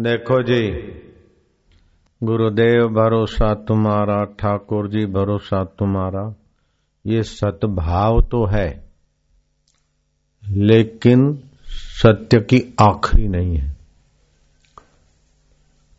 देखो 0.00 0.42
जी, 0.42 0.68
गुरुदेव 2.22 2.88
भरोसा 2.88 3.54
तुम्हारा, 3.54 4.24
ठाकुर 4.24 4.88
जी 4.88 5.06
भरोसा 5.06 5.64
तुम्हारा, 5.64 6.34
ये 7.06 7.22
सतभाव 7.22 8.20
तो 8.20 8.46
है, 8.46 8.84
लेकिन 10.48 11.38
सत्य 11.66 12.40
की 12.40 12.74
आखिरी 12.80 13.28
नहीं 13.28 13.56
है। 13.56 13.68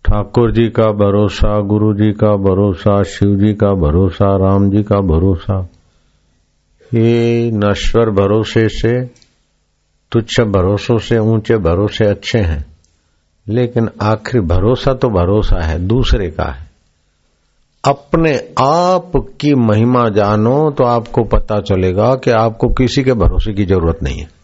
ठाकुर 0.05 0.51
जी 0.51 0.69
का 0.69 0.91
भरोसा, 0.91 1.59
गुरु 1.59 1.93
जी 1.93 2.11
का 2.11 2.35
भरोसा, 2.35 3.03
शिव 3.03 3.35
जी 3.35 3.53
का 3.53 3.73
भरोसा, 3.73 4.35
राम 4.37 4.69
जी 4.69 4.83
का 4.83 5.01
भरोसा, 5.01 5.67
ये 6.93 7.51
नश्वर 7.51 8.09
भरोसे 8.09 8.69
से, 8.69 9.05
तुच्छ 10.11 10.41
भरोसों 10.41 10.97
से, 10.97 11.17
ऊँचे 11.17 11.57
भरोसे 11.57 12.05
अच्छे 12.05 12.39
हैं। 12.39 12.68
लेकिन 13.49 13.89
आखिरी 14.01 14.39
भरोसा 14.39 14.93
तो 14.93 15.09
भरोसा 15.09 15.65
है, 15.65 15.79
दूसरे 15.79 16.29
का 16.29 16.51
है। 16.51 16.69
अपने 17.87 18.37
आप 18.59 19.11
की 19.41 19.55
महिमा 19.55 20.09
जानो 20.09 20.71
तो 20.71 20.83
आपको 20.83 21.23
पता 21.23 21.59
चलेगा 21.59 22.15
कि 22.15 22.31
आपको 22.31 22.67
किसी 22.67 23.03
के 23.03 23.13
भरोसे 23.13 23.53
की 23.53 23.65
ज़रूरत 23.65 24.03
नहीं 24.03 24.19
है। 24.19 24.39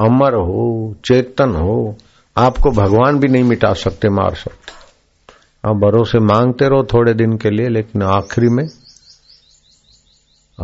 अमर 0.00 0.34
हो, 0.34 0.94
चेतन 1.04 1.50
हो, 1.50 1.96
आपको 2.36 2.70
भगवान 2.70 3.18
भी 3.18 3.28
नहीं 3.28 3.44
मिटा 3.44 3.72
सकते, 3.72 4.08
मार 4.08 4.34
सकते। 4.34 4.72
आप 5.68 5.76
भरोसे 5.76 6.18
मांगते 6.18 6.68
रहो 6.68 6.82
थोड़े 6.84 7.14
दिन 7.14 7.36
के 7.36 7.50
लिए, 7.50 7.68
लेकिन 7.68 8.02
आखिरी 8.02 8.48
में 8.48 8.68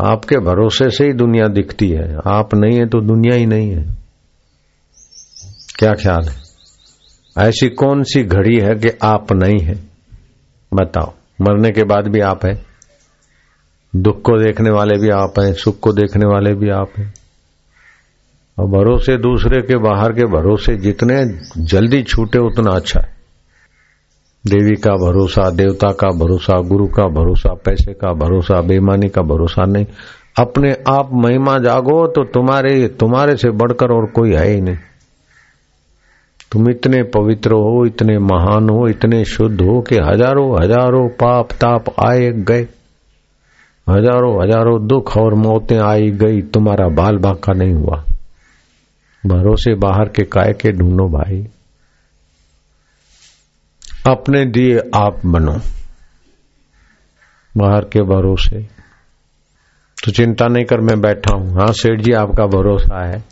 आपके 0.00 0.36
भरोसे 0.36 0.90
से 0.90 1.06
ही 1.06 1.12
दुनिया 1.12 1.48
दिखती 1.48 1.88
है। 1.88 2.16
आप 2.26 2.54
नहीं 2.54 2.78
है 2.78 2.86
तो 2.86 3.00
दुनिया 3.00 3.36
ही 3.36 3.46
नहीं 3.46 3.70
है। 3.70 3.96
क्या 5.78 5.92
ख्याल 5.92 6.28
है? 6.28 6.42
ऐसी 7.38 7.68
कौन 7.68 8.02
सी 8.02 8.24
घड़ी 8.24 8.58
है 8.58 8.74
कि 8.74 8.98
आप 9.02 9.32
नहीं 9.32 9.60
है? 9.60 9.74
बताओ। 10.74 11.12
मरने 11.40 11.70
के 11.70 11.84
बाद 11.84 12.08
भी 12.08 12.20
आप 12.20 12.46
है? 12.46 12.64
दुख 13.96 14.22
को 14.22 14.44
देखने 14.44 14.70
वाले 14.70 14.98
भी 14.98 15.10
आप 15.10 15.32
हैं, 15.38 15.52
सुख 15.52 15.80
को 15.80 15.92
देखने 15.92 16.26
वाले 16.26 16.54
भी 16.54 16.70
आप 16.70 16.90
हैं। 16.98 17.14
और 18.58 18.66
भरोसे 18.66 19.16
दूसरे 19.16 19.62
के, 19.62 19.76
बाहर 19.76 20.12
के 20.12 20.26
भरोसे 20.26 20.76
जितने 20.76 21.40
जल्दी 21.64 22.02
छूटे 22.02 22.38
उतना 22.38 22.70
अच्छा 22.70 23.00
है। 23.00 23.21
देवी 24.44 24.74
का 24.76 24.92
भरोसा, 24.96 25.48
देवता 25.50 25.90
का 25.92 26.08
भरोसा, 26.18 26.60
गुरु 26.60 26.86
का 26.86 27.06
भरोसा, 27.10 27.52
पैसे 27.64 27.92
का 27.92 28.12
भरोसा, 28.14 28.60
बेईमानी 28.60 29.08
का 29.08 29.22
भरोसा 29.22 29.64
नहीं। 29.64 29.86
अपने 30.38 30.72
आप 30.88 31.10
महिमा 31.14 31.58
जागो 31.58 32.06
तो 32.06 32.24
तुम्हारे 32.24 32.88
तुम्हारे 33.00 33.36
से 33.36 33.50
बढ़कर 33.52 33.92
और 33.92 34.06
कोई 34.06 34.32
है 34.32 34.48
ही 34.48 34.60
नहीं। 34.60 34.76
तुम 36.52 36.70
इतने 36.70 37.02
पवित्र 37.10 37.52
हो, 37.52 37.84
इतने 37.86 38.18
महान 38.18 38.68
हो, 38.70 38.88
इतने 38.88 39.24
शुद्ध 39.24 39.60
हो 39.60 39.80
कि 39.80 39.96
हज़ारों 39.96 40.50
हज़ारों 40.56 41.08
पाप 41.20 41.52
ताप 41.52 41.84
आए 42.00 42.30
गए। 42.48 42.66
हज़ारों 43.86 44.34
हज़ारों 44.42 44.86
दुख 44.86 45.16
और 45.16 45.34
मौतें 45.36 45.78
आई 45.78 46.10
गई, 46.10 46.42
तुम्हारा 46.42 46.88
बाल 46.88 47.16
बाका 47.18 47.52
नहीं 47.52 47.74
हुआ। 47.74 48.04
भरोसे 49.22 49.74
बाहर 49.74 50.08
के 50.08 50.24
काय 50.24 50.52
के 50.52 50.72
ढूंढो 50.72 51.08
भाई। 51.08 51.44
अपने 54.08 54.44
दिए 54.44 54.78
आप 54.94 55.20
बनो। 55.26 55.52
बाहर 57.56 57.84
के 57.84 58.02
भरोसे। 58.02 58.62
तो 60.04 60.12
चिंता 60.12 60.46
नहीं 60.46 60.64
कर, 60.64 60.80
मैं 60.80 61.00
बैठा 61.00 61.34
हूँ। 61.34 61.54
हाँ 61.54 61.72
सेठ 61.72 62.00
जी, 62.00 62.12
आपका 62.12 62.46
भरोसा 62.46 63.04
है। 63.06 63.24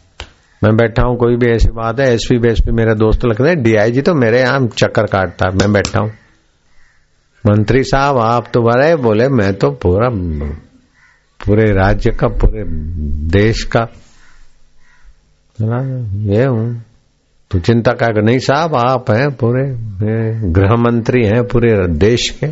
मैं 0.64 0.76
बैठा 0.76 1.02
हूँ, 1.02 1.16
कोई 1.16 1.36
भी 1.36 1.46
ऐसी 1.46 1.68
बात 1.68 2.00
है, 2.00 2.14
एसपी 2.14 2.38
बेसपी 2.38 2.72
मेरा 2.72 2.94
दोस्त 2.94 3.24
लगता 3.24 3.44
है, 3.44 3.56
डीआईजी 3.56 4.02
तो 4.02 4.14
मेरे 4.14 4.40
यहाँ 4.40 4.66
चक्कर 4.66 5.06
काटता 5.06 5.46
है, 5.48 5.56
मैं 5.56 5.72
बैठा 5.72 6.00
हूँ। 6.00 6.10
मंत्री 7.46 7.82
साहब, 7.84 8.18
आप 8.18 8.48
तो 8.54 8.62
बड़े 8.62 8.96
बोले, 8.96 9.28
मैं 9.28 9.54
तो 9.54 9.70
पूरा, 9.70 10.08
पूरे 11.46 11.72
राज्य 11.72 12.10
का, 12.10 12.28
पूरे 12.28 12.64
देश 13.30 13.62
का 13.62 13.88
ये 16.34 16.44
हूँ। 16.44 16.82
तो 17.50 17.58
चिंता 17.58 17.92
का 17.92 18.20
नहीं 18.20 18.38
साहब, 18.38 18.74
आप 18.74 19.10
हैं 19.10 19.30
पूरे 19.30 19.74
गृह 20.50 20.74
मंत्री 20.76 21.26
हैं 21.26 21.44
पूरे 21.44 21.88
देश 21.88 22.30
के। 22.30 22.46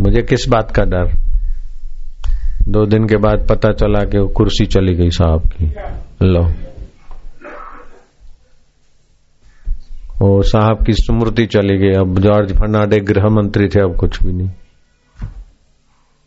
मुझे 0.00 0.22
किस 0.22 0.48
बात 0.48 0.70
का 0.70 0.84
डर? 0.84 1.14
दो 2.68 2.86
दिन 2.86 3.06
के 3.06 3.16
बाद 3.16 3.46
पता 3.48 3.72
चला 3.72 4.04
कि 4.04 4.18
वो 4.18 4.28
कुर्सी 4.28 4.66
चली 4.66 4.94
गई 4.94 5.10
साहब 5.10 5.42
की। 5.48 5.74
लो। 6.26 6.52
ओ, 10.22 10.42
साहब 10.42 10.78
की 10.86 10.92
स्मृति 10.92 11.46
चली 11.46 11.78
गई। 11.78 11.98
अब 11.98 12.18
जॉर्ज 12.18 12.52
फर्नाडे 12.52 13.00
गृह 13.00 13.24
मंत्री 13.24 13.68
थे, 13.68 13.80
अब 13.80 13.96
कुछ 13.96 14.22
भी 14.22 14.32
नहीं। 14.32 14.50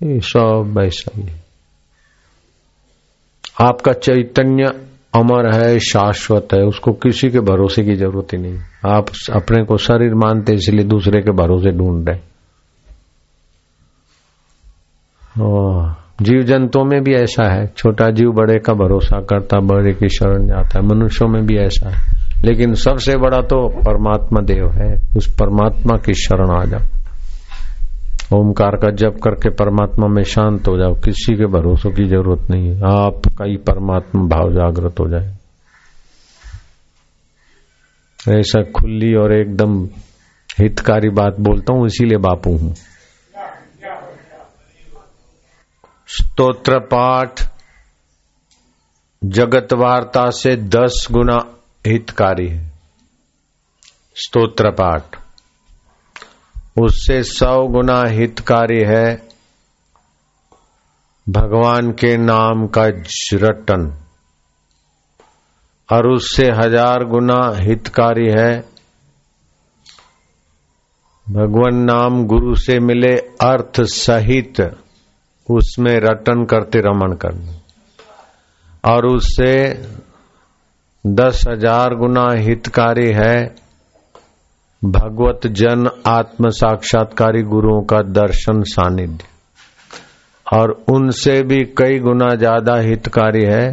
ये 0.04 0.20
सब 0.20 0.82
ऐसा 0.84 1.12
ही। 1.16 1.28
आपका 3.62 3.94
चैतन्य 3.94 4.82
अमर 5.16 5.56
है, 5.56 5.80
शाश्वत 5.80 6.48
है, 6.54 6.64
उसको 6.64 6.92
किसी 6.92 7.30
के 7.30 7.40
भरोसे 7.40 7.84
की 7.84 7.96
ज़रूरत 7.96 8.34
ही 8.34 8.38
नहीं। 8.38 8.60
आप 8.88 9.06
अपने 9.36 9.64
को 9.64 9.78
शरीर 9.78 10.14
मानते 10.14 10.54
इसलिए 10.54 10.86
दूसरे 10.86 11.22
के 11.22 11.32
भरोसे 11.32 11.72
ढूंढ 11.72 12.10
रहे 12.10 12.18
जीव 16.22 16.42
जंतुओं 16.42 16.84
में 16.84 17.04
भी 17.04 17.14
ऐसा 17.14 17.54
है। 17.54 17.68
छोटा 17.78 18.10
जीव 18.10 18.32
बड़े 18.32 18.60
का 18.60 18.74
भरोसा 18.74 19.22
करता, 19.22 19.60
बड़े 19.60 19.94
की 19.94 20.10
शरण 20.10 20.48
जाता 20.48 20.80
है। 20.80 20.88
मनुष्यों 20.88 21.30
में 21.30 21.46
भी 21.46 21.58
ऐसा 21.58 21.90
है। 21.90 22.26
लेकिन 22.46 22.74
सबसे 22.74 23.18
बड़ा 23.18 23.38
तो 23.38 23.68
परमात्मा 23.68 24.42
देव 24.42 24.72
है। 24.72 24.96
उस 25.18 25.36
परमात्मा 25.36 25.98
की 26.06 26.14
शरण 26.14 26.50
आ 26.50 26.66
जाओ। 26.66 27.05
ओमकार 28.34 28.76
का 28.76 28.92
जप 28.92 29.20
करके 29.24 29.50
परमात्मा 29.50 30.08
में 30.08 30.24
शांत 30.24 30.68
हो 30.68 30.78
जाओ, 30.78 30.94
किसी 30.94 31.36
के 31.36 31.46
भरोसों 31.46 31.92
की 31.92 32.04
ज़रूरत 32.04 32.52
नहीं 32.52 32.68
है। 32.68 32.78
आपका 32.78 33.46
ही 33.46 33.58
परमात्मा 33.58 34.24
भाव 34.24 34.54
जागृत 34.54 35.00
हो 35.00 35.10
जाए। 35.10 35.36
ऐसा 38.40 38.62
खुली 38.62 39.16
और 39.16 39.34
एकदम 39.34 39.86
हितकारी 40.60 41.10
बात 41.10 41.36
बोलता 41.40 41.74
हूँ, 41.74 41.86
इसीलिए 41.86 42.18
बापू 42.18 42.58
हूँ। 42.58 42.74
स्तोत्र 46.08 46.80
पाठ, 46.80 47.42
जगत 49.24 49.74
वार्ता 49.74 50.30
से 50.30 50.56
दस 50.56 51.08
गुना 51.12 51.58
हितकारी 51.88 52.48
है। 52.48 52.72
स्तोत्र 54.16 54.72
पाठ। 54.72 55.25
उससे 56.76 57.22
सौ 57.24 57.56
गुना 57.68 58.02
हितकारी 58.08 58.80
है 58.84 59.06
भगवान 61.28 61.92
के 61.92 62.16
नाम 62.18 62.66
का 62.68 62.86
रटन 63.44 63.86
और 65.90 66.08
उससे 66.08 66.46
हज़ार 66.52 67.04
गुना 67.06 67.40
हितकारी 67.60 68.28
है 68.30 68.52
भगवान 71.28 71.76
नाम 71.84 72.24
गुरु 72.26 72.56
से 72.56 72.80
मिले 72.80 73.16
अर्थ 73.44 73.82
सहित 73.92 74.62
उसमें 75.50 75.96
रटन 76.00 76.44
करते 76.46 76.80
रमन 76.80 77.14
करना। 77.16 77.54
और 78.92 79.06
उससे 79.06 79.54
दस 81.06 81.44
हज़ार 81.48 81.96
गुना 81.96 82.26
हितकारी 82.40 83.12
है 83.14 83.38
भगवत 84.82 85.48
जन 85.48 85.90
आत्म 86.08 86.50
साक्षात्कारी 86.50 87.42
गुरुओं 87.44 87.82
का 87.82 88.02
दर्शन 88.14 88.62
सानिध्य। 88.64 89.26
और 90.46 90.72
उनसे 90.90 91.42
भी 91.42 91.64
कई 91.78 92.00
गुना 92.00 92.28
ज़्यादा 92.36 92.76
हितकारी 92.80 93.44
है 93.46 93.68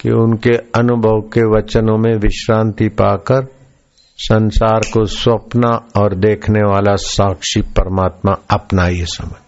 कि 0.00 0.10
उनके 0.10 0.56
अनुभव 0.74 1.20
के 1.28 1.44
वचनों 1.48 1.96
में 1.98 2.14
विश्रांति 2.16 2.88
पाकर 3.00 3.46
संसार 4.18 4.80
को 4.92 5.04
स्वप्न 5.06 5.68
और 5.96 6.14
देखने 6.16 6.60
वाला 6.62 6.94
साक्षी 6.96 7.60
परमात्मा 7.70 8.32
अपना 8.50 8.86
ये 8.88 9.04
समझ। 9.08 9.40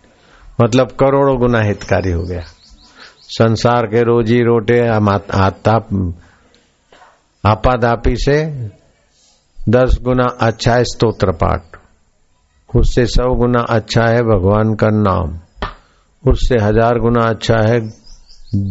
मतलब 0.64 0.90
करोड़ों 1.00 1.38
गुना 1.38 1.60
हितकारी 1.62 2.12
हो 2.12 2.22
गया। 2.22 2.42
संसार 3.28 3.86
के 3.86 4.02
रोजी 4.02 4.38
रोटे 4.42 4.80
आपादापी 7.44 8.14
से 8.16 8.36
दस 9.64 9.98
गुना 10.02 10.24
अच्छा 10.40 10.72
है 10.74 10.84
स्तोत्र 10.84 11.32
पाठ। 11.34 11.76
उससे 12.70 13.04
सौ 13.06 13.28
गुना 13.34 13.60
अच्छा 13.70 14.06
है 14.06 14.22
भगवान 14.24 14.74
का 14.74 14.88
नाम। 14.92 15.38
उससे 16.24 16.56
हज़ार 16.62 16.98
गुना 16.98 17.24
अच्छा 17.26 17.60
है 17.62 17.78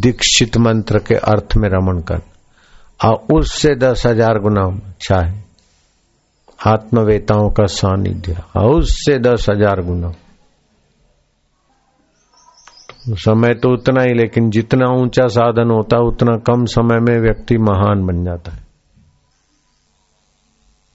दीक्षित 0.02 0.58
मंत्र 0.58 1.00
के 1.00 1.16
अर्थ 1.16 1.56
में 1.58 1.68
रमन 1.70 2.02
कर। 2.02 2.22
और 3.00 3.16
उससे 3.34 3.76
दस 3.76 4.04
हज़ार 4.06 4.40
गुना 4.40 4.66
अच्छा 4.88 5.18
है 5.18 5.44
आत्मवेताओं 6.60 7.50
का 7.50 7.66
सानिध्य। 7.72 8.38
और 8.56 8.70
उससे 8.72 9.18
दस 9.20 9.46
हज़ार 9.50 9.82
गुना। 9.82 10.12
समय 13.20 13.54
तो 13.54 13.74
उतना 13.74 14.02
ही, 14.02 14.14
लेकिन 14.14 14.50
जितना 14.50 14.92
ऊँचा 14.96 15.28
साधन 15.30 15.72
होता 15.72 15.98
है 15.98 16.04
उतना 16.04 16.38
कम 16.48 16.66
समय 16.72 17.00
में 17.00 17.18
व्यक्ति 17.22 17.58
महान 17.62 18.06
बन 18.08 18.24
जाता 18.26 18.52
है। 18.52 18.63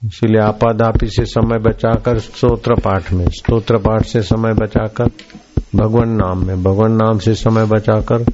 इसलिए 0.05 0.41
आपादापी 0.41 1.07
से 1.07 1.25
समय 1.25 1.57
बचाकर 1.57 2.19
स्तोत्र 2.19 2.73
पाठ 2.73 3.13
में, 3.13 3.25
स्तोत्र 3.29 3.77
पाठ 3.77 4.05
से 4.05 4.21
समय 4.21 4.53
बचाकर 4.53 5.05
भगवान 5.75 6.09
नाम 6.09 6.47
में, 6.47 6.63
भगवान 6.63 6.91
नाम 6.91 7.17
से 7.17 7.33
समय 7.33 7.65
बचाकर 7.65 8.25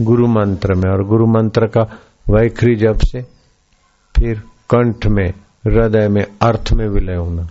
गुरु 0.00 0.26
मंत्र 0.26 0.74
में 0.74 0.90
और 0.90 1.04
गुरु 1.04 1.26
मंत्र 1.26 1.66
का 1.66 1.80
वैखरी 2.30 2.74
जब 2.74 2.98
से 2.98 3.22
फिर 4.16 4.38
कंठ 4.70 5.06
में, 5.06 5.28
हृदय 5.66 6.08
में, 6.08 6.24
अर्थ 6.42 6.72
में 6.72 6.88
विलय 6.88 7.16
होना। 7.16 7.48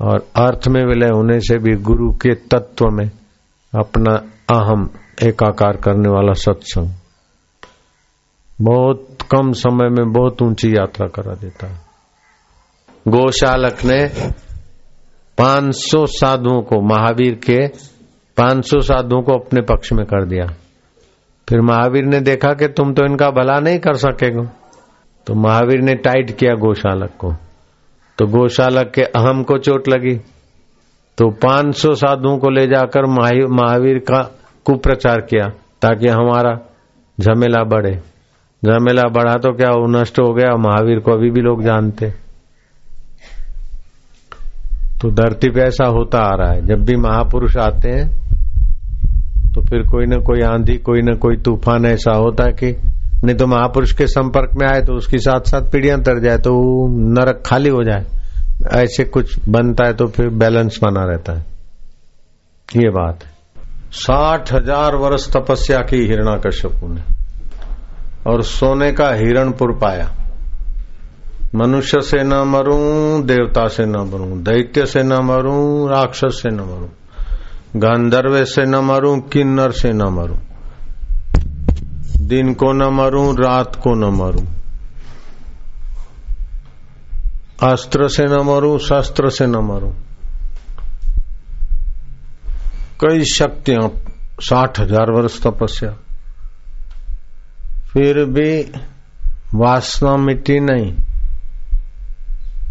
और 0.00 0.26
अर्थ 0.36 0.68
में 0.68 0.84
विलय 0.84 1.08
होने 1.08 1.40
से 1.40 1.58
भी 1.58 1.76
गुरु 1.76 2.12
के 2.12 2.34
तत्व 2.34 2.86
में 2.90 3.10
अपना 3.78 4.12
अहम 4.54 4.90
एकाकार 5.22 5.76
करने 5.76 6.08
वाला 6.08 6.32
सत्संग 6.32 6.90
बहुत 8.60 9.08
कम 9.22 9.52
समय 9.52 9.88
में 9.88 10.12
बहुत 10.12 10.42
ऊँची 10.42 10.76
यात्रा 10.76 11.06
करा 11.06 11.34
देता 11.34 11.66
है। 11.66 11.85
गोशालक 13.08 13.84
ने 13.84 14.06
500 15.38 16.06
साधुओं 16.06 16.62
को, 16.62 16.80
महावीर 16.80 17.34
के 17.34 17.66
500 18.36 18.80
साधुओं 18.80 19.22
को 19.22 19.32
अपने 19.32 19.60
पक्ष 19.60 19.92
में 19.92 20.06
कर 20.06 20.24
दिया। 20.24 20.46
फिर 21.48 21.60
महावीर 21.60 22.04
ने 22.04 22.20
देखा 22.20 22.52
कि 22.52 22.68
तुम 22.68 22.94
तो 22.94 23.04
इनका 23.04 23.30
भला 23.30 23.58
नहीं 23.60 23.78
कर 23.78 23.94
सकेगा। 23.94 24.42
तो 25.26 25.34
महावीर 25.34 25.80
ने 25.80 25.94
टाइट 25.94 26.30
किया 26.30 26.54
गोशालक 26.54 27.10
को। 27.18 27.32
तो 28.18 28.26
गोशालक 28.26 28.92
के 28.94 29.02
अहम 29.02 29.42
को 29.42 29.58
चोट 29.58 29.88
लगी। 29.88 30.16
तो 31.18 31.30
500 31.30 31.94
साधुओं 31.94 32.38
को 32.38 32.50
ले 32.50 32.66
जाकर 32.66 33.06
महावीर 33.06 33.98
का 33.98 34.22
कुप्रचार 34.64 35.20
किया, 35.20 35.48
ताकि 35.82 36.08
हमारा 36.08 36.54
झमेला 37.20 37.64
बढ़े। 37.64 37.96
झमेला 38.62 39.02
बढ़ा 39.02 39.34
तो 39.34 39.52
क्या 39.52 39.70
वो 39.70 39.86
नष्ट 39.86 40.18
हो 40.18 40.32
गया? 40.32 40.56
महावीर 40.56 40.98
को 40.98 41.12
अभी 41.12 41.30
भी 41.30 41.40
लोग 41.40 41.62
जानते। 41.62 42.25
तो 45.02 45.10
धरती 45.12 45.48
पे 45.50 45.60
ऐसा 45.60 45.86
होता 45.88 46.18
आ 46.24 46.34
रहा 46.34 46.52
है। 46.52 46.66
जब 46.66 46.84
भी 46.84 46.96
महापुरुष 46.98 47.56
आते 47.58 47.88
हैं 47.90 48.06
तो 49.54 49.62
फिर 49.62 49.82
कोई 49.88 50.06
न 50.06 50.20
कोई 50.22 50.42
आंधी, 50.44 50.76
कोई 50.78 51.02
न 51.02 51.14
कोई 51.16 51.36
तूफ़ान 51.38 51.86
ऐसा 51.86 52.12
होता 52.14 52.44
है 52.44 52.52
कि 52.54 52.70
नहीं 53.24 53.36
तो 53.36 53.46
महापुरुष 53.46 53.92
के 53.92 54.06
संपर्क 54.06 54.50
में 54.56 54.66
आए 54.68 54.80
तो 54.82 54.94
उसकी 54.94 55.18
साथ 55.18 55.48
साथ 55.48 55.70
पीढ़ियाँ 55.72 56.00
तर 56.00 56.18
जाए 56.20 56.38
तो 56.38 56.52
नरक 57.12 57.42
खाली 57.46 57.68
हो 57.70 57.82
जाए। 57.84 58.04
ऐसे 58.74 59.04
कुछ 59.06 59.38
बनता 59.48 59.86
है 59.86 59.92
तो 59.92 60.06
फिर 60.08 60.28
बैलेंस 60.34 60.78
बना 60.82 61.04
रहता 61.04 61.32
है। 61.32 61.44
ये 62.68 62.90
बात 62.90 63.24
है। 63.24 63.30
साठ 63.94 64.52
हज़ार 64.52 64.94
वर्ष 64.96 65.28
तपस्या 65.32 65.78
की 65.80 65.96
हिरणा 66.02 66.36
कश्यपु 66.46 66.88
ने 66.88 67.02
और 68.26 68.42
सोने 68.44 68.90
का 68.92 69.08
हिरणपुर 69.14 69.72
पाया। 69.78 70.08
मनुष्य 71.54 72.00
से 72.00 72.24
न 72.24 72.34
मरूं, 72.34 73.26
देवता 73.26 73.68
से 73.68 73.86
न 73.86 73.96
मरूं, 73.96 74.42
दैत्य 74.42 74.86
से 74.86 75.02
न 75.02 75.12
मरूं, 75.12 75.90
राक्षस 75.90 76.40
से 76.42 76.50
न 76.50 76.60
मरूं, 76.60 76.88
गांधर्व 77.76 78.44
से 78.44 78.64
न 78.66 78.74
मरूं, 78.74 79.20
किन्नर 79.20 79.70
से 79.70 79.92
न 79.92 80.02
मरूं, 80.02 80.38
दिन 82.26 82.54
को 82.54 82.72
न 82.72 82.82
मरूं, 82.82 83.36
रात 83.36 83.76
को 83.76 83.94
न 83.94 84.04
मरूं, 84.04 84.46
अस्त्र 87.72 88.08
से 88.08 88.24
न 88.24 88.40
मरूं, 88.40 88.78
शस्त्र 88.78 89.30
से 89.30 89.46
न 89.46 89.56
मरूं। 89.56 89.92
कई 93.00 93.24
शक्तियाँ 93.24 93.90
साठ 94.40 94.80
हज़ार 94.80 95.10
वर्ष 95.10 95.42
तपस्या। 95.42 95.90
फिर 97.92 98.24
भी 98.24 98.72
वासना 99.54 100.16
मिट्टी 100.16 100.60
नहीं। 100.60 101.05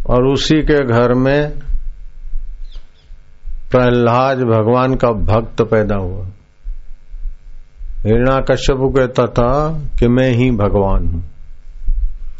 और 0.10 0.26
उसी 0.26 0.62
के 0.62 0.88
घर 0.88 1.14
में 1.14 1.52
प्रहलाद 3.72 4.38
भगवान 4.38 4.96
का 4.96 5.08
भक्त 5.10 5.62
पैदा 5.62 5.96
हुआ। 5.96 6.26
हिरणा 8.06 8.42
कश्यप 8.42 8.78
कहता 8.80 9.26
था 9.26 9.80
कि 10.00 10.08
मैं 10.08 10.32
ही 10.32 10.52
भगवान 10.52 11.08
हूँ। 11.08 11.24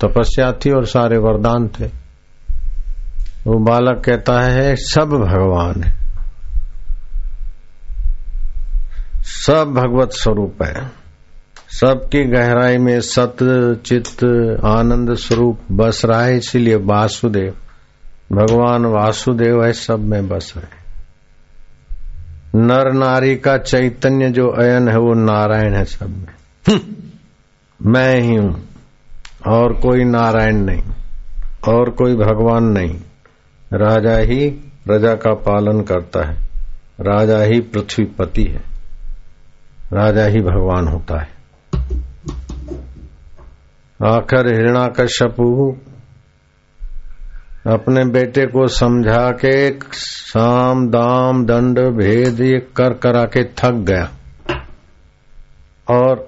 तपस्या 0.02 0.52
थी 0.52 0.72
और 0.72 0.86
सारे 0.86 1.18
वरदान 1.18 1.68
थे। 1.68 1.86
वो 3.48 3.60
बालक 3.60 4.02
कहता 4.06 4.42
है, 4.42 4.76
सब 4.76 5.06
भगवान 5.06 5.84
है। 5.84 6.06
सब 9.24 9.74
भगवत 9.76 10.10
स्वरूप 10.12 10.64
है। 10.64 11.05
सबकी 11.76 12.24
गहराई 12.24 12.78
में 12.78 13.00
सत 13.02 13.38
चित्त 13.86 14.24
आनंद 14.66 15.14
स्वरूप 15.16 15.60
बस 15.72 16.02
रहा 16.06 16.22
है 16.24 16.38
इसीलिए 16.38 16.76
वासुदेव। 16.76 17.56
भगवान 18.32 18.86
वासुदेव 18.86 19.64
है 19.64 19.72
सब 19.74 20.00
में 20.00 20.28
बस 20.28 20.54
रहे 20.58 20.84
नर 22.58 22.92
नारी 22.94 23.36
का 23.36 23.58
चैतन्य 23.58 24.30
जो 24.30 24.48
अयन 24.48 24.88
है 24.90 24.98
वो 24.98 25.14
नारायण 25.16 25.74
है 25.74 25.84
सब 25.86 26.10
में। 26.10 26.34
हम्म, 26.66 26.80
मैं 27.80 28.22
ही 28.22 28.36
हूँ 28.36 28.56
और 29.48 29.74
कोई 29.74 30.04
नारायण 30.04 30.64
नहीं 30.66 30.84
और 31.68 31.90
कोई 31.90 32.16
भगवान 32.16 32.72
नहीं। 32.72 32.96
राजा 33.74 34.18
ही 34.24 34.50
प्रजा 34.86 35.14
का 35.18 35.34
पालन 35.44 35.82
करता 35.82 36.28
है 36.30 36.38
राजा 37.02 37.44
ही 37.44 37.60
पृथ्वीपति 37.60 38.44
है 38.44 38.64
राजा 39.94 40.26
ही 40.26 40.42
भगवान 40.42 40.88
होता 40.88 41.22
है। 41.22 41.35
आखिर 44.04 44.48
हिरणा 44.48 44.62
हिरणाकश्यपु 44.62 45.78
अपने 47.68 48.06
बेटे 48.06 48.46
को 48.46 48.68
समझा 48.68 49.32
के 49.32 49.80
साम 49.94 50.88
दाम 50.88 51.46
दंड 51.46 51.80
भेद 51.80 52.42
ये 52.42 52.60
कर 52.76 52.94
करा 52.94 53.24
के 53.24 53.44
थक 53.44 53.72
गया। 53.72 54.12
और 55.90 56.28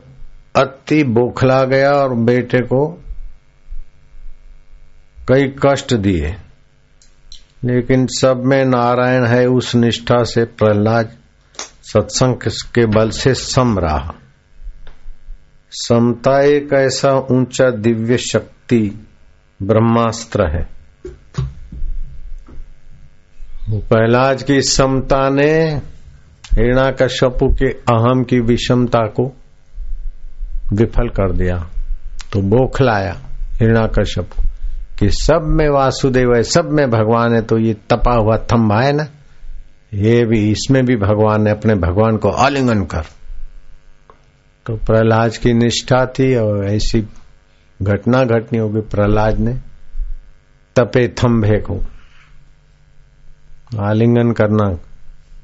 अति 0.55 1.03
बोखला 1.03 1.63
गया 1.63 1.91
और 1.91 2.13
बेटे 2.13 2.59
को 2.59 3.03
कई 5.27 5.55
कष्ट 5.65 5.93
दिए। 5.93 6.35
लेकिन 7.63 8.07
सब 8.07 8.41
में 8.45 8.65
नारायण 8.65 9.25
है 9.25 9.45
उस 9.47 9.75
निष्ठा 9.75 10.23
से 10.23 10.45
प्रहलाद 10.45 11.09
सत्संग 11.83 12.35
के 12.47 12.85
बल 12.85 13.09
से 13.09 13.33
सम 13.33 13.79
रहा 13.79 14.15
समता 15.71 16.41
एक 16.43 16.73
ऐसा 16.73 17.27
ऊँचा 17.31 17.69
दिव्य 17.69 18.17
शक्ति 18.17 19.05
ब्रह्मास्त्र 19.63 20.47
है। 20.49 20.67
पहलाज 23.71 24.43
की 24.43 24.61
समता 24.61 25.29
ने 25.29 25.75
हिरणा 26.53 26.91
कश्यपु 26.91 27.47
के 27.47 27.67
अहम 27.67 28.23
की 28.23 28.39
विषमता 28.39 29.07
को 29.07 29.33
विफल 30.73 31.09
कर 31.09 31.33
दिया 31.33 31.57
तो 32.33 32.41
बोखलाया 32.41 33.15
हिरणा 33.59 33.87
कश्यपु 33.87 34.41
कि 34.99 35.09
सब 35.09 35.41
में 35.45 35.69
वासुदेव 35.69 36.35
है, 36.35 36.43
सब 36.43 36.69
में 36.71 36.89
भगवान 36.89 37.35
है 37.35 37.41
तो 37.41 37.57
ये 37.57 37.73
तपा 37.73 38.13
हुआ 38.13 38.37
थम्बा 38.37 38.81
है 38.81 38.93
ना? 38.93 39.07
ये 39.93 40.25
भी, 40.25 40.51
इसमें 40.51 40.85
भी 40.85 40.95
भगवान 40.95 41.47
है 41.47 41.53
अपने 41.53 41.75
भगवान 41.75 42.17
को 42.17 42.29
आलिंगन 42.29 42.83
कर 42.83 43.03
तो 44.67 44.75
प्रहलाद 44.75 45.37
की 45.37 45.53
निष्ठा 45.53 46.05
थी 46.05 46.35
और 46.35 46.65
ऐसी 46.65 47.07
घटना 47.81 48.23
घटनी 48.23 48.59
होगी 48.59 48.81
प्रहलाद 48.81 49.39
ने। 49.39 49.53
तपे 50.75 51.07
थम्भे 51.07 51.57
को। 51.57 51.79
आलिंगन 53.79 54.31
करना। 54.31 54.65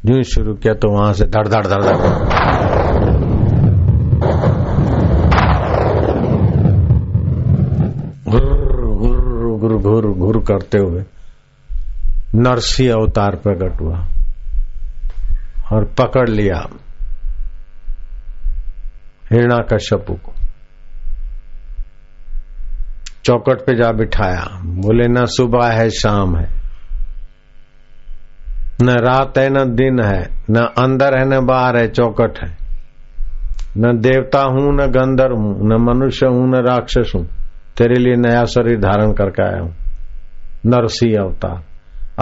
यूँ 0.05 0.23
शुरू 0.23 0.53
किया 0.53 0.73
तो 0.73 0.89
वहाँ 0.89 1.13
से 1.13 1.25
धड़ 1.25 1.47
धड़ 1.47 1.67
धड़ 1.67 1.81
धड़। 1.83 1.95
घुर 9.77 10.07
घुर 10.07 10.39
करते 10.47 10.77
हुए 10.77 11.03
नरसी 12.35 12.87
अवतार 12.87 13.35
प्रकट 13.35 13.81
हुआ 13.81 13.97
और 15.71 15.83
पकड़ 15.97 16.29
लिया। 16.29 16.67
हिरणा 19.33 19.57
कश्यपु 19.57 20.13
को। 20.13 20.33
चौकट 23.25 23.59
पे 23.65 23.75
जा 23.75 23.91
बिठाया। 23.91 24.61
बोले, 24.63 25.07
न 25.07 25.25
सुबह 25.25 25.67
है, 25.67 25.89
शाम 25.89 26.37
है। 26.37 26.63
न 28.81 28.89
रात 28.89 29.37
है, 29.37 29.49
न 29.49 29.75
दिन 29.75 29.99
है। 30.03 30.45
न 30.49 30.59
अंदर 30.77 31.17
है, 31.17 31.25
न 31.25 31.45
बाहर 31.45 31.77
है, 31.77 31.87
चौकट 31.87 32.39
है। 32.43 32.57
न 33.77 33.97
देवता 33.97 34.41
हूँ, 34.41 34.73
न 34.73 34.77
गंधर 34.77 35.31
हूँ, 35.31 35.59
न 35.59 35.77
मनुष्य 35.81 36.25
हूँ, 36.25 36.49
न 36.49 36.55
राक्षस 36.55 37.11
हूँ। 37.15 37.25
तेरे 37.77 37.95
लिए 37.95 38.15
नया 38.15 38.45
शरीर 38.45 38.79
धारण 38.79 39.13
करके 39.13 39.43
आया 39.43 39.61
हूँ। 39.61 39.75
नरसी 40.65 41.15
अवतार। 41.15 41.63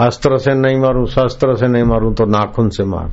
अस्त्र 0.06 0.38
से 0.38 0.54
नहीं 0.54 0.76
मारू, 0.76 1.06
शस्त्र 1.06 1.56
से 1.56 1.66
नहीं 1.68 1.84
मारू 1.84 2.12
तो 2.12 2.24
नाखून 2.24 2.68
से 2.68 2.84
मार 2.84 3.08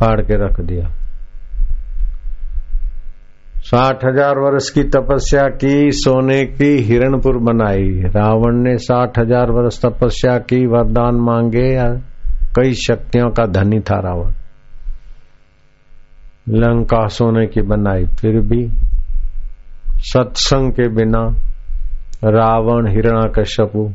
फाड़ 0.00 0.20
के 0.20 0.34
रख 0.34 0.60
दिया। 0.60 1.01
साठ 3.62 4.04
हज़ार 4.04 4.38
वर्ष 4.38 4.70
की 4.70 4.82
तपस्या 4.82 5.42
की, 5.42 5.90
सोने 5.92 6.44
की 6.44 6.82
हिरणपुर 6.82 7.36
बनाई। 7.36 7.88
रावण 8.00 8.56
ने 8.56 8.76
साठ 8.78 9.18
हज़ार 9.18 9.50
वर्ष 9.50 9.80
तपस्या 9.86 10.38
की, 10.38 10.66
वरदान 10.66 11.14
मांगे 11.14 11.76
कई 12.56 12.72
शक्तियों 12.72 13.30
का 13.30 13.46
धनी 13.46 13.80
था 13.80 14.00
रावण। 14.00 14.32
लंका 16.48 17.06
सोने 17.06 17.46
की 17.46 17.62
बनाई, 17.62 18.04
फिर 18.04 18.40
भी 18.40 18.68
सत्संग 19.98 20.72
के 20.72 20.88
बिना 20.88 21.22
रावण 22.24 22.88
हिरणा 22.88 23.26
कश्यपु 23.38 23.92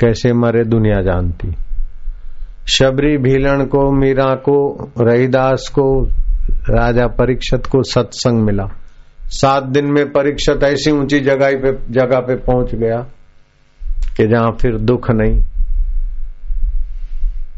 कैसे 0.00 0.32
मरे 0.32 0.64
दुनिया 0.64 1.02
जानती। 1.02 1.52
शबरी 2.68 3.16
भीलन 3.16 3.64
को, 3.64 3.92
मीरा 3.92 4.34
को, 4.34 4.88
रहीदास 5.00 5.70
को 5.74 6.08
राजा 6.70 7.06
परीक्षत 7.06 7.62
को 7.66 7.82
सत्संग 7.82 8.42
मिला। 8.42 8.66
सात 9.26 9.62
दिन 9.62 9.86
में 9.86 10.12
परीक्षत 10.12 10.60
ऐसी 10.64 10.90
ऊँची 10.90 11.20
जगह 11.20 11.50
पे 11.58 11.72
जगह 11.90 12.20
पे 12.20 12.36
पहुँच 12.36 12.74
गया 12.74 13.06
कि 14.16 14.26
जहाँ 14.26 14.56
फिर 14.60 14.76
दुख 14.76 15.10
नहीं, 15.10 15.40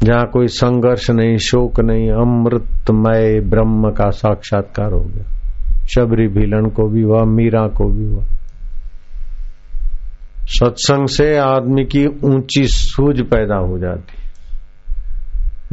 जहाँ 0.03 0.25
कोई 0.25 0.47
संघर्ष 0.47 1.09
नहीं, 1.09 1.37
शोक 1.37 1.79
नहीं, 1.79 2.09
अमृतमय 2.11 3.39
ब्रह्म 3.39 3.91
का 3.91 4.09
साक्षात्कार 4.09 4.91
हो 4.93 4.99
गया। 4.99 5.23
शबरी 5.87 6.27
भीलन 6.27 6.69
को 6.69 6.87
भी 6.87 7.01
हुआ, 7.01 7.23
मीरा 7.23 7.67
को 7.67 7.85
भी 7.85 8.05
हुआ। 8.05 8.23
सत्संग 10.47 11.07
से 11.07 11.37
आदमी 11.37 11.85
की 11.85 12.05
ऊँची 12.07 12.63
सूझ 12.63 13.21
पैदा 13.21 13.55
हो 13.55 13.77
जाती। 13.79 14.24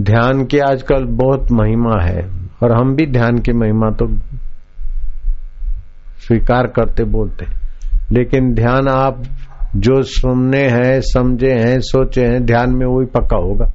ध्यान 0.01 0.45
की 0.45 0.59
आजकल 0.59 1.05
बहुत 1.05 1.53
महिमा 1.53 2.03
है। 2.03 2.23
और 2.63 2.73
हम 2.73 2.95
भी 2.95 3.07
ध्यान 3.07 3.39
की 3.39 3.53
महिमा 3.53 3.91
तो 3.91 4.07
स्वीकार 6.19 6.67
करते 6.67 7.05
बोलते 7.05 7.47
लेकिन 8.13 8.55
ध्यान 8.55 8.89
आप 8.89 9.23
जो 9.77 10.03
सुनने 10.03 10.63
हैं, 10.63 11.01
समझे 11.01 11.53
हैं, 11.53 11.81
सोचे 11.81 12.21
हैं, 12.21 12.45
ध्यान 12.47 12.71
में 12.71 12.87
वही 12.87 13.07
पक्का 13.07 13.37
होगा। 13.37 13.73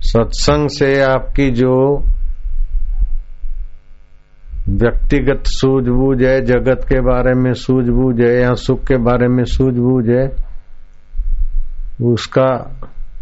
सत्संग 0.00 0.68
से 0.68 1.02
आपकी 1.02 1.50
जो 1.50 2.04
व्यक्तिगत 4.74 5.42
सूझबूझ 5.46 6.22
है, 6.22 6.40
जगत 6.40 6.86
के 6.88 7.00
बारे 7.00 7.34
में 7.34 7.52
सूझबूझ 7.52 8.20
है, 8.20 8.40
या 8.40 8.54
सुख 8.54 8.80
के 8.80 8.96
बारे 8.96 9.28
में 9.28 9.44
सूझबूझ 9.44 10.08
है, 10.08 10.24
उसका 12.02 12.48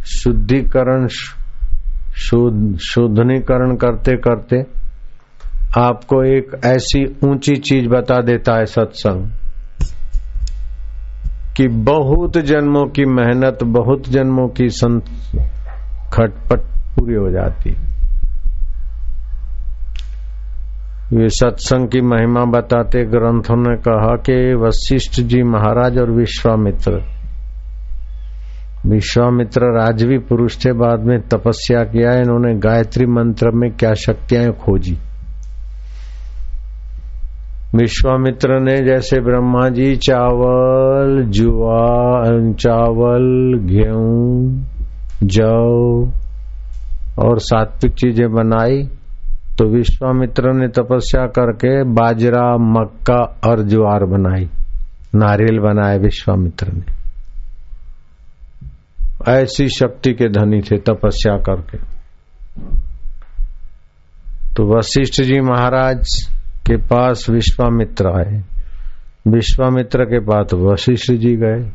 शुद्धिकरण 0.07 1.07
शुद्धनीकरण 2.83 3.77
करते 3.77 4.17
करते 4.17 4.63
आपको 5.79 6.23
एक 6.25 6.61
ऐसी 6.67 7.05
ऊँची 7.25 7.57
चीज़ 7.57 7.89
बता 7.89 8.21
देता 8.21 8.57
है 8.57 8.65
सत्संग 8.67 9.31
कि 11.57 11.69
बहुत 11.69 12.39
जन्मों 12.39 12.85
की 12.87 13.05
मेहनत, 13.05 13.59
बहुत 13.65 14.09
जन्मों 14.09 14.49
की 14.49 14.69
संत 14.69 15.05
खटपट 16.15 16.61
पूरी 16.97 17.15
हो 17.15 17.31
जाती 17.31 17.71
है। 17.71 17.92
ये 21.13 21.29
सत्संग 21.29 21.89
की 21.89 22.01
महिमा 22.01 22.45
बताते 22.45 23.05
ग्रंथों 23.05 23.57
ने 23.57 23.77
कहा 23.77 24.17
कि 24.17 24.55
वशिष्ठ 24.55 25.21
जी 25.21 25.43
महाराज 25.43 25.99
और 25.99 26.11
विश्वामित्र। 26.11 27.03
विश्वामित्र 28.87 29.61
राजवी 29.61 30.19
पुरुष 30.19 30.65
थे, 30.65 30.73
बाद 30.73 31.01
में 31.01 31.21
तपस्या 31.21 31.85
किया, 31.85 32.13
इन्होंने 32.13 32.55
गायत्री 32.55 33.07
मंत्र 33.07 33.51
में 33.51 33.71
क्या 33.71 33.95
शक्तियाँ 33.95 34.53
खोजी। 34.53 34.99
विश्वामित्र 37.77 38.61
ने 38.61 38.77
जैसे 38.77 39.21
ब्रह्मा 39.21 39.69
जी, 39.69 39.97
चावल, 39.97 41.25
जुआ, 41.29 42.25
चावल, 42.53 43.59
गेहूँ, 43.63 44.67
जौ 45.23 46.07
और 47.19 47.39
सात्विक 47.39 47.93
चीज़ें 47.93 48.33
बनाई। 48.33 48.89
तो 49.59 49.65
विश्वामित्र 49.65 50.53
ने 50.53 50.69
तपस्या 50.69 51.27
करके 51.27 51.85
बाजरा, 51.85 52.57
मक्का 52.57 53.41
और 53.51 53.63
ज्वार 53.63 54.05
बनाई। 54.05 54.49
नारियल 55.15 55.59
बनाए 55.59 55.99
विश्वामित्र 55.99 56.73
ने। 56.73 57.03
ऐसी 59.33 59.69
शक्ति 59.69 60.13
के 60.13 60.29
धनी 60.29 60.61
थे 60.61 60.77
तपस्या 60.77 61.37
करके। 61.37 61.79
तो 64.57 64.79
वशिष्ठ 64.79 65.23
जी 65.23 65.41
महाराज 65.41 66.07
के 66.67 66.77
पास 66.77 67.27
विश्वामित्र 67.31 68.09
आए। 68.09 68.43
विश्वामित्र 69.29 70.05
के 70.05 70.19
पास 70.19 70.55
वशिष्ठ 70.55 71.13
जी 71.13 71.37
गए। 71.37 71.71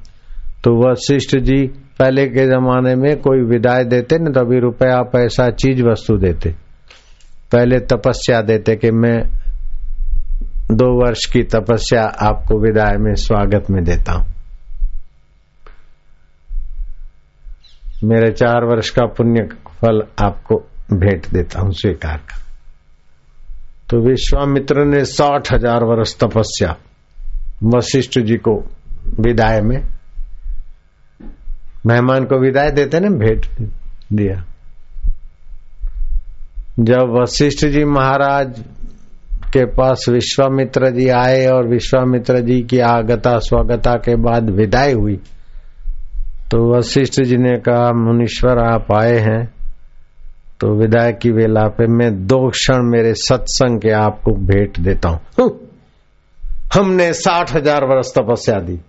तो 0.64 0.92
वशिष्ठ 0.92 1.38
जी 1.38 1.68
पहले 2.00 2.28
के 2.28 2.46
जमाने 2.46 2.96
में 2.96 3.18
कोई 3.18 3.42
विदाई 3.42 3.84
देते 3.84 4.18
न 4.20 4.32
तो 4.32 4.40
अभी 4.40 4.60
रुपया, 4.60 5.02
पैसा, 5.02 5.50
चीज़ 5.50 5.84
वस्तु 5.84 6.18
देते। 6.18 6.67
पहले 7.52 7.80
तपस्या 7.88 8.42
देते 8.42 8.76
कि 8.76 8.92
मैं 8.94 9.18
दो 10.72 10.88
वर्ष 10.96 11.26
की 11.26 11.44
तपस्या 11.46 12.04
आपको 12.22 12.60
विदाई 12.60 12.98
में 12.98 13.14
स्वागत 13.16 13.70
में 13.70 13.84
देता 13.84 14.14
हूँ। 14.14 14.26
मेरे 18.04 18.32
चार 18.32 18.66
वर्ष 18.66 18.90
का 18.90 19.06
पुण्य 19.08 19.44
फल 19.82 20.02
आपको 20.20 20.56
भेंट 20.94 21.30
देता 21.30 21.62
हूँ, 21.62 21.72
स्वीकार 21.72 22.18
का 22.20 22.36
तो 23.90 24.00
विश्वामित्र 24.00 24.86
ने 24.86 25.04
साठ 25.06 25.52
हज़ार 25.54 25.84
वर्ष 25.84 26.16
तपस्या 26.20 26.76
वशिष्ठ 27.66 28.20
जी 28.20 28.38
को 28.38 28.54
विदाई 29.20 29.62
में, 29.62 29.78
मेहमान 31.86 32.26
को 32.26 32.40
विदाई 32.40 32.72
देते 32.72 33.00
ना, 33.00 33.10
भेंट 33.10 33.46
दिया। 34.14 34.44
जब 36.78 37.14
वशिष्ठ 37.14 37.66
जी 37.66 37.84
महाराज 37.86 38.60
के 39.54 39.66
पास 39.66 40.06
विश्वामित्र 40.10 40.90
जी 40.92 41.08
आए 41.10 41.46
और 41.48 41.68
विश्वामित्र 41.68 42.40
जी 42.42 42.62
की 42.62 42.80
आगता 42.80 43.38
स्वागता 43.40 43.94
के 44.06 44.16
बाद 44.16 44.50
विदाई 44.50 44.94
हुई 44.94 45.16
तो 46.52 46.58
वशिष्ठ 46.72 47.22
जी 47.22 47.38
ने 47.38 47.58
कहा, 47.60 47.92
मुनीश्वर, 47.94 48.60
आप 48.60 48.92
आए 48.94 49.18
हैं। 49.20 49.44
तो 50.60 50.68
विदाई 50.76 51.14
की 51.14 51.32
वेला 51.32 51.68
पे 51.68 51.88
मैं 51.88 52.12
दो 52.28 52.50
क्षण 52.50 52.90
मेरे 52.92 53.14
सत्संग 53.14 53.80
के 53.80 53.92
आपको 53.94 54.32
भेंट 54.46 54.80
देता 54.80 55.10
हूँ। 55.10 55.50
हमने 56.74 57.12
साठ 57.14 57.56
हज़ार 57.56 57.86
वर्ष 57.86 58.12
तपस्या 58.18 58.60
दी 58.60 58.80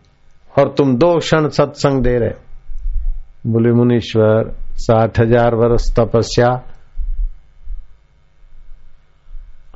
और 0.53 0.75
तुम 0.79 0.97
दो 0.97 1.19
क्षण 1.19 1.49
सत्संग 1.49 2.03
दे 2.03 2.17
रहे। 2.19 3.51
बोले, 3.51 3.73
मुनीश्वर, 3.73 4.55
साठ 4.77 5.21
हज़ार 5.21 5.55
वर्ष 5.55 5.91
तपस्या 5.99 6.49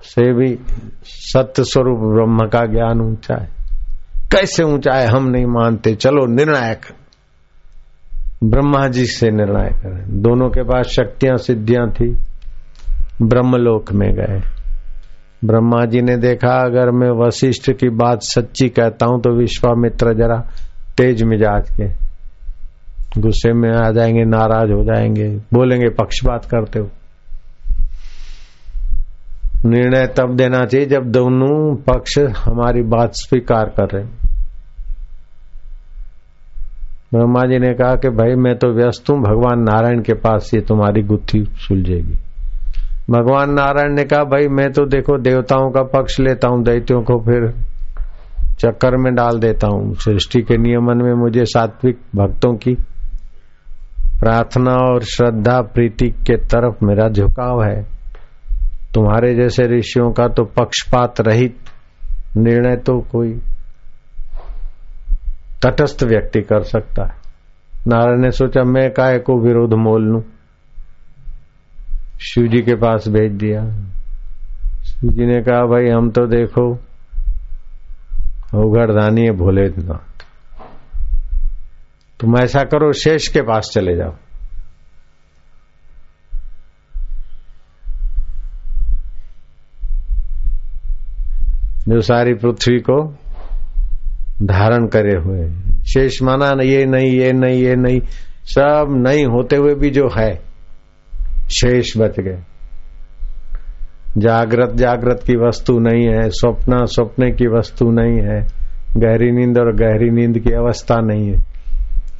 से 0.03 0.33
भी 0.33 0.59
सत्य 1.05 1.65
स्वरूप 1.65 1.99
ब्रह्म 1.99 2.49
का 2.49 2.67
ज्ञान 2.67 3.01
ऊँचा 3.01 3.43
है। 3.43 3.49
कैसे 4.33 4.65
ऊँचा 4.65 4.93
है 4.93 5.07
हम 5.07 5.29
नहीं 5.29 5.47
मानते। 5.47 5.95
चलो 5.95 6.27
निर्णायक। 6.27 6.81
ब्रह्मा 8.45 8.89
जी 8.89 9.05
से 9.05 9.31
निर्णय 9.31 9.69
करें 9.69 10.23
दोनों 10.23 10.49
के 10.49 10.63
पास 10.63 10.87
शक्तियाँ, 10.87 11.37
सिद्धियाँ 11.37 11.91
थी। 11.91 12.17
ब्रह्मलोक 13.23 13.93
में 13.93 14.15
गए। 14.15 14.41
ब्रह्मा 15.45 15.85
जी 15.85 16.03
ने 16.03 16.17
देखा, 16.17 16.67
अगर 16.67 16.91
मैं 16.91 17.27
वशिष्ठ 17.27 17.73
की 17.73 17.89
बात 17.89 18.19
सच्ची 18.23 18.69
कहता 18.69 19.07
हूँ 19.07 19.21
तो 19.21 19.31
विश्वामित्र 19.31 20.15
जरा 20.15 20.37
तेज 20.97 21.23
मिजाज 21.23 21.71
के। 21.71 22.03
गुस्से 23.21 23.53
में 23.53 23.71
आ 23.71 23.91
जाएँगे, 23.91 24.25
नाराज़ 24.25 24.73
हो 24.73 24.85
जाएँगे। 24.85 25.29
बोलेंगे, 25.29 25.89
पक्षपात 25.89 26.45
करते 26.45 26.79
हो। 26.79 26.91
निर्णय 29.67 30.07
तब 30.07 30.37
देना 30.37 30.65
चाहिए 30.65 30.87
जब 30.87 31.03
दोनों 31.05 31.77
पक्ष 31.77 32.19
हमारी 32.19 32.83
बात 32.83 33.11
स्वीकार 33.15 33.65
कर 33.65 33.85
रहे 33.85 34.23
ब्रह्मा 37.15 37.41
जी 37.41 37.59
ने 37.59 37.75
कहा 37.75 37.95
कि 37.95 38.09
भाई, 38.09 38.35
मैं 38.35 38.59
तो 38.59 38.69
व्यस्त 38.73 39.11
हूँ, 39.11 39.19
भगवान 39.21 39.61
नारायण 39.61 40.03
के 40.03 40.13
पास 40.13 40.51
ये 40.55 40.61
तुम्हारी 40.61 41.03
गुत्थी 41.03 41.45
सुलझेगी। 41.55 42.17
भगवान 43.11 43.53
नारायण 43.53 43.95
ने 43.95 44.05
कहा, 44.05 44.25
भाई, 44.25 44.49
मैं 44.49 44.73
तो 44.73 44.87
देखो, 44.87 45.19
देवताओं 45.19 45.71
का 45.71 45.83
पक्ष 45.83 46.21
लेता 46.21 46.49
हूँ, 46.49 46.65
दैत्यों 46.65 47.03
को 47.03 47.19
फिर 47.19 47.55
चक्कर 48.59 48.97
में 48.97 49.15
डाल 49.15 49.39
देता 49.39 49.67
हूँ। 49.67 49.95
सृष्टि 49.95 50.43
के 50.43 50.57
नियमन 50.57 51.03
में 51.03 51.15
मुझे 51.15 51.45
सात्विक 51.45 51.99
भक्तों 52.17 52.55
की 52.55 52.75
प्रार्थना 54.21 54.73
और 54.73 55.03
श्रद्धा, 55.03 55.61
प्रीति 55.61 56.09
के 56.11 56.37
तरफ़ 56.37 56.85
मेरा 56.85 57.09
झुकाव 57.09 57.63
है। 57.63 58.02
तुम्हारे 58.95 59.35
जैसे 59.35 59.63
ऋषियों 59.63 60.13
का 60.13 60.29
तो 60.29 60.45
पक्षपात 60.45 61.21
रहित 61.21 61.57
निर्णय 62.37 62.77
तो 62.77 63.01
कोई 63.01 63.41
तटस्थ 65.67 66.03
व्यक्ति 66.03 66.41
कर 66.41 66.63
सकता 66.63 67.03
है। 67.05 67.23
नारायण 67.89 68.21
ने 68.21 68.31
सोचा, 68.31 68.63
मैं 68.63 68.91
काय 68.91 69.19
को 69.19 69.41
विरोध 69.41 69.75
मोल 69.75 70.03
लू? 70.03 70.25
शिव 72.21 72.47
जी 72.47 72.63
के 72.63 72.75
पास 72.75 73.05
भेज 73.09 73.33
दिया। 73.33 73.61
शिव 74.85 75.11
जी 75.11 75.27
ने 75.27 75.43
कहा, 75.43 75.67
भाई, 75.67 75.89
हम 75.89 76.11
तो 76.11 76.27
देखो 76.27 76.75
है 79.23 79.31
भोलेनाथ। 79.31 80.25
तुम 82.21 82.39
ऐसा 82.39 82.63
करो, 82.63 82.93
शेष 82.93 83.29
के 83.29 83.41
पास 83.41 83.71
चले 83.75 83.97
जाओ। 83.97 84.15
जो 91.89 92.01
सारी 92.01 92.35
पृथ्वी 92.35 92.79
को 92.79 93.15
धारण 94.43 94.87
करे 94.87 95.17
हुए। 95.17 95.51
शेष 95.83 96.23
माना 96.23 96.63
ये 96.63 96.85
नहीं 96.85 97.11
ये 97.13 97.33
नहीं 97.33 97.63
ये 97.63 97.77
नहीं। 97.77 98.01
सब 98.45 98.87
नहीं 99.07 99.27
होते 99.27 99.57
हुए 99.57 99.75
भी 99.75 99.91
जो 99.91 100.09
है, 100.19 100.35
शेष 101.51 101.97
बच 101.97 102.21
गए। 102.21 102.39
जागृत 104.19 104.71
जागृत 104.75 105.21
की 105.27 105.37
वस्तु 105.37 105.79
नहीं 105.79 106.07
है, 106.07 106.31
स्वप्न 106.31 106.85
स्वप्न 106.85 107.35
की 107.35 107.47
वस्तु 107.47 107.91
नहीं 107.91 108.21
है, 108.21 108.47
गहरी 108.97 109.31
नींद 109.31 109.59
और 109.59 109.77
गहरी 109.77 110.11
नींद 110.11 110.39
की 110.39 110.51
अवस्था 110.51 111.01
नहीं 111.01 111.33
है। 111.33 111.39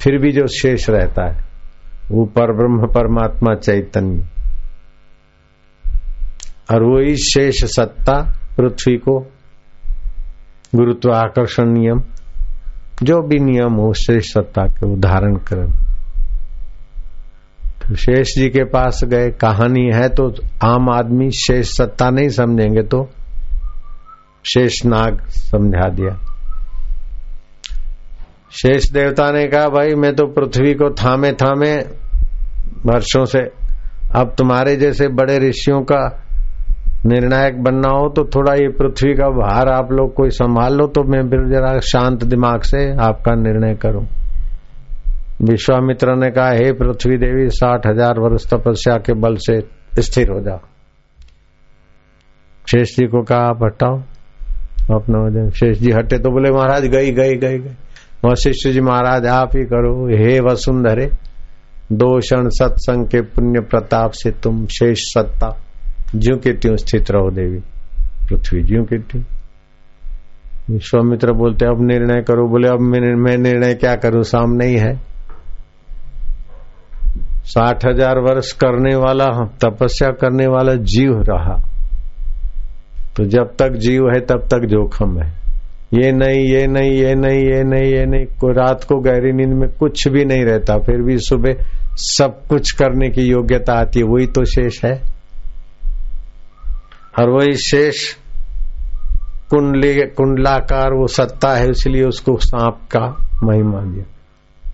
फिर 0.01 0.17
भी 0.17 0.31
जो 0.31 0.47
शेष 0.47 0.89
रहता 0.89 1.31
है, 1.31 1.37
वो 2.11 2.25
पर 2.25 2.53
ब्रह्म, 2.53 2.87
परमात्मा, 2.87 3.55
चैतन्य। 3.55 4.23
और 6.73 6.83
वही 6.83 7.15
शेष 7.15 7.65
सत्ता 7.65 8.39
पृथ्वी 8.57 8.97
को 8.97 9.32
गुरुत्व 10.75 11.11
आकर्षण 11.11 11.65
नियम 11.65 12.01
जो 13.03 13.21
भी 13.21 13.39
नियम 13.39 13.73
हो, 13.73 13.93
शेष 13.93 14.33
सत्ता 14.33 14.67
के 14.67 14.93
उदाहरण 14.93 15.35
कर। 15.35 15.65
तो 17.81 17.95
शेष 17.95 18.27
जी 18.27 18.49
के 18.49 18.63
पास 18.63 19.01
गए, 19.03 19.29
कहानी 19.29 19.91
है 19.93 20.09
तो 20.09 20.33
आम 20.63 20.89
आदमी 20.89 21.31
शेष 21.31 21.67
सत्ता 21.77 22.09
नहीं 22.09 22.29
समझेंगे 22.29 22.81
तो 22.81 23.09
शेष 24.45 24.85
नाग 24.85 25.21
समझा 25.27 25.89
दिया। 25.89 26.17
शेष 28.51 28.91
देवता 28.91 29.31
ने 29.31 29.47
कहा, 29.47 29.67
भाई, 29.67 29.95
मैं 29.95 30.15
तो 30.15 30.25
पृथ्वी 30.25 30.73
को 30.73 30.89
थामे 30.89 31.31
थामे 31.31 31.75
वर्षों 32.85 33.25
से, 33.25 33.39
अब 34.15 34.35
तुम्हारे 34.37 34.75
जैसे 34.75 35.07
बड़े 35.07 35.39
ऋषियों 35.39 35.81
का 35.81 36.22
निर्णायक 37.05 37.61
बनना 37.63 37.89
हो 37.89 38.07
तो 38.09 38.23
थोड़ा 38.25 38.53
ये 38.53 38.67
पृथ्वी 38.71 39.13
का 39.13 39.29
भार 39.29 39.69
आप 39.69 39.91
लोग 39.91 40.13
कोई 40.13 40.29
संभाल 40.31 40.73
लो 40.73 40.85
तो 40.87 41.03
मैं 41.03 41.21
फिर 41.29 41.47
जरा 41.49 41.77
शांत 41.83 42.23
दिमाग 42.23 42.61
से 42.61 42.83
आपका 43.01 43.33
निर्णय 43.35 43.75
करूँ। 43.75 44.05
विश्वामित्र 45.41 46.15
ने 46.15 46.29
कहा, 46.31 46.49
हे 46.49 46.71
पृथ्वी 46.71 47.17
देवी, 47.17 47.49
साठ 47.49 47.87
हज़ार 47.87 48.19
वर्ष 48.19 48.45
तपस्या 48.47 48.95
के 48.97 49.13
बल 49.13 49.35
से 49.37 49.59
स्थिर 49.99 50.31
हो 50.31 50.39
जाओ। 50.41 50.59
शेष 52.65 52.95
जी 52.95 53.07
को 53.07 53.21
कहा, 53.21 53.39
आप 53.39 53.63
हटाओ, 53.63 53.97
अपना 54.95 55.19
वज़न। 55.19 55.49
शेष 55.49 55.77
जी 55.77 55.91
हटे 55.91 56.19
तो 56.19 56.29
बोले, 56.29 56.51
महाराज, 56.51 56.85
गई 56.85 57.11
गई 57.11 57.35
गई 57.37 57.57
गई। 57.57 57.75
वशिष्ठ 58.25 58.69
जी, 58.69 58.81
महाराज, 58.81 59.25
आप 59.27 59.55
ही 59.55 59.63
करो। 59.65 60.07
हे 60.07 60.39
वसुंधरे, 60.39 61.09
दो 61.91 62.19
क्षण 62.19 62.49
सत्संग 62.51 63.07
के 63.07 63.21
पुण्य 63.21 63.61
प्रताप 63.61 64.11
से 64.13 64.31
तुम 64.43 64.65
शेष 64.71 65.03
सत्ता 65.07 65.49
ज्यो 66.15 66.37
के 66.37 66.53
त्यों 66.53 66.75
स्थित 66.75 67.11
रहो 67.11 67.29
देवी, 67.29 67.59
पृथ्वी 68.29 68.63
ज्यो 68.63 68.83
के 68.83 68.97
त्यों 68.97 69.23
विश्वामित्र 70.69 71.31
बोलते, 71.31 71.65
अब 71.65 71.81
निर्णय 71.81 72.21
करो। 72.21 72.47
बोले, 72.47 72.67
अब 72.67 72.79
मैं 72.79 73.37
निर्णय 73.37 73.73
क्या 73.73 73.95
करूँ? 73.95 74.23
सामने 74.23 74.65
ही 74.65 74.75
है। 74.75 74.95
साठ 77.45 77.85
हज़ार 77.85 78.19
वर्ष 78.19 78.51
करने 78.51 78.95
वाला, 78.95 79.25
तपस्या 79.45 80.09
करने 80.11 80.47
वाला 80.47 80.73
जीव 80.73 81.21
रहा। 81.29 81.55
तो 83.17 83.23
जब 83.23 83.55
तक 83.59 83.69
जीव 83.71 84.09
है, 84.09 84.19
तब 84.19 84.47
तक 84.51 84.65
जोखम 84.65 85.19
है। 85.21 85.31
ये 85.93 86.11
नहीं 86.11 86.39
ये 86.39 86.67
नहीं 86.67 86.91
ये 86.91 87.15
नहीं 87.15 87.39
ये 87.39 87.63
नहीं 87.63 87.93
ये 87.93 88.05
नहीं। 88.05 88.25
कोई 88.25 88.53
रात 88.53 88.83
को 88.83 88.99
गहरी 88.99 89.31
नींद 89.31 89.53
में 89.53 89.69
कुछ 89.69 90.07
भी 90.07 90.25
नहीं 90.25 90.45
रहता। 90.45 90.77
फिर 90.77 91.01
भी 91.01 91.17
सुबह 91.17 91.53
सब 91.97 92.41
कुछ 92.49 92.71
करने 92.71 93.09
की 93.09 93.21
योग्यता 93.21 93.73
आती 93.73 93.99
है। 93.99 94.05
वही 94.05 94.27
तो 94.27 94.45
शेष 94.45 94.85
है। 94.85 95.12
और 97.19 97.29
वही 97.29 97.53
शेष 97.53 98.13
कुंडली, 99.49 99.93
कुंडलाकार 99.93 100.93
वो 100.93 101.07
सत्ता 101.07 101.55
है, 101.55 101.69
इसलिए 101.69 102.03
उसको 102.03 102.37
सांप 102.37 102.79
का 102.95 103.29
महिमा 103.43 103.79
दिया। 103.79 104.03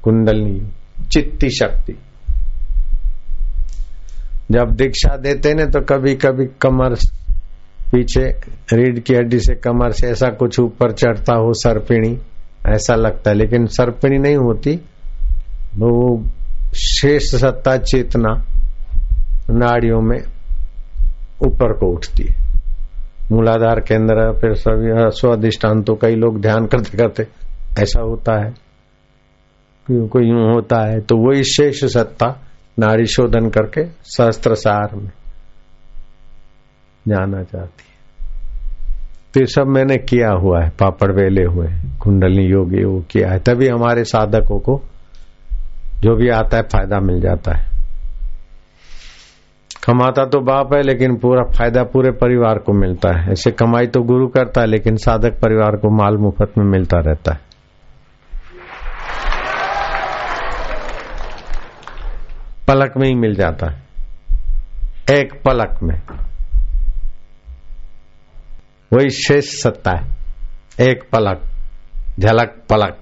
कुंडलनी, 0.03 0.71
चित्ती 1.11 1.49
शक्ति। 1.49 1.93
जब 4.51 4.71
दीक्षा 4.71 5.17
देते 5.17 5.53
ने 5.53 5.65
तो 5.65 5.81
कभी 5.81 6.15
कभी 6.15 6.45
कमर 6.61 6.95
पीछे, 7.91 8.21
रीढ़ 8.73 8.99
की 8.99 9.15
हड्डी 9.15 9.39
से 9.39 9.55
कमर 9.55 9.91
से 9.91 10.07
ऐसा 10.07 10.27
कुछ 10.27 10.59
ऊपर 10.59 10.91
चढ़ता 10.91 11.33
हो, 11.33 11.53
सरपिणी, 11.53 12.17
ऐसा 12.67 12.95
लगता 12.95 13.31
है। 13.31 13.37
लेकिन 13.37 13.65
सरपिणी 13.65 14.17
नहीं 14.17 14.37
होती, 14.37 14.75
वो 15.75 16.23
शेष 16.75 17.35
सत्ता 17.35 17.77
चेतना 17.77 18.45
नाड़ियों 19.49 20.01
में 20.01 20.19
ऊपर 21.41 21.73
को 21.73 21.91
उठती 21.93 22.23
है। 22.23 22.47
मूलाधार 23.31 23.79
केंद्र, 23.79 24.31
फिर 24.33 24.53
सभी 24.55 24.91
स्वादिष्टान 25.19 25.81
तो 25.83 25.95
कई 25.95 26.15
लोग 26.15 26.41
ध्यान 26.41 26.65
करते 26.65 26.97
करते, 26.97 27.27
ऐसा 27.81 28.01
होता 28.01 28.35
है। 28.37 28.53
कोई 29.87 30.27
यूँ 30.27 30.51
होता 30.53 30.81
है 30.81 30.99
तो 31.01 31.17
वही 31.17 31.43
शेष 31.43 31.83
सत्ता 31.93 32.27
नारी 32.79 33.05
शोधन 33.07 33.49
करके 33.49 33.85
सहस्त्र 34.05 34.55
सार 34.55 34.95
में 34.95 35.09
जाना 37.05 37.43
चाहती 37.43 37.83
है। 37.83 37.87
तो 39.33 39.45
सब 39.45 39.67
मैंने 39.67 39.97
किया 39.99 40.29
हुआ 40.33 40.61
है, 40.63 40.69
पापड़ 40.69 41.11
वेले 41.13 41.43
हुए 41.45 41.67
कुंडली 42.01 42.43
योगी 42.43 42.83
वो 42.85 42.99
किया 43.11 43.31
है, 43.31 43.39
तभी 43.39 43.67
हमारे 43.67 44.03
साधकों 44.03 44.59
को 44.59 44.81
जो 46.01 46.15
भी 46.15 46.29
आता 46.29 46.57
है, 46.57 46.63
फ़ायदा 46.63 46.99
मिल 46.99 47.19
जाता 47.21 47.57
है। 47.57 47.78
कमाता 49.85 50.25
तो 50.25 50.39
बाप 50.39 50.73
है, 50.73 50.81
लेकिन 50.81 51.15
पूरा 51.15 51.43
फ़ायदा 51.43 51.83
पूरे 51.83 52.11
परिवार 52.11 52.57
को 52.57 52.73
मिलता 52.73 53.21
है। 53.21 53.31
ऐसे 53.31 53.51
कमाई 53.51 53.87
तो 53.87 54.01
गुरु 54.01 54.27
करता 54.27 54.61
है, 54.61 54.67
लेकिन 54.67 54.95
साधक 54.95 55.39
परिवार 55.41 55.75
को 55.75 55.89
माल 55.89 56.17
मुफ़्त 56.17 56.57
में 56.57 56.65
मिलता 56.65 56.99
रहता 56.99 57.33
है। 57.33 57.39
पलक 62.67 62.93
में 62.97 63.07
ही 63.07 63.15
मिल 63.15 63.35
जाता 63.35 63.71
है। 63.71 63.83
एक 65.17 65.33
पलक 65.45 65.79
में। 65.83 66.01
वही 68.93 69.09
शेष 69.09 69.61
सत्ता 69.63 69.91
है। 69.91 70.07
एक 70.89 71.03
पलक, 71.11 71.41
झलक 72.19 72.55
पलक। 72.69 72.97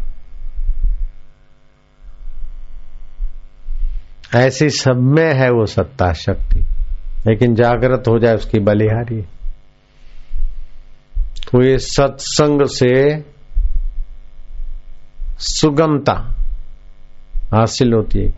ऐसी 4.36 4.70
सब 4.70 4.96
में 4.96 5.34
है 5.34 5.50
वो 5.50 5.66
सत्ता 5.66 6.14
शक्ति। 6.14 6.60
लेकिन 7.28 7.56
जागृत 7.56 8.04
हो 8.08 8.20
जाए 8.20 8.36
उसकी 8.36 8.60
बलिहारी। 8.60 9.22
तो 11.22 11.64
ये 11.64 11.78
सत्संग 11.78 12.62
से 12.66 13.26
सुगमता 15.40 16.36
हासिल 17.54 17.94
होती 17.94 18.20
है 18.20 18.30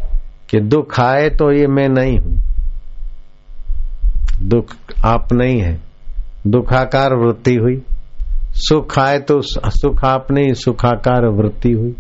कि 0.50 0.60
दुख 0.60 1.00
आए 1.00 1.30
तो 1.30 1.52
ये 1.52 1.68
मैं 1.68 1.90
नहीं 1.90 2.20
हूँ। 2.20 2.44
दुख 4.42 4.76
आप 5.06 5.34
नहीं 5.34 5.62
है। 5.62 5.80
दुखाकार 6.48 7.14
वृत्ति 7.14 7.56
हुई। 7.56 7.82
सुख 8.54 9.00
आए 9.00 9.20
तो 9.20 9.42
सुख 9.42 10.06
आप 10.06 10.32
नहीं, 10.32 10.54
सुखाकार 10.54 11.26
वृत्ति 11.26 11.72
हुई। 11.72 11.96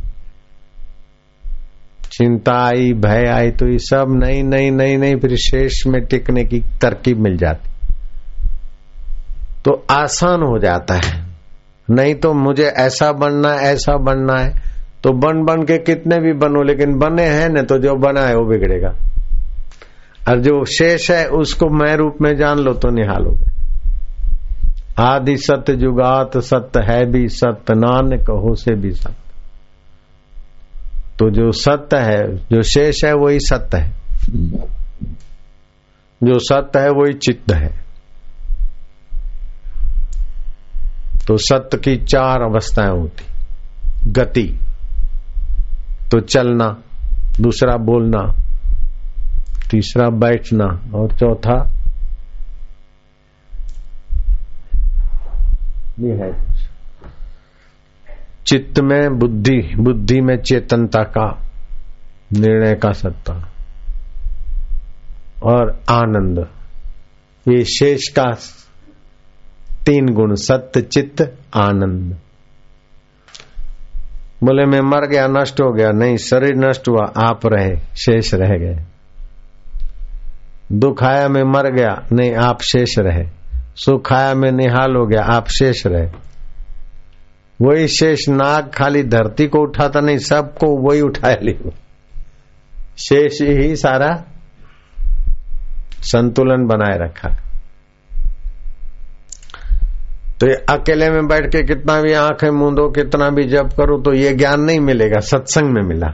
चिंता 2.11 2.53
आई 2.67 2.93
भय 2.93 3.25
आई 3.27 3.51
तो 3.51 3.67
ये 3.67 3.77
सब 3.77 4.05
नहीं 4.23 4.43
नहीं 4.43 4.71
नहीं 4.71 4.97
नहीं 4.97 5.15
फिर 5.15 5.35
शेष 5.35 5.87
में 5.87 6.01
टिकने 6.05 6.43
की 6.43 6.59
तरकीब 6.59 7.19
मिल 7.19 7.37
जाती। 7.37 7.69
तो 9.65 9.85
आसान 9.89 10.41
हो 10.41 10.59
जाता 10.59 10.93
है। 10.93 11.29
नहीं 11.89 12.15
तो 12.15 12.33
मुझे 12.33 12.63
ऐसा 12.63 13.11
बनना 13.11 13.51
है, 13.53 13.59
ऐसा 13.59 13.97
बनना 13.97 14.37
है। 14.39 14.49
तो 15.03 15.11
बन 15.11 15.43
बन 15.43 15.63
के 15.63 15.77
कितने 15.77 16.19
भी 16.19 16.33
बनो, 16.33 16.63
लेकिन 16.63 16.97
बने 16.97 17.23
हैं 17.23 17.49
न 17.49 17.63
तो 17.63 17.77
जो 17.77 17.95
बना 17.95 18.21
है 18.21 18.35
वो 18.35 18.45
बिगड़ेगा। 18.45 18.89
और 20.29 20.39
जो 20.39 20.65
शेष 20.65 21.11
है, 21.11 21.25
उसको 21.25 21.69
मैं 21.69 21.95
रूप 21.95 22.17
में 22.21 22.35
जान 22.35 22.57
लो 22.57 22.73
तो 22.73 22.89
निहाल 22.89 23.23
गए 23.23 23.49
आदि 24.99 25.37
सत्य 25.37 25.73
जुगात 25.73 26.37
सत्य 26.37 26.79
है 26.79 27.11
भी 27.11 27.27
सत्य 27.27 27.73
नान 27.73 28.17
कहो 28.17 28.55
से 28.55 28.75
भी 28.75 28.91
सत्य। 28.91 29.18
तो 31.19 31.29
जो 31.29 31.51
सत्य 31.51 31.97
है, 31.97 32.35
जो 32.35 32.61
शेष 32.61 33.03
है, 33.05 33.13
वही 33.13 33.39
सत्य 33.39 33.77
है। 33.77 33.91
जो 36.23 36.39
सत्य 36.39 36.79
है, 36.79 36.89
वही 36.89 37.13
चित्त 37.13 37.51
है। 37.53 37.67
तो 41.27 41.37
सत्य 41.37 41.77
की 41.77 41.97
चार 41.97 42.41
अवस्थाएँ 42.41 42.89
होती। 42.89 43.25
गति 44.11 44.59
तो 46.11 46.19
चलना, 46.19 46.81
दूसरा 47.41 47.77
बोलना, 47.77 48.35
तीसरा 49.71 50.09
बैठना, 50.09 50.97
और 50.97 51.11
चौथा, 51.11 51.75
ये 55.99 56.11
है। 56.11 56.48
चित्त 58.49 58.79
में 58.79 59.19
बुद्धि 59.19 59.75
बुद्धि 59.77 60.21
में 60.21 60.37
चेतनता 60.37 61.03
का 61.03 61.49
निर्णय 62.33 62.75
का 62.75 62.91
सत्ता 62.91 63.53
और 65.43 65.79
आनंद। 65.89 66.47
ये 67.47 67.63
शेष 67.63 68.07
का 68.19 68.31
तीन 69.85 70.05
गुण 70.05 70.35
सत्य 70.35 70.81
चित्त, 70.81 71.35
आनंद। 71.55 72.17
बोले, 74.43 74.65
मैं 74.65 74.81
मर 74.81 75.07
गया, 75.07 75.27
नष्ट 75.27 75.61
हो 75.61 75.73
गया, 75.73 75.91
नहीं, 75.91 76.17
शरीर 76.17 76.55
नष्ट 76.55 76.89
हुआ, 76.89 77.13
आप 77.17 77.39
रहे, 77.45 77.75
शेष 77.75 78.33
रह 78.33 78.57
गए। 78.57 78.83
दुख 80.71 81.03
आया, 81.03 81.27
मैं 81.27 81.43
मर 81.43 81.71
गया, 81.71 82.07
नहीं, 82.11 82.35
आप 82.35 82.61
शेष 82.61 82.99
रहे। 82.99 83.27
सुख 83.75 84.13
आया, 84.13 84.33
मैं 84.33 84.51
निहाल 84.51 84.95
हो 84.95 85.05
गया, 85.05 85.21
आप 85.21 85.47
शेष 85.47 85.87
रहे। 85.87 86.28
वही 87.61 87.87
शेष 87.87 88.29
नाग 88.29 88.71
खाली 88.73 89.03
धरती 89.03 89.47
को 89.47 89.59
उठाता 89.59 89.99
नहीं, 89.99 90.17
सबको 90.17 90.67
वही 90.67 91.01
उठाया 91.01 91.37
लियो 91.43 91.73
शेष 92.97 93.41
ही 93.41 93.75
सारा 93.75 94.23
संतुलन 96.01 96.65
बनाए 96.65 96.97
रखा। 96.97 97.29
तो 100.39 100.47
ये 100.47 100.53
अकेले 100.53 101.09
में 101.09 101.27
बैठ 101.27 101.51
के 101.51 101.63
कितना 101.63 102.01
भी 102.01 102.13
आँखें 102.13 102.49
मूंदो 102.49 102.89
कितना 102.89 103.29
भी 103.29 103.43
जप 103.43 103.69
करो 103.77 104.01
तो 104.01 104.13
ये 104.13 104.33
ज्ञान 104.33 104.61
नहीं 104.61 104.79
मिलेगा, 104.79 105.19
सत्संग 105.19 105.69
में 105.69 105.81
मिला। 105.81 106.07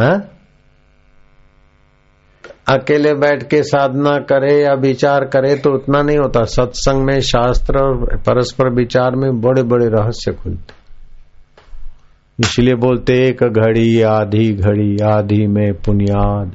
हा? 0.00 0.37
अकेले 2.68 3.14
बैठ 3.14 3.42
के 3.42 3.62
साधना 3.62 4.18
करे 4.18 4.62
या 4.62 4.72
विचार 4.72 5.24
करे 5.24 5.54
तो 5.56 5.70
उतना 5.70 6.02
नहीं 6.02 6.18
होता। 6.18 6.44
सत्संग 6.44 7.04
में 7.04 7.20
शास्त्र 7.20 7.78
और 7.78 8.16
परस्पर 8.16 8.72
विचार 8.74 9.14
में 9.14 9.40
बड़े 9.40 9.62
बड़े 9.62 9.86
रहस्य 9.88 10.32
खुलते 10.32 10.78
इसलिए 12.40 12.74
बोलते, 12.74 13.12
एक 13.12 13.42
घड़ी, 13.42 14.02
आधी 14.02 14.52
घड़ी, 14.52 14.96
आधी 15.04 15.46
में 15.46 15.72
पुनियाद। 15.74 16.52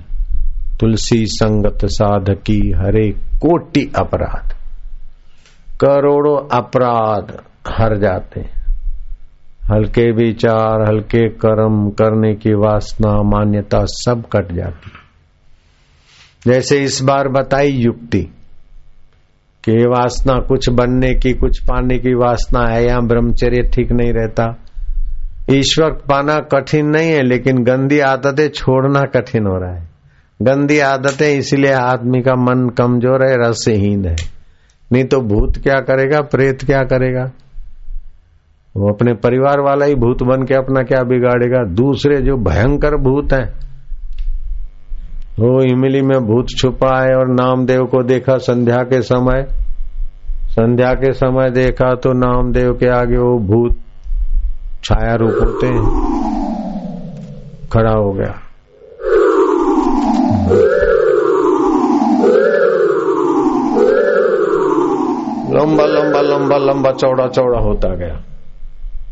तुलसी 0.79 1.25
संगत 1.25 1.85
साधकी, 1.85 2.71
हरे 2.71 3.09
कोटि 3.11 3.91
अपराध। 3.97 4.53
करोड़ों 5.81 6.57
अपराध 6.57 7.37
हर 7.67 7.97
जाते 7.97 8.41
हल्के 9.73 10.11
विचार, 10.11 10.81
हल्के 10.87 11.29
कर्म, 11.29 11.89
करने 11.89 12.33
की 12.33 12.53
वासना, 12.53 13.11
मान्यता 13.23 13.79
सब 13.85 14.23
कट 14.33 14.51
जाती 14.51 15.02
जैसे 16.47 16.77
इस 16.77 17.01
बार 17.03 17.27
बताई 17.27 17.69
युक्ति 17.69 18.21
कि 19.63 19.71
वासना 19.71 20.33
कुछ 20.39 20.69
बनने 20.69 21.13
की, 21.13 21.33
कुछ 21.33 21.59
पाने 21.59 21.97
की 21.97 22.13
वासना 22.13 22.73
है 22.73 22.83
या 22.87 22.99
ब्रह्मचर्य 22.99 23.61
ठीक 23.73 23.91
नहीं 23.91 24.13
रहता। 24.13 24.57
ईश्वर 25.51 25.91
पाना 25.91 26.35
कठिन 26.35 26.85
नहीं 26.85 27.11
है, 27.11 27.21
लेकिन 27.23 27.63
गंदी 27.63 27.99
आदतें 27.99 28.47
छोड़ना 28.49 29.01
कठिन 29.01 29.47
हो 29.47 29.57
रहा 29.57 29.75
है। 29.75 29.87
गंदी 30.41 30.79
आदतें 30.79 31.37
इसलिए 31.37 31.71
आदमी 31.71 32.21
का 32.21 32.35
मन 32.35 32.69
कमज़ोर 32.69 33.25
है, 33.25 33.49
रसहीन 33.49 34.05
है। 34.05 34.15
नहीं 34.91 35.03
तो 35.03 35.21
भूत 35.21 35.57
क्या 35.57 35.79
करेगा, 35.79 36.21
प्रेत 36.21 36.63
क्या 36.63 36.83
करेगा? 36.83 37.31
वो 38.77 38.93
अपने 38.93 39.13
परिवार 39.13 39.59
वाला 39.59 39.85
ही 39.85 39.95
भूत 39.95 40.23
बन 40.23 40.43
के 40.43 40.55
अपना 40.55 40.83
क्या 40.83 41.03
बिगाड़ेगा? 41.03 41.63
दूसरे 41.63 42.21
जो 42.21 42.35
भयंकर 42.37 42.95
भूत 42.95 43.33
हैं 43.33 43.72
वो 45.39 45.61
इमली 45.63 46.01
में 46.01 46.19
भूत 46.25 46.47
छुपा 46.57 47.01
है 47.01 47.15
और 47.15 47.27
नामदेव 47.27 47.85
को 47.85 48.03
देखा 48.03 48.37
संध्या 48.37 48.77
के 48.77 49.01
समय। 49.01 49.45
संध्या 50.49 50.93
के 50.93 51.13
समय 51.13 51.49
देखा 51.49 51.95
तो 51.95 52.13
नामदेव 52.13 52.73
के 52.73 52.89
आगे 52.89 53.17
वो 53.17 53.37
भूत 53.39 53.77
छाया 54.83 55.15
रूप 55.15 55.37
होते 55.41 55.67
हैं। 55.67 55.83
खड़ा 57.73 57.91
हो 57.91 58.11
गया। 58.11 58.39
लंबा 65.59 65.85
लंबा 65.85 66.21
लंबा 66.21 66.57
लंबा 66.57 66.91
चौड़ा 66.91 67.27
चौड़ा 67.27 67.59
होता 67.59 67.95
गया। 67.95 68.21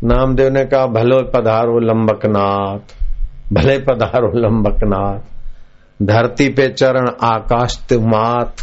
नामदेव 0.04 0.52
ने 0.52 0.64
कहा, 0.64 0.86
भले 0.86 1.22
पधारो 1.22 1.78
लंबकनाथ, 1.78 2.96
भले 3.52 3.78
पधारो 3.78 4.38
लंबकनाथ 4.38 5.31
धरती 6.02 6.48
पे 6.48 6.68
चरण 6.68 7.08
आकाश 7.22 7.86
मात। 7.92 8.56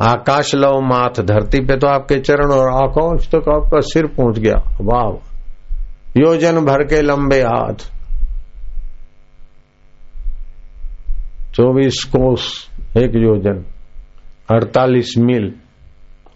आकाश 0.00 0.54
लव 0.54 0.80
माथ 0.80 1.22
धरती 1.22 1.60
पे 1.60 1.76
तो 1.76 1.86
आपके 1.86 2.20
चरण 2.20 2.50
और 2.50 2.82
आकाश 2.82 3.28
तो 3.28 3.38
आपका 3.38 3.80
सिर 3.80 4.06
पहुँच 4.06 4.38
गया। 4.38 4.76
वाह। 4.80 5.32
योजन 6.16 6.56
भर 6.56 6.84
के 6.84 7.02
लंबे 7.02 7.40
हाथ। 7.42 7.96
चौबीस 11.54 12.04
कोस, 12.04 12.68
एक 12.98 13.10
योजन। 13.14 13.64
अड़तालीस 14.52 15.14
मील, 15.18 15.52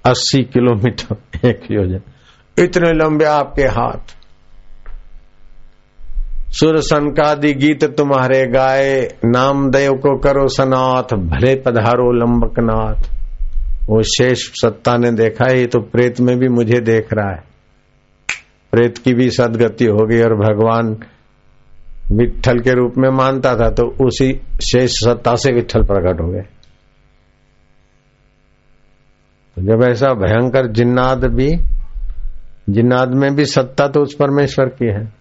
अस्सी 0.06 0.42
किलोमीटर, 0.42 1.16
एक 1.48 1.60
योजन। 1.70 2.00
इतने 2.58 2.92
लंबे 2.92 3.24
आपके 3.24 3.62
हाथ। 3.62 4.19
सुर 6.50 6.78
सनकादि 6.80 7.52
गीत 7.54 7.84
तुम्हारे 7.96 8.46
गाए 8.46 9.00
नामदेव 9.24 9.92
को 9.92 10.16
करो 10.18 10.46
सनाथ, 10.48 11.14
भले 11.14 11.54
पधारो 11.56 12.10
लंबकनाथ। 12.12 13.08
वो 13.88 14.02
शेष 14.02 14.42
सत्ता 14.52 14.96
ने 14.96 15.10
देखा 15.12 15.48
है 15.50 15.66
तो 15.66 15.80
प्रेत 15.82 16.20
में 16.20 16.38
भी 16.38 16.48
मुझे 16.48 16.80
देख 16.80 17.12
रहा 17.12 17.30
है। 17.30 17.42
प्रेत 18.72 18.98
की 18.98 19.14
भी 19.14 19.30
सदगति 19.30 19.84
हो 19.84 20.06
गई 20.06 20.20
और 20.20 20.34
भगवान 20.34 20.96
विठल 22.12 22.58
के 22.58 22.72
रूप 22.72 22.94
में 22.98 23.08
मानता 23.10 23.54
था 23.56 23.68
तो 23.70 23.86
उसी 24.06 24.32
शेष 24.62 24.90
सत्ता 24.92 25.34
से 25.34 25.52
विठल 25.52 25.82
प्रकट 25.82 26.20
हो 26.20 26.28
गए। 26.28 26.42
तो 29.56 29.62
जब 29.62 29.84
ऐसा 29.90 30.12
भयंकर 30.14 30.72
जिन्नाद 30.72 31.24
भी, 31.24 31.48
जिन्नाद 32.70 33.14
में 33.14 33.34
भी 33.34 33.44
सत्ता 33.44 33.88
तो 33.88 34.02
उस 34.02 34.14
परमेश्वर 34.14 34.68
की 34.68 34.86
है। 34.86 35.19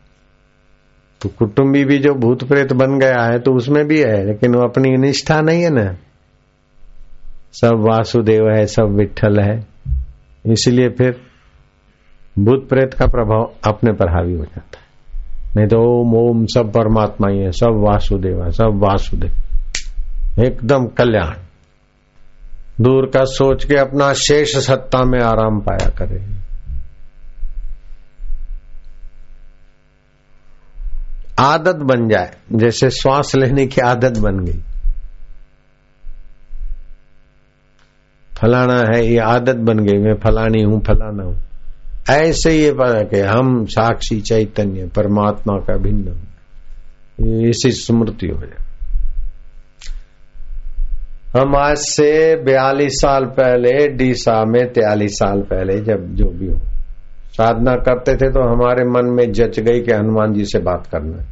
तो 1.21 1.29
कुटुंबी 1.29 1.85
भी 1.85 1.97
जो 1.97 2.13
भूत 2.13 2.43
प्रेत 2.43 2.73
बन 2.73 2.99
गया 2.99 3.23
है 3.23 3.39
तो 3.39 3.53
उसमें 3.53 3.87
भी 3.87 3.99
है, 3.99 4.25
लेकिन 4.25 4.55
वो 4.55 4.61
अपनी 4.61 4.97
निष्ठा 4.97 5.41
नहीं 5.41 5.63
है 5.63 5.69
ना। 5.69 5.93
सब 7.53 7.85
वासुदेव 7.89 8.49
है, 8.49 8.65
सब 8.65 8.83
विठल 8.83 9.39
है। 9.39 9.67
इसलिए 10.45 10.89
फिर 10.89 11.21
भूत 12.39 12.69
प्रेत 12.69 12.93
का 12.93 13.05
प्रभाव 13.05 13.51
अपने 13.67 13.91
पर 13.91 14.09
हावी 14.09 14.33
हो 14.33 14.45
जाता 14.45 14.79
है। 14.79 14.89
नहीं 15.55 15.67
तो 15.67 15.77
ओम 15.77 16.15
ओम 16.15 16.45
सब 16.45 16.71
परमात्मा 16.71 17.29
ही 17.29 17.39
है, 17.39 17.51
सब 17.51 17.85
वासुदेव 17.89 18.43
है, 18.43 18.51
सब 18.51 18.79
वासुदेव। 18.83 20.43
एकदम 20.43 20.85
कल्याण। 20.85 21.33
दूर 22.83 23.05
का 23.05 23.23
सोच 23.23 23.65
के 23.65 23.75
अपना 23.75 24.13
शेष 24.13 24.57
सत्ता 24.57 25.03
में 25.03 25.19
आराम 25.19 25.59
पाया 25.59 25.89
करे। 25.89 26.38
आदत 31.39 31.75
बन 31.75 32.09
जाए। 32.09 32.31
जैसे 32.53 32.89
श्वास 32.89 33.31
लेने 33.35 33.67
की 33.67 33.81
आदत 33.81 34.19
बन 34.19 34.39
गई। 34.39 34.59
फलाना 38.41 38.83
है, 38.93 39.05
ये 39.05 39.17
आदत 39.17 39.55
बन 39.55 39.79
गई, 39.79 39.97
मैं 39.97 40.13
फलानी 40.13 40.61
हूँ, 40.61 40.83
फलाना 40.83 41.23
हूँ। 41.23 41.41
ऐसे 42.09 42.51
ये 42.51 42.71
पता 42.71 43.03
कि 43.03 43.19
हम 43.19 43.65
साक्षी 43.65 44.21
चैतन्य, 44.21 44.87
परमात्मा 44.95 45.57
का 45.57 45.77
भिन्न 45.77 46.15
इसी 47.49 47.71
स्मृति 47.71 48.27
हो 48.27 48.41
जाए। 48.45 48.69
हम 51.39 51.55
आज 51.55 51.77
से 51.77 52.35
बयालीस 52.43 52.91
साल 52.91 53.25
पहले, 53.25 53.87
डीसा 53.87 54.45
में 54.45 54.73
तयालीस 54.73 55.11
साल 55.11 55.41
पहले, 55.41 55.79
जब 55.79 56.15
जो 56.15 56.25
भी 56.25 56.47
हो। 56.47 56.61
साधना 57.41 57.75
करते 57.75 58.15
थे 58.15 58.29
तो 58.29 58.41
हमारे 58.41 58.83
मन 58.83 59.05
में 59.05 59.31
जच 59.31 59.59
गई 59.59 59.81
कि 59.81 59.91
हनुमान 59.91 60.33
जी 60.33 60.45
से 60.45 60.59
बात 60.59 60.87
करना 60.87 61.17
है। 61.17 61.27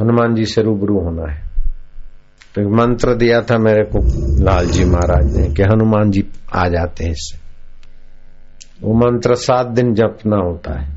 हनुमान 0.00 0.34
जी 0.34 0.44
से 0.44 0.62
रूबरू 0.62 1.00
होना 1.00 1.32
है। 1.32 1.48
तो 2.54 2.60
एक 2.60 2.68
मंत्र 2.68 3.14
दिया 3.14 3.40
था 3.40 3.58
मेरे 3.58 3.84
को 3.84 3.98
लाल 4.44 4.66
जी 4.66 4.84
महाराज 4.84 5.36
ने 5.36 5.54
कि 5.54 5.62
हनुमान 5.62 6.10
जी 6.10 6.28
आ 6.54 6.68
जाते 6.68 7.04
हैं 7.04 7.10
इससे। 7.10 7.38
वो 8.82 8.94
मंत्र 8.94 9.34
सात 9.34 9.66
दिन 9.66 9.94
जपना 9.94 10.36
होता 10.36 10.80
है। 10.80 10.88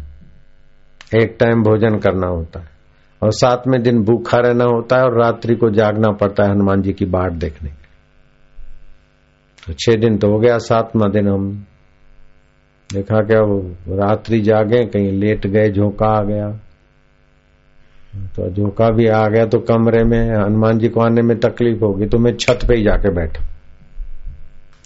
एक 1.24 1.38
टाइम 1.40 1.64
भोजन 1.64 1.98
करना 1.98 2.28
होता 2.28 2.60
है। 2.60 2.70
और 3.24 3.32
सातवें 3.32 3.84
दिन 3.84 4.04
भूखा 4.04 4.38
रहना 4.38 4.64
होता 4.64 4.98
है 4.98 5.04
और 5.04 5.24
रात्रि 5.24 5.56
को 5.56 5.70
जागना 5.70 6.12
पड़ता 6.12 6.44
है 6.44 6.52
हनुमान 6.52 6.82
जी 6.82 6.94
की 6.94 7.06
बाट 7.06 7.32
देखने। 7.32 7.70
के 7.70 7.82
तो 9.68 9.74
छह 9.74 9.96
दिन 9.96 10.18
तो 10.18 10.28
हो 10.32 10.40
गया, 10.40 10.58
सातवा 10.58 11.08
दिन 11.08 11.28
हम 11.28 11.66
देखा 12.94 13.22
क्या 13.22 13.42
वो 13.42 13.76
रात्रि 13.90 14.40
जागे, 14.40 14.86
कहीं 14.86 15.12
लेट 15.12 15.48
गए, 15.48 15.72
झोंका 15.72 16.08
आ 16.08 16.24
गया। 16.24 16.50
तो 18.36 18.50
झोंका 18.50 18.90
भी 18.90 19.08
आ 19.08 19.28
गया 19.28 19.46
तो 19.46 19.60
कमरे 19.60 20.04
में, 20.04 20.36
हनुमान 20.46 20.80
जी 20.80 20.88
को 20.88 21.02
आने 21.02 21.22
में 21.22 21.40
तकलीफ़ 21.40 21.84
होगी 21.84 22.06
तो 22.06 22.18
मैं 22.18 22.36
छत 22.36 22.60
पे 22.68 22.76
ही 22.76 22.84
जाके 22.84 23.12
बैठा। 23.12 23.44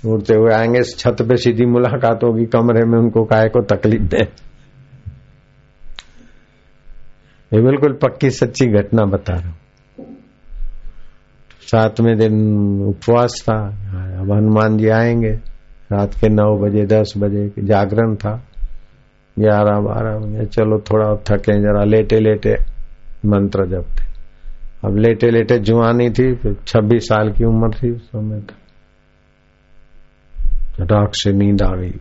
उड़ते 0.08 0.34
हुए 0.34 0.54
आएँगे 0.54 0.84
छत 0.84 1.18
पे 1.22 1.38
सीधी 1.38 1.66
मुलाकात 1.66 2.24
होगी, 2.24 2.46
कमरे 2.46 2.86
में 2.86 3.00
उनको 3.00 3.24
काय 3.24 3.50
को 3.50 3.62
तकलीफ़ 3.62 4.02
दे। 4.02 4.22
ये 7.54 7.62
बिल्कुल 7.62 7.94
पक्की 7.94 8.30
सच्ची 8.30 8.66
घटना 8.68 9.06
बता 9.06 9.34
रहा 9.34 9.48
हूँ। 9.48 9.56
सातवें 11.62 12.18
दिन 12.18 12.34
उपवास 12.82 13.44
था, 13.44 13.68
अब 14.22 14.32
हनुमान 14.32 14.78
जी 14.78 14.88
आएँगे। 14.88 15.55
रात 15.92 16.14
के 16.14 16.30
नौ 16.30 16.58
बजे, 16.58 16.86
दस 16.86 17.14
बजे 17.18 17.54
जागरण 17.60 18.16
था। 18.16 18.34
ग्यारह, 19.40 19.80
बारह 19.80 20.18
बजे, 20.18 20.46
चलो 20.46 20.80
थोड़ा 20.80 21.16
थके 21.16 21.62
जरा 21.62 21.84
लेटे 21.84 22.20
लेटे 22.20 22.56
मंत्र 23.26 23.66
जब 23.66 23.84
थे 23.84 24.06
अब 24.86 24.98
लेटे 24.98 25.30
लेटे 25.32 25.58
जुआनी 25.60 26.10
थी 26.10 26.56
छब्बीस 26.68 27.06
साल 27.06 27.32
की 27.32 27.46
उम्र 27.46 27.70
थी 27.70 27.92
उस 27.92 28.08
समय 28.08 28.42
चटाक 30.78 31.12
से 31.14 31.32
नींद 31.34 31.62
आ 31.62 31.76
गई। 31.76 31.94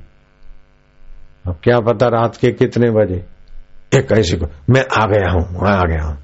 अब 1.47 1.57
क्या 1.62 1.79
पता 1.81 2.07
रात 2.07 2.37
के 2.37 2.51
कितने 2.53 2.90
बजे। 2.90 3.25
एक 3.99 4.12
ऐसी 4.12 4.37
को, 4.37 4.47
मैं 4.70 4.85
आ 4.99 5.07
गया 5.07 5.31
हूँ, 5.31 5.62
मैं 5.62 5.73
आ 5.73 5.85
गया 5.85 6.03
हूँ। 6.03 6.18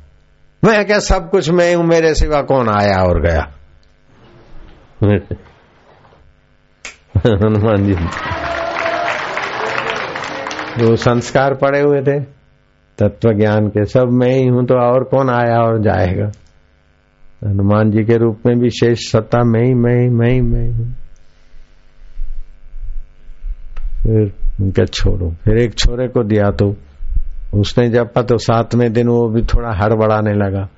मैं 0.65 0.87
क्या 0.87 0.99
सब 0.99 1.31
कुछ, 1.31 1.51
मैं 1.51 1.75
हूँ, 1.75 1.85
मेरे 1.85 2.15
सिवा 2.15 2.43
कौन 2.43 2.69
आया 2.69 3.03
और 3.03 3.21
गया? 3.23 3.51
हनुमान 7.21 7.85
जी। 7.85 7.95
जो 10.79 10.95
संस्कार 10.97 11.55
पड़े 11.55 11.81
हुए 11.81 12.01
थे 12.03 12.19
तत्व 12.99 13.33
ज्ञान 13.33 13.67
के 13.69 13.85
सब 13.87 14.13
मैं 14.13 14.31
ही 14.31 14.47
हूँ 14.47 14.65
तो 14.67 14.75
और 14.77 15.05
कौन 15.05 15.31
आया 15.31 15.59
और 15.61 15.81
जाएगा? 15.83 16.31
हनुमान 17.45 17.91
जी 17.91 18.05
के 18.05 18.17
रूप 18.17 18.47
में 18.47 18.59
भी 18.61 18.71
शेष 18.71 19.11
सत्ता 19.11 19.43
मैं 19.45 19.63
ही 19.63 19.75
मैं 19.75 19.97
ही 19.99 20.09
मैं 20.11 20.31
ही, 20.31 20.41
मैं 20.41 20.71
हूँ। 20.71 20.87
फिर 24.03 24.33
उनका 24.61 24.85
छोड़ो 24.85 25.31
फिर 25.45 25.59
एक 25.59 25.75
छोरे 25.75 26.07
को 26.09 26.23
दिया 26.25 26.51
तो 26.53 26.75
उसने 27.55 27.89
जब 27.89 28.13
तो 28.23 28.39
सातवें 28.39 28.93
दिन 28.93 29.09
वो 29.09 29.29
भी 29.29 29.43
थोड़ा 29.45 29.71
हड़बड़ाने 29.75 30.33
लगा। 30.35 30.69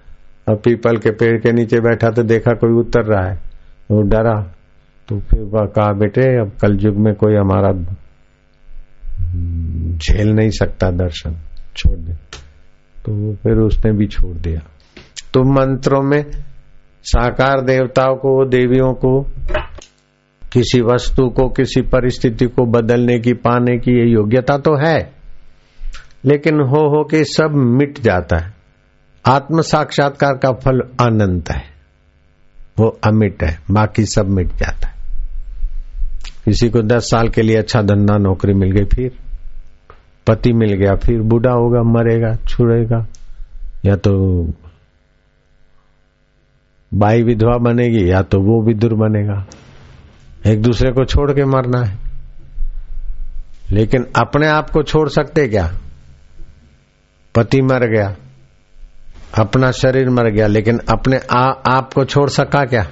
अब 0.47 0.61
पीपल 0.65 0.97
के 0.97 1.11
पेड़ 1.13 1.37
के 1.39 1.53
नीचे 1.53 1.81
बैठा 1.81 2.11
तो 2.11 2.23
देखा 2.25 2.53
कोई 2.55 2.79
उतर 2.81 3.05
रहा 3.05 3.29
है। 3.29 3.39
वो 3.91 4.01
डरा। 4.03 4.35
तो 5.13 5.21
फिर 5.21 5.67
कहा, 5.67 5.93
बेटे, 5.93 6.41
अब 6.41 6.53
कल 6.63 6.79
युग 6.81 6.97
में 6.97 7.15
कोई 7.15 7.35
हमारा 7.35 7.73
झेल 9.97 10.29
नहीं 10.29 10.51
सकता 10.51 10.91
दर्शन, 10.91 11.37
छोड़ 11.77 11.99
दे। 11.99 12.13
तो 12.97 13.35
फिर 13.35 13.53
उसने 13.53 13.93
भी 13.93 14.07
छोड़ 14.07 14.37
दिया। 14.37 14.61
तो 15.35 15.43
मंत्रों 15.43 16.03
में 16.03 16.25
साकार 17.03 17.61
देवताओं 17.61 18.15
को, 18.15 18.45
देवियों 18.45 18.95
को, 18.95 19.21
किसी 20.53 20.81
वस्तु 20.81 21.29
को, 21.29 21.49
किसी 21.49 21.81
परिस्थिति 21.81 22.47
को 22.47 22.65
बदलने 22.65 23.19
की, 23.19 23.33
पाने 23.33 23.79
की 23.79 23.93
ये 23.93 24.13
योग्यता 24.13 24.59
तो 24.59 24.87
है, 24.87 25.13
लेकिन 26.25 26.55
हो 26.55 26.99
हो 26.99 27.05
के 27.05 27.25
सब 27.25 27.51
मिट 27.55 28.01
जाता 28.01 28.37
है। 28.37 28.55
आत्म 29.27 29.61
साक्षात्कार 29.61 30.33
का 30.33 30.53
फल 30.53 30.81
अनंत 30.81 31.51
है, 31.51 31.63
वो 32.79 32.99
अमिट 33.05 33.43
है, 33.43 33.59
बाकी 33.71 34.05
सब 34.05 34.29
मिट 34.29 34.49
जाता 34.49 34.87
है। 34.87 34.92
किसी 36.45 36.71
को 36.71 36.83
दस 36.83 37.03
साल 37.03 37.29
के 37.29 37.43
लिए 37.43 37.57
अच्छा 37.57 37.83
धंधा 37.83 38.17
नौकरी 38.17 38.55
मिल 38.55 38.71
गई 38.71 38.85
फिर 38.85 39.13
पति 40.27 40.53
मिल 40.53 40.73
गया 40.73 40.95
फिर 40.95 41.21
बूढ़ा 41.21 41.53
होगा 41.53 41.83
मरेगा 41.83 42.35
छुड़ेगा 42.35 43.07
या 43.85 43.97
तो 43.97 44.45
बाई 46.95 47.23
विधवा 47.23 47.59
बनेगी 47.59 48.11
या 48.11 48.23
तो 48.23 48.39
वो 48.39 48.67
विदुर 48.67 48.95
बनेगा। 48.95 49.47
एक 50.47 50.63
दूसरे 50.63 50.93
को 50.93 51.05
छोड़ 51.05 51.31
के 51.31 51.45
मरना 51.45 51.85
है। 51.85 51.99
लेकिन 53.71 54.07
अपने 54.17 54.47
आप 54.47 54.71
को 54.71 54.83
छोड़ 54.83 55.09
सकते 55.09 55.49
क्या? 55.49 55.73
पति 57.35 57.63
मर 57.63 57.87
गया 57.87 58.17
अपना 59.39 59.71
शरीर 59.71 60.11
मर 60.11 60.31
गया 60.31 60.47
लेकिन 60.47 60.79
अपने 60.79 61.17
आ, 61.17 61.43
आप 61.51 61.93
को 61.93 62.05
छोड़ 62.05 62.29
सका 62.29 62.65
क्या? 62.65 62.87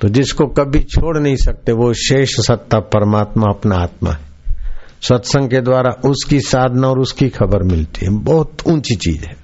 तो 0.00 0.08
जिसको 0.08 0.46
कभी 0.46 0.80
छोड़ 0.80 1.18
नहीं 1.18 1.36
सकते, 1.36 1.72
वो 1.72 1.94
शेष 1.94 2.30
सत्ता 2.40 2.78
परमात्मा 2.78 3.46
अपना 3.48 3.76
आत्मा 3.76 4.10
है। 4.10 4.26
सत्संग 5.02 5.48
के 5.48 5.60
द्वारा 5.60 5.90
उसकी 5.90 6.40
साधना 6.40 6.88
और 6.88 6.98
उसकी 6.98 7.28
खबर 7.28 7.62
मिलती 7.62 8.06
है। 8.06 8.12
बहुत 8.12 8.56
ऊँची 8.66 8.94
चीज़ 8.94 9.24
है। 9.24 9.36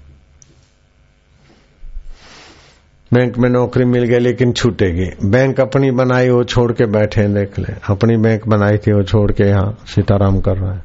बैंक 3.15 3.39
में 3.39 3.51
नौकरी 3.51 3.85
मिल 3.85 4.05
गई, 4.05 4.19
लेकिन 4.19 4.53
छूटेगी। 4.53 5.29
बैंक 5.29 5.61
अपनी 5.61 5.91
बनाई, 5.91 6.29
वो 6.29 6.45
छोड़ 6.45 6.73
के 6.73 6.87
बैठे 6.87 7.29
देख 7.29 7.59
ले। 7.59 7.75
अपनी 7.91 8.17
बैंक 8.17 8.49
बनाई 8.49 8.77
थी, 8.77 8.93
वो 8.93 9.03
छोड़ 9.03 9.33
के 9.33 9.45
यहाँ 9.45 9.79
सीताराम 9.87 10.41
कर 10.41 10.57
रहा 10.57 10.73
है। 10.73 10.83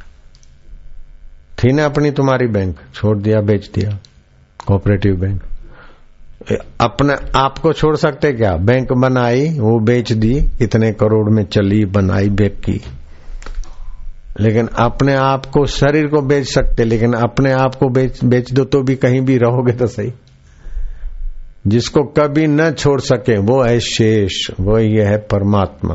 थी 1.64 1.74
ना 1.74 1.86
अपनी 1.86 2.12
तुम्हारी 2.12 2.48
बैंक? 2.48 2.78
छोड़ 2.96 3.18
दिया, 3.18 3.42
बेच 3.42 3.72
दिया। 3.76 4.00
Cooperative 4.68 5.16
bank. 5.16 5.47
अपने 6.56 7.16
आप 7.36 7.58
को 7.58 7.74
छोड़ 7.74 7.96
सकते 7.96 8.34
क्या? 8.34 8.56
बैंक 8.56 8.94
बनाई, 8.94 9.50
वो 9.50 9.80
बेच 9.80 10.12
दी 10.12 10.34
कितने 10.34 10.92
करोड़ 10.92 11.30
में 11.30 11.44
चली, 11.46 11.86
बनाई 11.86 12.30
बैंक 12.30 12.54
की। 12.54 12.82
लेकिन 14.40 14.68
अपने 14.68 15.16
आप 15.16 15.46
को 15.46 15.66
शरीर 15.66 16.08
को 16.08 16.22
बेच 16.22 16.54
सकते, 16.54 16.84
लेकिन 16.84 17.14
अपने 17.14 17.52
आप 17.52 17.76
को 17.76 17.90
बेच 17.90 18.24
बेच 18.24 18.52
दो 18.52 18.64
तो 18.64 18.82
भी 18.82 18.96
कहीं 18.96 19.22
भी 19.22 19.38
रहोगे 19.38 19.72
तो 19.72 19.88
सही। 19.88 20.14
जिसको 21.68 22.04
कभी 22.04 22.48
न 22.48 22.72
छोड़ 22.72 23.02
सके, 23.02 23.38
वो 23.38 23.64
है 23.64 23.80
शेष, 23.80 24.32
वो 24.60 24.80
ये 24.80 25.04
है 25.04 25.18
परमात्मा। 25.18 25.94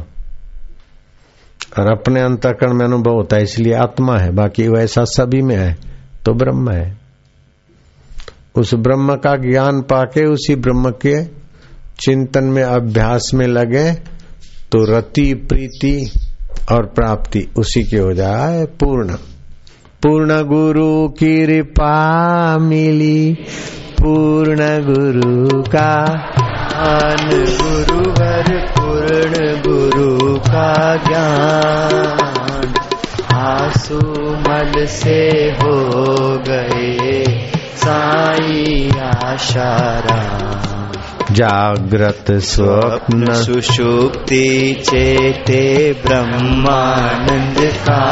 और 1.79 1.93
अपने 1.93 2.21
अंतकरण 2.21 2.75
में 2.75 2.87
अनुभव 2.87 3.11
होता 3.11 3.37
है, 3.37 3.43
इसलिए 3.43 3.75
आत्मा 3.75 4.19
है, 4.19 4.31
बाकी 4.31 4.69
वैसा 4.69 5.05
सभी 5.05 5.43
में 5.43 5.57
है 5.57 5.77
तो 6.25 6.33
ब्रह्म 6.33 6.71
है। 6.71 7.02
उस 8.57 8.75
ब्रह्म 8.75 9.15
का 9.15 9.37
ज्ञान 9.37 9.81
पाके 9.81 10.25
उसी 10.25 10.55
ब्रह्म 10.55 10.91
के 10.91 11.25
चिंतन 12.01 12.45
में, 12.45 12.63
अभ्यास 12.63 13.31
में 13.35 13.47
लगे 13.47 13.93
तो 14.73 14.99
रति, 14.99 15.35
प्रीति 15.35 16.11
और 16.73 16.87
प्राप्ति 16.87 17.49
उसी 17.59 17.83
की 17.83 17.97
हो 17.97 18.13
जाए 18.13 18.65
पूर्ण। 18.65 19.15
पूर्ण 20.03 20.43
गुरु 20.43 21.09
की 21.09 21.47
कृपा 21.47 22.59
मिली, 22.59 23.35
पूर्ण 24.03 24.57
गुरु 24.61 25.63
का 25.63 26.05
ज्ञान। 26.39 27.29
गुरुवर 27.41 28.67
पूर्ण 28.67 29.61
गुरु 29.71 30.39
का 30.39 30.97
ज्ञान। 30.97 32.75
आँसू 33.35 33.97
मल 34.31 34.87
से 34.87 35.29
हो 35.63 35.85
गए। 36.49 37.52
साई 37.83 38.91
आशारा 39.25 40.43
जाग्रत 41.31 42.25
स्वप्न 42.31 43.35
सुषुप्ति 43.35 44.77
चेते 44.91 45.93
ब्रह्मानंद 46.07 47.73
का 47.89 48.03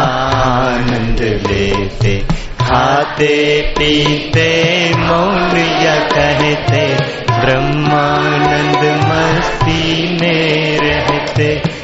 आनंद 0.60 1.20
लेते। 1.20 2.18
खाते 2.60 3.60
पीते 3.78 4.90
मौन 4.98 5.56
या 5.56 6.00
कहते। 6.00 6.94
ब्रह्मानंद 7.40 8.78
मस्ती 9.04 10.18
में 10.20 10.78
रहते। 10.78 11.79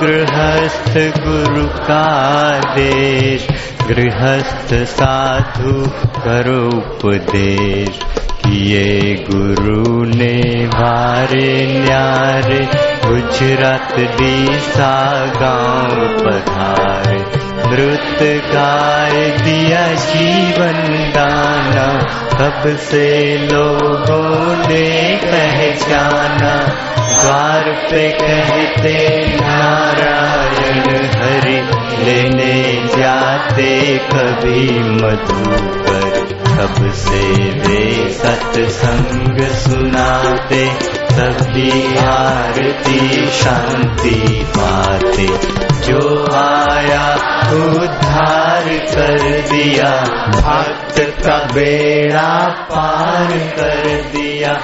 गृहस्थ 0.00 0.96
गुरु 1.18 1.66
का 1.86 2.02
देश 2.74 3.46
गृहस्थ 3.88 4.74
साधु 4.90 5.72
करो 6.18 6.58
उपदेश 6.76 8.00
किए 8.42 9.14
गुरु 9.30 10.04
ने 10.12 10.34
भारे 10.74 11.48
न्यारे 11.72 12.60
गुजरात 13.06 13.98
दीसा 14.20 14.94
गांव 15.40 16.06
पधारे 16.18 17.45
मृत 17.66 18.18
गाय 18.44 19.30
दिया 19.30 19.86
जीवन 19.86 21.10
दाना। 21.14 22.16
कब 22.34 22.76
से 22.76 23.36
लोगों 23.38 24.56
ने 24.68 25.16
पहचाना? 25.24 26.86
द्वार 27.22 27.62
पे 27.90 28.10
कहते 28.10 29.26
नारायण 29.40 30.96
हरि 31.06 31.60
लेने 32.04 32.86
जाते 32.96 33.98
कभी 33.98 34.78
मधुकर। 34.78 36.26
कब 36.58 36.92
से 36.92 37.50
वे 37.50 38.08
सत्संग 38.10 39.40
सुनाते 39.40 40.66
सभी 41.16 41.96
आरती, 41.96 43.30
शांति 43.30 44.46
पाते 44.58 45.26
जो 45.86 46.26
आया, 46.32 47.14
उद्धार 47.52 48.64
कर 48.64 49.40
दिया। 49.40 49.90
भक्त 50.30 51.22
का 51.26 51.52
बेड़ा 51.54 52.48
पार 52.48 53.26
कर 53.38 54.04
दिया। 54.12 54.54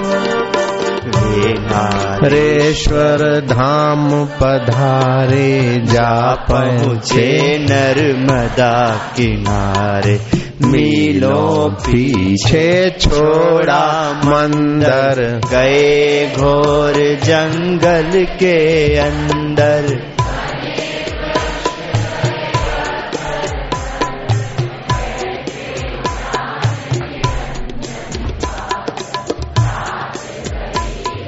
रेश्वर 2.24 3.22
धाम 3.46 4.24
पधारे, 4.24 5.80
जा 5.84 6.34
पहुँचे 6.50 7.58
नर्मदा 7.58 8.96
किनारे। 9.16 10.20
मिलो 10.66 11.68
पीछे 11.86 12.68
छोड़ा 13.00 13.84
मंदर, 14.24 15.20
गए 15.50 16.26
घोर 16.36 16.94
जंगल 17.24 18.24
के 18.38 18.58
अंदर। 18.98 19.90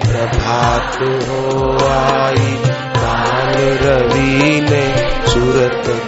प्रभात 0.04 0.98
हो 1.28 1.42
आई 1.88 2.56
काल 2.96 3.54
रवि 3.82 4.60
ने 4.70 4.84
सूरत 5.30 6.03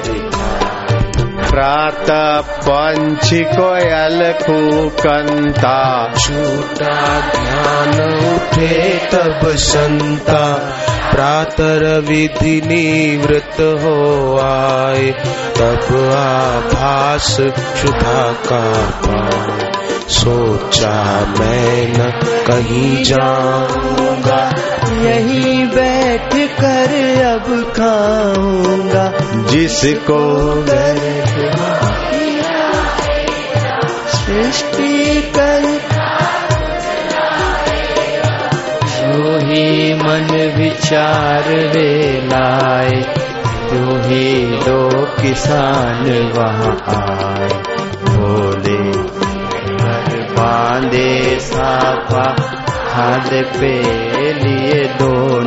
प्रातः 1.56 2.40
पंच 2.40 3.30
कोयल 3.34 4.32
कूकंता 4.32 6.12
छूटा 6.12 7.20
ध्यान 7.20 8.00
उठे 8.34 8.98
तब 8.98 9.40
संता। 9.44 10.54
प्रातर 11.10 12.00
विधि 12.08 12.62
निवृत्त 12.66 13.60
हो 13.60 14.36
आए 14.38 15.10
तब 15.58 16.12
आभास 16.16 17.36
क्षुधा 17.40 18.32
का 18.32 18.90
पाए। 18.90 19.72
सोचा 20.08 21.20
मैं 21.38 21.88
न 21.88 22.10
कहीं 22.46 23.04
जाऊँगा। 23.04 24.52
यही 24.92 25.66
बैठ 25.66 26.45
कर 26.66 26.92
अब 27.24 27.72
खाऊँगा। 27.76 29.12
जिसको 29.46 30.20
सृष्टि 34.16 35.20
कर 35.36 35.62
जो 38.96 39.36
ही 39.38 39.94
मन 39.94 40.54
विचार 40.56 41.48
वे 41.48 41.92
लाए 42.26 43.02
जो 43.72 43.96
ही 44.08 44.46
दो 44.46 45.06
किसान 45.22 46.04
वहाँ 46.36 46.74
आए। 46.88 47.48
बोले 48.10 48.92
घर 49.76 50.26
बांधे 50.32 51.38
साफा 51.40 52.26
हाथ 52.94 53.30
पे 53.60 53.72
लिए 54.32 54.84
दोनों 54.84 55.45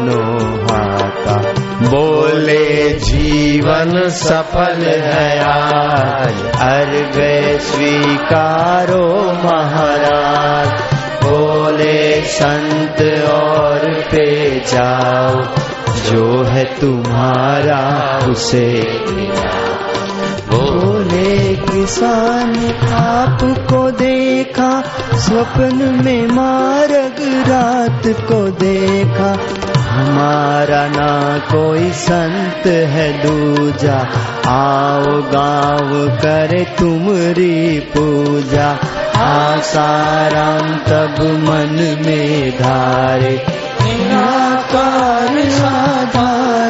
बोले, 1.89 2.89
जीवन 2.89 4.09
सफल 4.09 4.81
है 4.81 5.39
आज। 5.41 6.33
अर्घ 6.59 7.13
स्वीकारो 7.61 9.31
महाराज। 9.43 10.81
बोले, 11.23 12.21
संत 12.21 13.29
और 13.29 14.01
पे 14.11 14.59
जाओ 14.59 15.41
जो 16.11 16.43
है 16.43 16.63
तुम्हारा 16.63 18.19
उसे 18.31 18.81
बोले, 20.53 21.55
किसान 21.55 22.53
आपको 22.93 23.91
देखा, 23.91 24.81
स्वप्न 25.13 26.01
में 26.05 26.27
मार्ग 26.27 27.15
रात 27.49 28.01
को 28.07 28.49
देखा 28.49 29.58
हमारा 29.99 30.87
ना 30.87 31.37
कोई 31.39 31.91
संत 31.91 32.67
है 32.67 33.07
दूजा। 33.25 33.97
आओ 34.47 35.05
गाँव 35.05 36.09
करे 36.17 36.63
तुमरी 36.79 37.79
पूजा। 37.79 38.69
आसाराम 39.17 40.67
तब 40.75 41.23
मन 41.23 42.03
में 42.05 42.51
धारे। 42.51 43.45
निराकार 43.83 45.39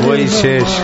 वही 0.06 0.28
शेष 0.28 0.80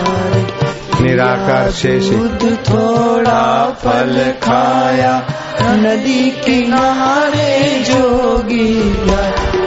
निराकार 1.00 1.70
शेष 1.70 2.04
दूध 2.04 2.58
थोड़ा 2.70 3.70
फल 3.70 4.34
खाया। 4.42 5.22
नदी 5.60 6.30
किनारे 6.30 7.84
जोगी 7.88 8.72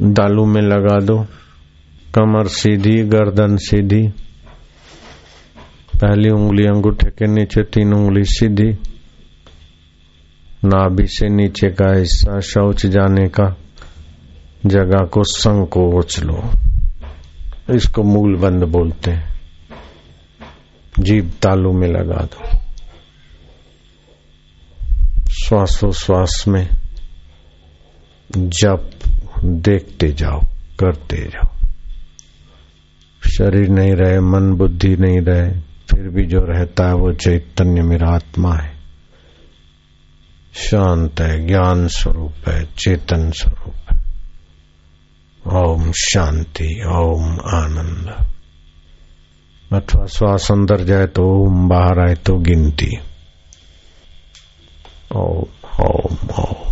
दालू 0.00 0.44
में 0.44 0.62
लगा 0.62 0.98
दो, 1.00 1.26
कमर 2.14 2.46
सीधी, 2.46 3.02
गर्दन 3.02 3.56
सीधी। 3.56 4.08
पहली 5.96 6.30
उंगली 6.30 6.66
अंगूठे 6.66 7.10
के 7.10 7.26
नीचे, 7.26 7.62
तीन 7.62 7.92
उंगली 7.92 8.24
सीधी। 8.24 8.78
नाभि 10.64 11.06
से 11.06 11.28
नीचे 11.28 11.68
का 11.68 11.98
हिस्सा 11.98 12.40
शौच 12.40 12.86
जाने 12.86 13.28
का 13.28 13.56
जगह 14.66 15.06
को 15.06 15.22
संकोच 15.24 16.20
लो। 16.20 16.50
इसको 17.74 18.02
मूल 18.02 18.36
बंद 18.36 18.64
बोलते 18.64 19.10
हैं। 19.10 19.40
जीभ 20.98 21.32
तालू 21.42 21.72
में 21.72 21.88
लगा 21.88 22.24
दो। 22.24 22.58
श्वासोश्वास 25.30 26.44
में 26.48 26.68
जप 28.36 28.90
देखते 29.44 30.08
जाओ, 30.08 30.40
करते 30.80 31.16
जाओ। 31.16 31.66
शरीर 33.28 33.68
नहीं 33.68 33.92
रहे, 33.92 34.20
मन 34.20 34.52
बुद्धि 34.52 34.96
नहीं 34.96 35.20
रहे, 35.20 35.50
फिर 35.60 36.08
भी 36.08 36.26
जो 36.26 36.38
रहता 36.40 36.86
है 36.86 36.94
वो 36.94 37.12
चैतन्य 37.12 37.82
मेरा 37.82 38.08
आत्मा 38.08 38.54
है। 38.54 38.79
शांत 40.54 41.20
है 41.20 41.46
ज्ञान 41.46 41.88
स्वरूप 41.88 42.48
है, 42.48 42.64
चेतन 42.78 43.30
स्वरूप 43.30 43.74
है। 43.92 44.00
ओम 45.60 45.92
शांति, 45.92 46.84
ओम 46.86 47.32
आनंद। 47.32 48.26
अथवा 49.72 50.06
श्वास 50.06 50.52
अंदर 50.52 50.84
जाए 50.84 51.06
तो 51.06 51.22
ओम, 51.22 51.68
बाहर 51.68 52.08
आए 52.08 52.14
तो 52.14 52.38
गिनती। 52.38 52.98
ओम 55.16 55.44
ओम 55.80 56.30
ओम। 56.38 56.69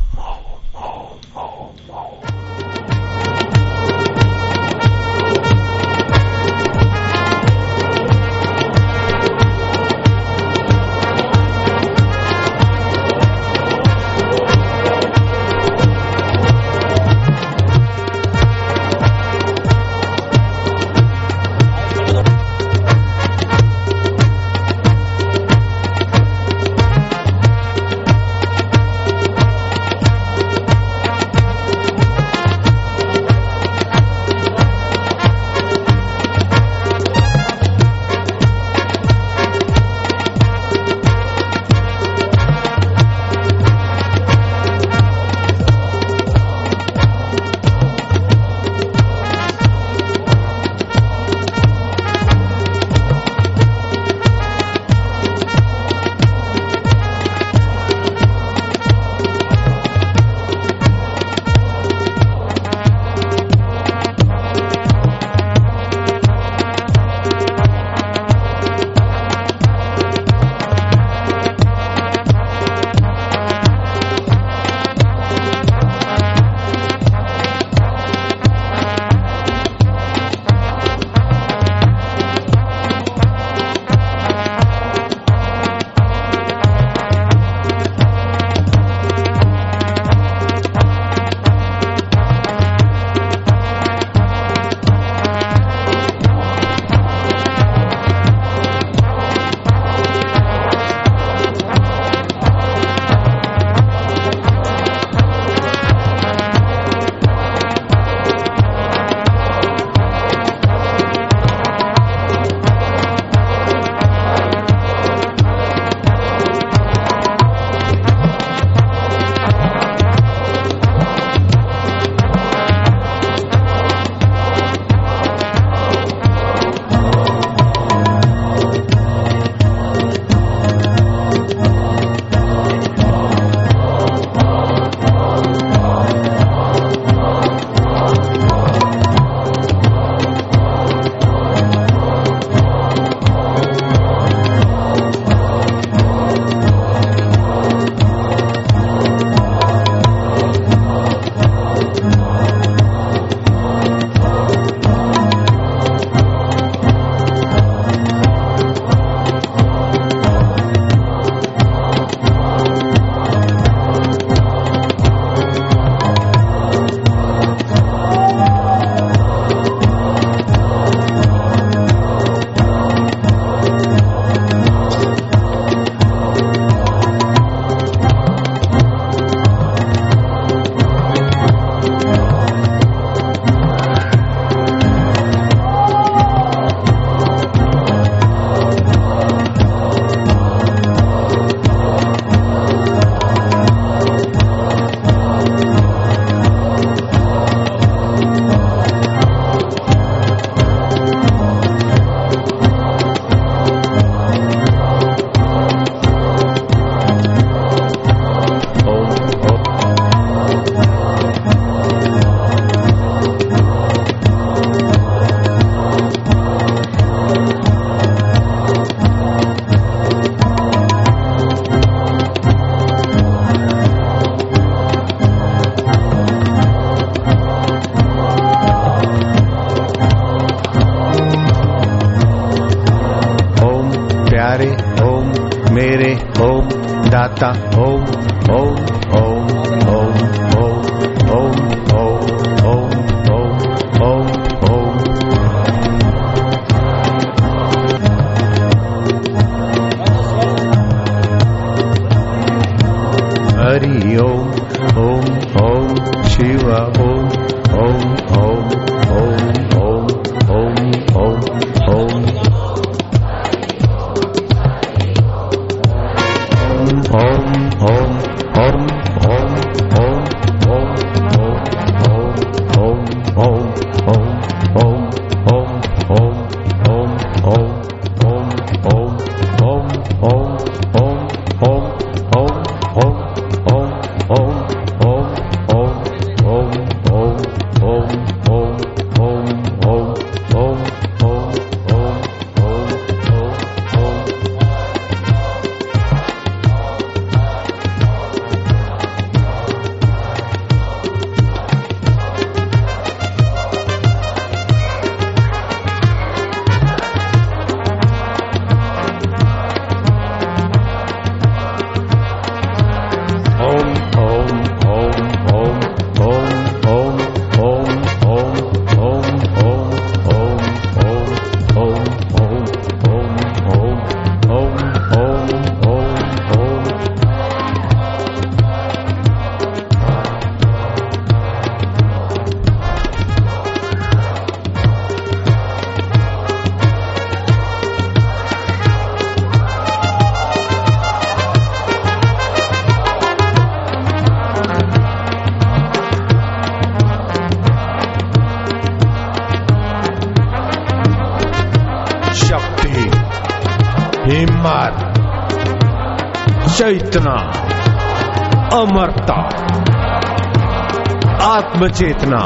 चेतना। 361.99 362.41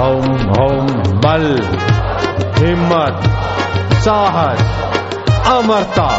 ओम 0.00 0.26
ओम 0.64 0.86
बल 1.22 1.46
हिम्मत 2.58 3.22
साहस 4.04 4.60
अमरता। 5.46 6.09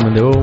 donde 0.00 0.39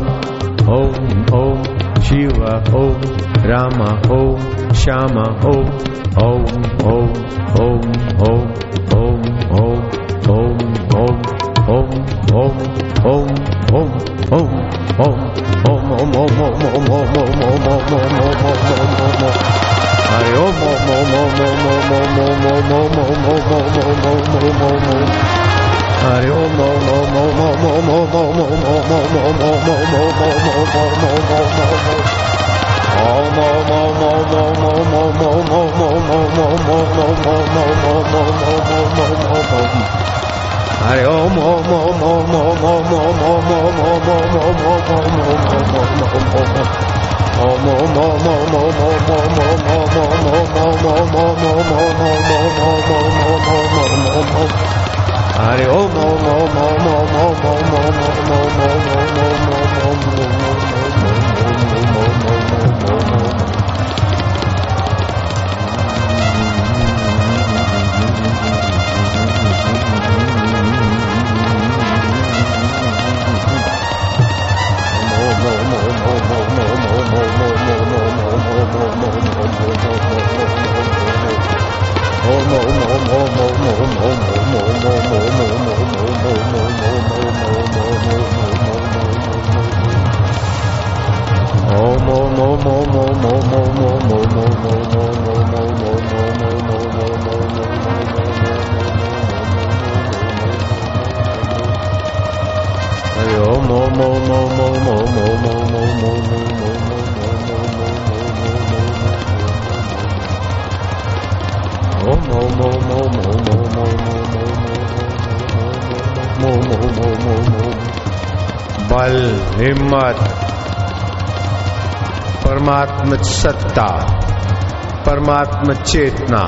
परमात्म 125.58 125.74
चेतना 125.84 126.42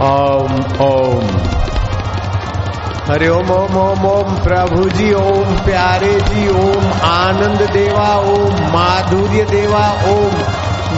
ओम 0.00 0.54
ओम। 0.86 1.28
हरि 3.08 3.28
ओम 3.28 3.50
ओम 3.50 3.76
ओम 3.76 4.04
ओम 4.06 4.34
प्रभु 4.36 4.88
जी 4.88 5.12
ओम 5.12 5.56
प्यारे 5.64 6.12
जी 6.20 6.48
ओम, 6.48 6.84
आनंद 7.04 7.62
देवा 7.72 8.08
ओम, 8.32 8.54
माधुर्य 8.74 9.44
देवा 9.44 9.84
ओम 10.12 10.34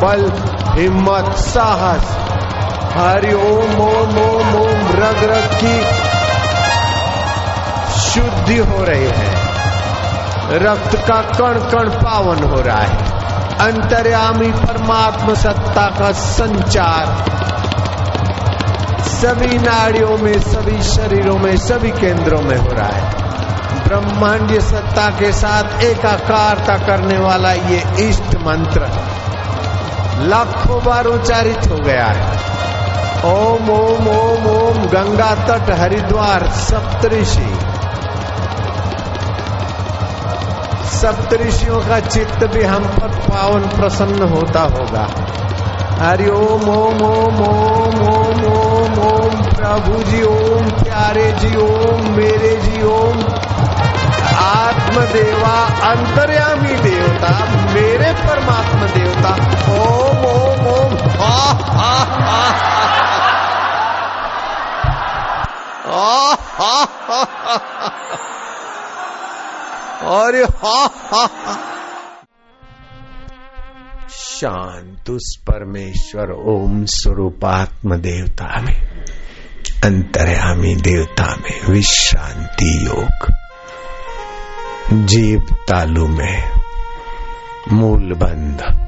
बल, 0.05 0.33
हिम्मत, 0.81 1.35
साहस। 1.35 2.17
हरि 2.97 3.35
ओम 3.35 3.81
ओम 3.81 4.19
ओम 4.19 4.55
ओम, 4.55 4.89
रग 4.89 5.25
रग 5.25 5.51
की 5.65 5.81
शुद्धि 8.01 8.59
हो 8.59 8.85
रही 8.85 9.05
है। 9.05 9.35
रक्त 10.53 10.97
का 10.97 11.23
कण 11.23 11.55
कण 11.55 11.89
पावन 11.89 12.45
हो 12.45 12.61
रहा 12.61 12.77
है। 12.77 12.97
अंतर्यामी 13.59 14.51
परमात्मा 14.51 15.35
सत्ता 15.35 15.87
का 15.87 16.13
संचार। 16.13 17.25
सभी 19.03 19.59
नाड़ियों 19.59 20.19
में, 20.19 20.41
सभी 20.41 20.83
शरीरों 20.83 21.39
में, 21.39 21.57
सभी 21.57 21.91
केंद्रों 21.91 22.43
में 22.43 22.57
हो 22.57 22.69
रहा 22.69 22.89
है। 22.89 23.15
ब्रह्मांड 23.89 24.61
सत्ता 24.61 25.11
के 25.11 25.33
साथ 25.33 25.83
एकाकारता 25.83 26.75
करने 26.87 27.19
वाला 27.19 27.53
ये 27.53 28.09
इष्ट 28.09 28.35
मंत्र। 28.47 28.89
लाखों 30.19 30.85
बार 30.85 31.05
उच्चारित 31.05 31.71
हो 31.71 31.77
गया 31.77 32.07
है। 32.07 32.55
ओम 33.25 33.71
ओम 33.71 34.09
ओम 34.09 34.47
ओम, 34.47 34.87
गंगा 34.87 35.35
तट, 35.35 35.71
हरिद्वार, 35.71 36.47
सप्तऋषि। 36.47 37.59
सप्तऋषियों 40.97 41.81
का 41.81 42.01
चित्त 42.01 42.47
भी 42.47 42.63
हम 42.63 42.85
पर 42.85 43.09
पावन 43.09 43.61
प्रसन्न 43.61 44.23
होता 44.23 44.61
होगा। 44.61 45.09
हरि 46.01 46.29
ओम 46.29 46.63
ओम 46.63 47.03
ओम 47.03 47.37
ओम 47.37 48.09
ओम 48.09 48.45
ओम 48.55 48.99
ओम, 48.99 49.43
प्रभु 49.43 50.03
जी, 50.03 50.23
ओम, 50.23 50.71
प्यारे 50.71 51.33
जी, 51.33 51.57
ओम, 51.57 52.01
मेरे 52.17 52.57
जी, 52.57 52.83
ओम। 52.83 53.25
आत्मदेवा, 54.37 55.67
अंतर्यामी 55.91 56.75
देवता, 56.75 57.45
मेरे 57.75 58.13
परमात्मा 58.13 58.87
देवता। 58.87 59.35
ओम 59.73 60.25
ओम 60.25 60.67
ओम। 60.67 60.95
हा 61.21 61.53
हा 61.61 62.05
हा। 62.05 62.65
और 70.05 70.47
शांत 74.11 75.11
उस 75.11 75.37
परमेश्वर, 75.41 76.31
ओम 76.31 76.85
स्वरूपात्म 76.85 77.97
देवता 77.97 78.61
में, 78.61 79.05
अंतर्यामी 79.85 80.75
देवता 80.75 81.37
में 81.37 81.61
विश्रांति 81.69 82.87
योग। 82.87 83.44
जीव 84.93 85.41
तालु 85.41 86.09
में 86.09 86.51
मूल 87.73 88.13
बंध 88.13 88.85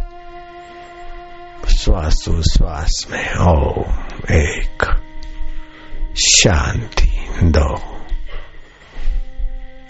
श्वासोश्वास 1.79 3.07
में, 3.11 3.35
ओम 3.35 4.35
एक, 4.35 5.03
शांति 6.17 7.29
दो। 7.43 7.77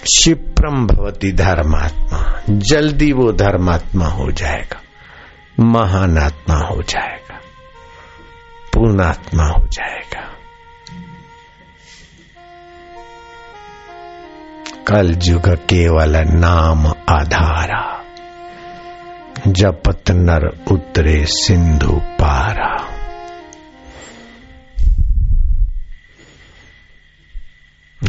क्षिप्रम 0.03 0.87
भवती 0.87 1.33
धर्मात्मा, 1.33 2.43
जल्दी 2.51 3.13
वो 3.13 3.33
धर्मात्मा 3.33 4.07
हो 4.07 4.31
जाएगा 4.31 4.83
महान 5.61 6.19
आत्मा 6.19 6.57
हो 6.57 6.83
जाएगा, 6.83 7.41
पूर्णात्मा 8.75 9.45
हो 9.45 9.67
जाएगा। 9.67 10.36
कल 14.89 15.19
युग 15.23 15.49
केवल 15.49 16.17
नाम 16.17 16.87
आधारा। 16.87 18.05
जपत 19.49 20.11
नर 20.11 20.65
उतरे 20.73 21.27
सिंधु 21.27 21.93
पारा। 21.93 22.89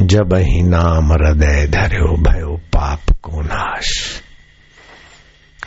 जब 0.01 0.33
ही 0.33 0.63
नाम 0.63 1.13
हृदय 1.13 1.67
धर्यो 1.67 2.17
भयो 2.17 2.57
पाप 2.57 3.01
को 3.23 3.41
नाश। 3.41 4.21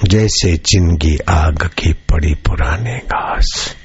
जैसे 0.04 0.56
चिनगी 0.56 1.18
आग 1.28 1.70
की 1.78 1.92
पड़ी 1.92 2.34
पुराने 2.34 2.98
घास। 2.98 3.76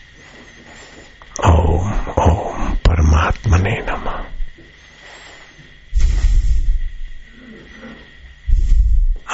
ओम 1.46 1.92
ओम, 2.30 2.70
परमात्मा 2.70 3.58
ने 3.58 3.76
नमा। 3.82 4.35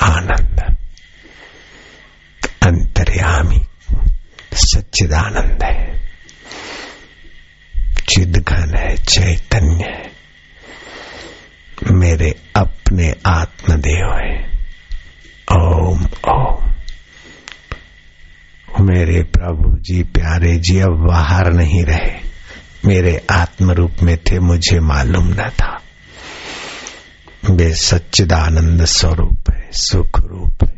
आनंद 0.01 0.59
अंतर्यामी 2.63 3.61
सच्चिदानंद 4.63 5.63
है 5.63 5.79
चिदघन 8.09 8.75
है 8.75 8.95
चैतन्य 8.97 9.85
है 9.85 10.11
मेरे 11.93 12.29
अपने 12.55 13.13
आत्मदेव 13.27 14.09
है 14.13 14.33
ओम 15.51 16.05
ओम 16.29 16.69
मेरे 18.81 19.21
प्रभु 19.29 19.77
जी 19.79 20.01
प्यारे 20.13 20.53
जी 20.59 20.79
अब 20.79 20.93
बाहर 21.07 21.51
नहीं 21.53 21.83
रहे 21.85 22.13
मेरे 22.85 23.15
आत्म 23.31 23.71
रूप 23.71 24.01
में 24.03 24.17
थे 24.23 24.39
मुझे 24.41 24.79
मालूम 24.81 25.27
न 25.31 25.49
था 25.59 25.71
वे 27.49 27.73
सच्चिदानंद 27.77 28.85
स्वरूप 28.89 29.49
है 29.51 29.60
सुख 29.73 30.19
रूप 30.21 30.63
है। 30.63 30.73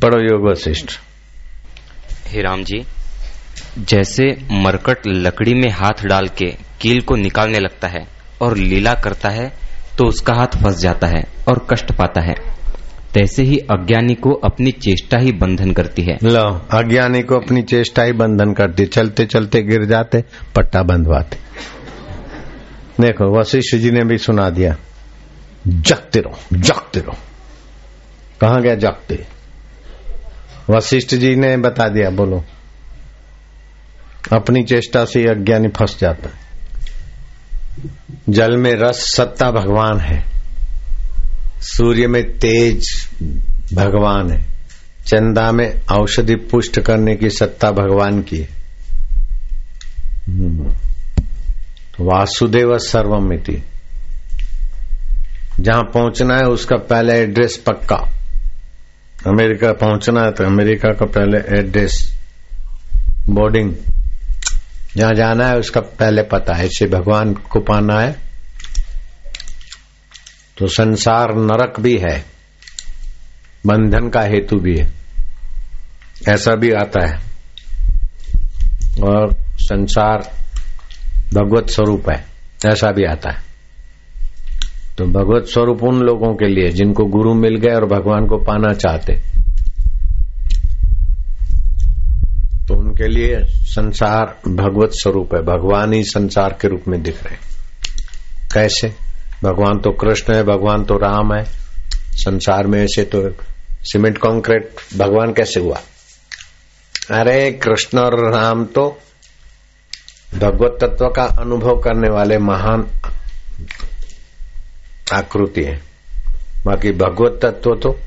बड़ो 0.00 0.18
योग 0.20 0.48
वशिष्ठ 0.48 0.98
हे 2.28 2.42
राम 2.42 2.62
जी 2.64 2.80
जैसे 3.80 4.24
मरकट 4.52 5.06
लकड़ी 5.06 5.54
में 5.54 5.68
हाथ 5.70 6.04
डाल 6.04 6.28
के 6.38 6.46
कील 6.80 7.00
को 7.00 7.16
निकालने 7.16 7.58
लगता 7.58 7.88
है 7.88 8.06
और 8.42 8.56
लीला 8.56 8.94
करता 8.94 9.28
है 9.28 9.52
तो 9.98 10.06
उसका 10.06 10.34
हाथ 10.34 10.56
फंस 10.62 10.78
जाता 10.78 11.06
है 11.06 11.22
और 11.48 11.66
कष्ट 11.70 11.92
पाता 11.92 12.20
है। 12.20 12.34
तैसे 13.14 13.42
ही 13.42 13.58
अज्ञानी 13.70 14.14
को 14.14 14.32
अपनी 14.44 14.72
चेष्टा 14.72 15.18
ही 15.18 15.32
बंधन 15.32 15.72
करती 15.72 16.02
है। 16.02 16.16
लो 16.24 16.44
अज्ञानी 16.72 17.22
को 17.22 17.36
अपनी 17.36 17.62
चेष्टा 17.62 18.02
ही 18.02 18.12
बंधन 18.14 18.52
करती 18.52 18.82
है। 18.82 18.88
चलते 18.88 19.26
चलते 19.26 19.62
गिर 19.62 19.84
जाते 19.84 20.24
पट्टा 20.56 20.82
बंधवाते। 20.82 21.38
देखो 23.00 23.32
वशिष्ठ 23.38 23.76
जी 23.76 23.90
ने 23.90 24.04
भी 24.04 24.18
सुना 24.18 24.48
दिया 24.50 24.76
जगते 25.66 26.20
रहो 26.20 26.56
जगते 26.56 27.00
रहो। 27.00 27.18
कहा 28.40 28.60
गया? 28.60 28.74
जगते। 28.74 29.26
वशिष्ठ 30.70 31.14
जी 31.14 31.36
ने 31.36 31.56
बता 31.56 31.88
दिया, 31.88 32.10
बोलो। 32.10 32.44
अपनी 34.32 34.62
चेष्टा 34.62 35.04
से 35.04 35.22
अज्ञानी 35.22 35.68
फंस 35.68 35.98
जाता 36.00 36.28
है। 36.28 36.50
जल 38.28 38.56
में 38.56 38.74
रस, 38.74 39.14
सत्ता 39.16 39.50
भगवान 39.50 40.00
है। 40.00 40.24
सूर्य 41.60 42.06
में 42.06 42.38
तेज 42.38 43.08
भगवान 43.74 44.30
है। 44.30 44.42
चंदा 45.06 45.52
में 45.52 45.74
औषधि 45.92 46.34
पुष्ट 46.34 46.80
करने 46.80 47.16
की 47.16 47.30
सत्ता 47.30 47.70
भगवान 47.70 48.22
की 48.22 48.38
है। 48.38 48.48
वासुदेव 52.00 52.78
सर्वमिति। 52.78 53.62
जहाँ 55.60 55.82
पहुँचना 55.82 56.36
है, 56.36 56.44
उसका 56.44 56.76
पहले 56.76 57.12
एड्रेस 57.12 57.56
पक्का। 57.66 58.19
अमेरिका 59.26 59.72
पहुँचना 59.72 60.20
है 60.20 60.32
तो 60.32 60.44
अमेरिका 60.44 60.92
का 60.92 61.06
पहले 61.06 61.58
एड्रेस 61.58 62.20
बोर्डिंग 63.28 63.74
जहाँ 64.96 65.12
जाना 65.12 65.46
है 65.46 65.58
उसका 65.58 65.80
पहले 65.80 66.22
पता 66.22 66.54
है। 66.54 66.66
ऐसे 66.66 66.86
भगवान 66.86 67.34
को 67.34 67.60
पाना 67.60 68.00
है। 68.00 68.12
तो 70.58 70.66
संसार 70.66 71.34
नरक 71.34 71.80
भी 71.80 71.98
है। 71.98 72.24
बंधन 73.66 74.08
का 74.08 74.20
हेतु 74.20 74.56
भी 74.56 74.76
है। 74.76 74.92
ऐसा 76.28 76.54
भी 76.54 76.72
आता 76.72 77.06
है। 77.06 77.16
और 79.02 79.36
संसार 79.58 80.18
भगवत 81.34 81.70
स्वरूप 81.70 82.10
है। 82.10 82.26
ऐसा 82.66 82.90
भी 82.90 83.04
आता 83.04 83.30
है। 83.30 83.49
तो 85.00 85.06
भगवत 85.06 85.46
स्वरूप 85.46 85.82
उन 85.82 86.00
लोगों 86.00 86.34
के 86.34 86.48
लिए 86.48 86.68
जिनको 86.68 87.04
गुरु 87.04 87.34
मिल 87.34 87.56
गए 87.56 87.74
और 87.74 87.84
भगवान 87.84 88.26
को 88.26 88.36
पाना 88.36 88.72
चाहते। 88.72 89.12
तो 92.68 92.74
उनके 92.74 93.08
लिए 93.08 93.38
संसार 93.44 94.38
भगवत 94.48 94.90
स्वरूप 94.92 95.34
है, 95.34 95.42
भगवान 95.42 95.92
ही 95.92 96.02
संसार 96.02 96.58
के 96.60 96.68
रूप 96.68 96.82
में 96.88 97.02
दिख 97.02 97.24
रहे 97.24 97.36
कैसे? 98.54 98.88
भगवान 99.44 99.78
तो 99.78 99.90
कृष्ण 99.90 100.34
है, 100.34 100.42
भगवान 100.42 100.84
तो 100.84 100.94
राम 100.94 101.34
है। 101.34 101.44
संसार 102.16 102.66
में 102.66 102.82
ऐसे 102.82 103.04
तो 103.04 103.22
सीमेंट 103.82 104.18
कंक्रीट 104.18 104.70
भगवान 104.98 105.32
कैसे 105.32 105.60
हुआ? 105.60 105.80
अरे 107.10 107.52
कृष्ण 107.52 107.98
और 107.98 108.34
राम 108.34 108.64
तो 108.64 108.98
भगवत 110.34 110.78
तत्व 110.80 111.06
का 111.06 111.22
अनुभव 111.22 111.80
करने 111.80 112.08
वाले 112.08 112.38
महान 112.38 112.86
आकृति 115.12 115.62
है। 115.62 115.82
बाकी 116.64 116.92
भगवत 116.92 117.40
तत्व 117.42 117.74
तो 117.74 118.00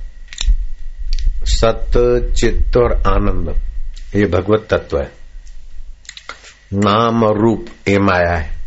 सत्य, 1.46 2.34
चित्त 2.34 2.78
और 2.78 2.94
आनंद, 2.94 3.56
ये 4.16 4.26
भगवत 4.26 4.68
तत्व 4.74 4.98
है। 4.98 5.12
नाम 6.74 7.24
और 7.24 7.40
रूप 7.40 7.68
ये 7.88 8.00
माया 8.00 8.38
है। 8.38 8.58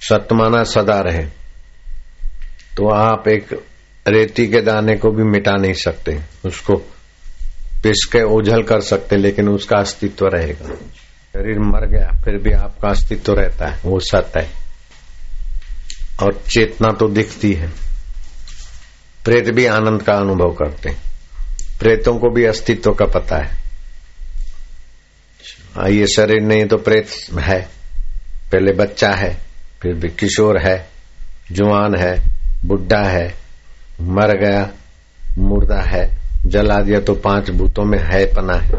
सतमाना 0.00 0.64
सदा 0.64 1.00
रहे। 1.00 1.24
तो 2.76 2.88
आप 2.88 3.28
एक 3.28 3.64
रेती 4.08 4.46
के 4.46 4.60
दाने 4.60 4.96
को 4.96 5.10
भी 5.10 5.22
मिटा 5.22 5.52
नहीं 5.52 5.72
सकते। 5.72 6.20
उसको 6.46 6.76
पिस 7.82 8.08
के 8.12 8.22
ओझल 8.22 8.62
कर 8.62 8.80
सकते, 8.80 9.16
लेकिन 9.16 9.48
उसका 9.48 9.76
अस्तित्व 9.76 10.26
रहेगा। 10.26 10.74
शरीर 11.34 11.58
मर 11.58 11.86
गया, 11.86 12.20
फिर 12.24 12.34
भी 12.34 12.52
आपका 12.52 12.88
अस्तित्व 12.88 13.34
रहता 13.34 13.68
है, 13.68 13.80
वो 13.84 14.00
सत्य 14.00 14.40
है। 14.40 14.59
और 16.22 16.42
चेतना 16.48 16.88
तो 16.92 17.08
दिखती 17.08 17.52
है। 17.52 17.68
प्रेत 19.24 19.50
भी 19.50 19.66
आनंद 19.66 20.02
का 20.02 20.12
अनुभव 20.12 20.50
करते 20.50 20.88
हैं। 20.88 21.02
प्रेतों 21.78 22.18
को 22.18 22.30
भी 22.30 22.44
अस्तित्व 22.44 22.92
का 22.92 23.04
पता 23.04 23.36
है। 23.36 23.60
ये 25.94 26.06
शरीर 26.06 26.40
नहीं 26.42 26.66
तो 26.66 26.76
प्रेत 26.76 27.08
है। 27.40 27.68
पहले 28.52 28.72
बच्चा 28.72 29.10
है, 29.10 29.38
फिर 29.82 29.94
भी 29.94 30.08
किशोर 30.08 30.58
है 30.58 30.88
जुआन 31.52 31.96
है, 31.96 32.24
बुढ़ा 32.64 33.08
है, 33.08 33.34
मर 34.00 34.36
गया, 34.36 34.70
मुर्दा 35.38 35.80
है, 35.80 36.18
जला 36.46 36.80
दिया 36.80 37.00
तो 37.00 37.14
पाँच 37.14 37.50
भूतों 37.50 37.84
में 37.84 37.98
है 37.98 38.26
पना 38.26 38.54
है। 38.54 38.72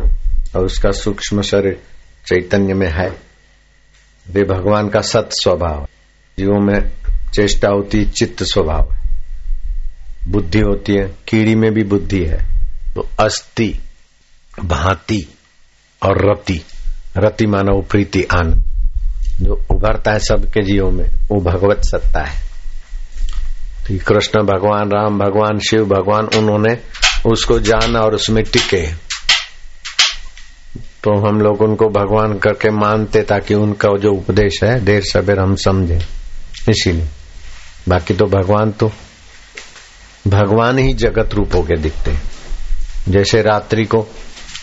और 0.56 0.66
उसका 0.66 0.92
सूक्ष्म 0.92 1.42
शरीर 1.42 1.82
चैतन्य 2.26 2.74
में 2.74 2.92
है। 2.92 3.10
वे 4.30 4.44
भगवान 4.44 4.90
का 4.90 5.02
सत 5.02 5.30
स्वभाव 5.32 5.88
जीवों 6.40 6.60
में 6.60 6.92
चेष्टा 7.34 7.70
होती 7.70 7.98
है 7.98 8.10
चित्त 8.10 8.44
स्वभाव 8.44 8.96
बुद्धि 10.28 10.60
होती 10.60 10.94
है, 10.94 11.16
कीड़ी 11.28 11.56
में 11.56 11.74
भी 11.74 11.84
बुद्धि 11.84 12.26
है। 12.26 12.38
तो 12.96 13.10
अस्थि, 13.20 13.80
भांति 14.66 15.28
और 16.04 16.32
रति। 16.32 16.62
रति 17.18 17.46
मानव 17.46 17.82
प्रीति, 17.82 18.24
आनंद। 18.24 18.64
जो 19.42 19.66
उभरता 19.72 20.12
है 20.12 20.20
सबके 20.20 20.64
जीवों 20.64 20.92
में, 20.92 21.06
वो 21.06 21.42
भगवत 21.42 21.82
सत्ता 21.84 22.24
है। 22.24 22.42
तो 23.88 24.06
कृष्ण 24.08 24.44
भगवान, 24.44 24.90
राम 24.92 25.20
भगवान, 25.20 25.60
शिव 25.60 25.86
भगवान, 25.86 26.26
उन्होंने 26.26 26.78
उसको 27.26 27.60
जाना 27.60 28.00
और 28.00 28.16
उसमें 28.16 28.44
टिके। 28.44 28.88
तो 30.80 31.28
हम 31.28 31.42
लोग 31.42 31.62
उनको 31.62 31.86
भगवान 31.86 32.38
करके 32.38 32.70
मानते 32.70 33.22
ताकि 33.22 33.54
उनका 33.54 33.98
जो 33.98 34.12
उपदेश 34.12 34.64
है, 34.64 34.86
देर 34.86 35.02
सबेर 35.02 35.40
हम 35.40 35.56
समझे। 35.56 36.00
इसीलिए। 36.70 37.08
बाकी 37.92 38.14
तो 38.14 38.26
भगवान 38.26 38.72
तो 38.72 38.92
भगवान 40.28 40.78
ही 40.80 40.94
जगत 40.94 41.34
रूप 41.34 41.56
होके 41.56 41.76
दिखते 41.78 42.16
जैसे 43.10 43.42
रात्रि 43.42 43.86
को 43.86 44.08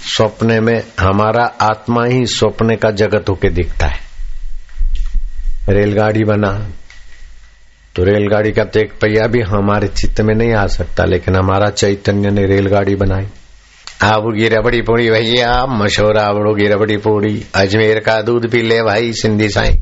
सपने 0.08 0.60
में 0.60 0.76
हमारा 1.00 1.44
आत्मा 1.62 2.04
ही 2.04 2.26
स्वप्ने 2.26 2.76
का 2.76 2.90
जगत 2.90 3.28
होके 3.28 3.48
दिखता 3.50 3.86
है। 3.86 4.06
रेलगाड़ी 5.68 6.24
बना 6.24 6.52
तो 7.96 8.04
रेलगाड़ी 8.04 8.52
का 8.52 8.64
तो 8.64 8.80
एक 8.80 8.92
पहिया 8.92 9.26
भी 9.26 9.40
हमारे 9.42 9.88
चित्त 9.88 10.20
में 10.20 10.34
नहीं 10.34 10.52
आ 10.54 10.66
सकता, 10.66 11.04
लेकिन 11.04 11.36
हमारा 11.36 11.70
चैतन्य 11.70 12.30
ने 12.30 12.44
रेलगाड़ी 12.46 12.94
बनाई। 12.94 13.26
आवड़गी 14.02 14.48
रबड़ी 14.48 14.80
पूड़ी 14.82 15.10
भैया, 15.10 15.66
मशहूर 15.66 16.18
आवड़ोगी 16.18 16.66
रबड़ी 16.66 16.96
पूड़ी 16.96 17.44
अजमेर 17.54 17.98
का 18.00 18.20
दूध 18.22 18.50
पी 18.50 18.62
ले 18.62 18.82
भाई, 18.82 19.12
सिंधी 19.12 19.48
साई। 19.48 19.74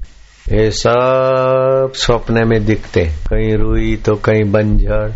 ये 0.47 0.71
सब 0.71 1.93
स्वप्न 1.95 2.49
में 2.49 2.65
दिखते 2.65 3.01
कहीं 3.01 3.57
रुई 3.57 3.97
तो 3.97 4.15
कहीं 4.15 4.45
बंजर, 4.53 5.15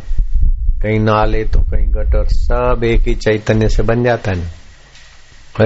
कहीं 0.83 0.99
नाले 1.01 1.45
तो 1.45 1.61
कहीं 1.61 1.87
गटर, 1.87 2.25
सब 2.27 2.81
एक 2.85 3.01
ही 3.01 3.15
चैतन्य 3.15 3.69
से 3.69 3.83
बन 3.83 4.05
जाता 4.05 4.33
है। 4.37 4.61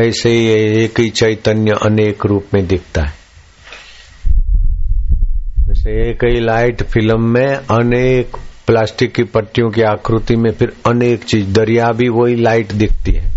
ऐसे 0.09 0.31
ही 0.31 0.47
एक 0.85 1.01
ही 1.01 1.09
चैतन्य 1.09 1.73
अनेक 1.83 2.27
रूप 2.27 2.47
में 2.55 2.67
दिखता 2.67 3.03
है। 3.03 3.15
जैसे 5.69 6.11
एक 6.11 6.25
ही 6.25 6.41
लाइट 6.41 6.83
फ़िल्म 6.83 7.31
में 7.31 7.55
अनेक 7.55 8.37
प्लास्टिक 8.67 9.13
की 9.13 9.23
पट्टियों 9.23 9.71
की 9.71 9.83
आकृति 9.83 10.37
में 10.37 10.53
फिर 10.53 10.73
अनेक 10.87 11.25
चीज़, 11.25 11.53
दरिया 11.53 11.93
भी 11.93 12.09
वही 12.09 12.35
लाइट 12.35 12.73
दिखती 12.73 13.13
है 13.13 13.33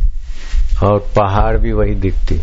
और 0.83 0.99
पहाड़ 1.17 1.57
भी 1.57 1.71
वही 1.71 1.95
दिखती 1.95 2.35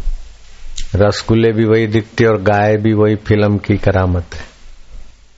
रसगुल्ले 0.94 1.52
भी 1.52 1.64
वही 1.64 1.86
दिखती 1.86 2.24
और 2.24 2.42
गाय 2.42 2.76
भी 2.76 2.92
वही 2.92 3.14
फ़िल्म 3.14 3.58
की 3.58 3.76
करामत 3.76 4.26
है। 4.34 4.44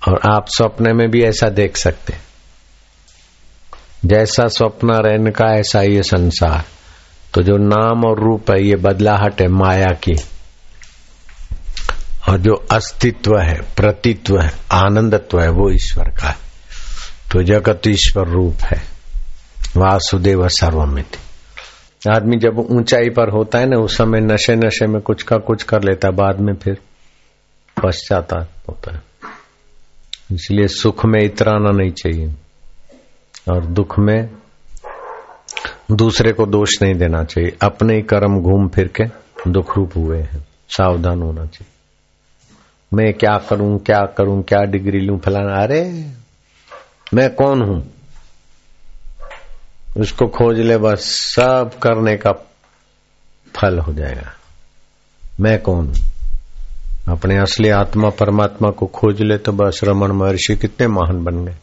और 0.08 0.20
आप 0.32 0.46
सपने 0.48 0.92
में 0.92 1.10
भी 1.10 1.22
ऐसा 1.22 1.48
देख 1.48 1.76
सकते 1.76 2.14
जैसा 4.04 4.46
स्वप्न 4.46 4.90
रहने 4.90 5.30
का, 5.30 5.54
ऐसा 5.54 5.82
ये 5.82 6.02
संसार। 6.02 6.64
तो 7.34 7.42
जो 7.42 7.56
नाम 7.56 8.04
और 8.04 8.24
रूप 8.24 8.50
है, 8.50 8.64
ये 8.64 8.76
बदलाहट 8.76 9.40
है, 9.40 9.48
माया 9.48 9.86
की। 9.86 10.14
और 12.28 12.38
जो 12.38 12.66
अस्तित्व 12.70 13.30
है, 13.38 13.60
प्रतित्व 13.76 14.40
है, 14.40 14.52
आनंदत्व 14.72 15.40
है, 15.40 15.48
वो 15.48 15.70
ईश्वर 15.70 16.04
का 16.04 16.28
है। 16.28 16.36
तो 17.32 17.42
जगत 17.42 17.80
ईश्वर 17.86 18.28
रूप 18.28 18.56
है। 18.64 18.82
वासुदेव 19.76 20.48
सर्वमिति। 20.48 21.18
आदमी 22.08 22.36
जब 22.36 22.58
ऊंचाई 22.58 23.10
पर 23.10 23.28
होता 23.28 23.58
है 23.58 23.66
ना, 23.66 23.76
उस 23.76 23.96
समय 23.96 24.20
नशे 24.20 24.56
नशे 24.56 24.86
में 24.86 25.02
कुछ 25.02 25.22
का 25.22 25.36
कुछ 25.36 25.62
कर 25.62 25.82
लेता 25.82 26.08
है, 26.08 26.14
बाद 26.14 26.40
में 26.40 26.54
फिर 26.54 26.78
पश्चाताप 27.84 28.48
होता 28.68 28.94
है। 28.94 29.02
इसलिए 30.32 30.68
सुख 30.68 31.06
में 31.06 31.24
इतराना 31.24 31.70
नहीं 31.70 31.90
चाहिए। 31.90 32.34
और 33.50 33.66
दुख 33.66 33.98
में 33.98 34.30
दूसरे 35.92 36.32
को 36.32 36.46
दोष 36.46 36.82
नहीं 36.82 36.94
देना 36.94 37.24
चाहिए। 37.24 37.56
अपने 37.62 37.94
ही 37.94 38.02
कर्म 38.02 38.40
घूम 38.40 38.68
फिर 38.68 38.88
के 38.88 39.04
दुख 39.50 39.76
रूप 39.76 39.92
हुए 39.96 40.18
हैं। 40.18 40.46
सावधान 40.68 41.22
होना 41.22 41.46
चाहिए। 41.46 41.66
मैं 42.94 43.14
क्या 43.14 43.38
करूँ 43.38 43.78
क्या 43.78 44.06
करूँ, 44.18 44.42
क्या 44.42 44.64
डिग्री 44.64 45.00
लू, 45.00 45.18
फलाना? 45.18 45.54
अरे, 45.54 46.10
मैं 47.14 47.34
कौन 47.34 47.62
हूँ? 47.62 47.95
उसको 49.96 50.26
खोज 50.26 50.60
ले, 50.60 50.78
बस 50.78 51.00
सब 51.36 51.70
करने 51.82 52.16
का 52.16 52.32
फल 53.56 53.78
हो 53.78 53.92
जाएगा। 53.92 54.32
मैं 55.40 55.62
कौन? 55.62 55.94
अपने 57.08 57.38
असली 57.38 57.68
आत्मा, 57.68 58.08
परमात्मा 58.08 58.70
को 58.70 58.86
खोज 58.86 59.22
ले 59.22 59.38
तो 59.38 59.52
बस 59.52 59.80
रमन 59.84 60.10
महर्षि 60.10 60.56
कितने 60.56 60.86
महान 60.86 61.24
बन 61.24 61.44
गए। 61.44 61.54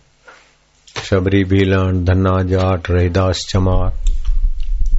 शबरी 1.03 1.43
भीलन 1.43 2.05
धन्ना 2.05 2.43
जाट 2.43 2.91
रहीदास 2.91 3.45
चमार। 3.49 3.93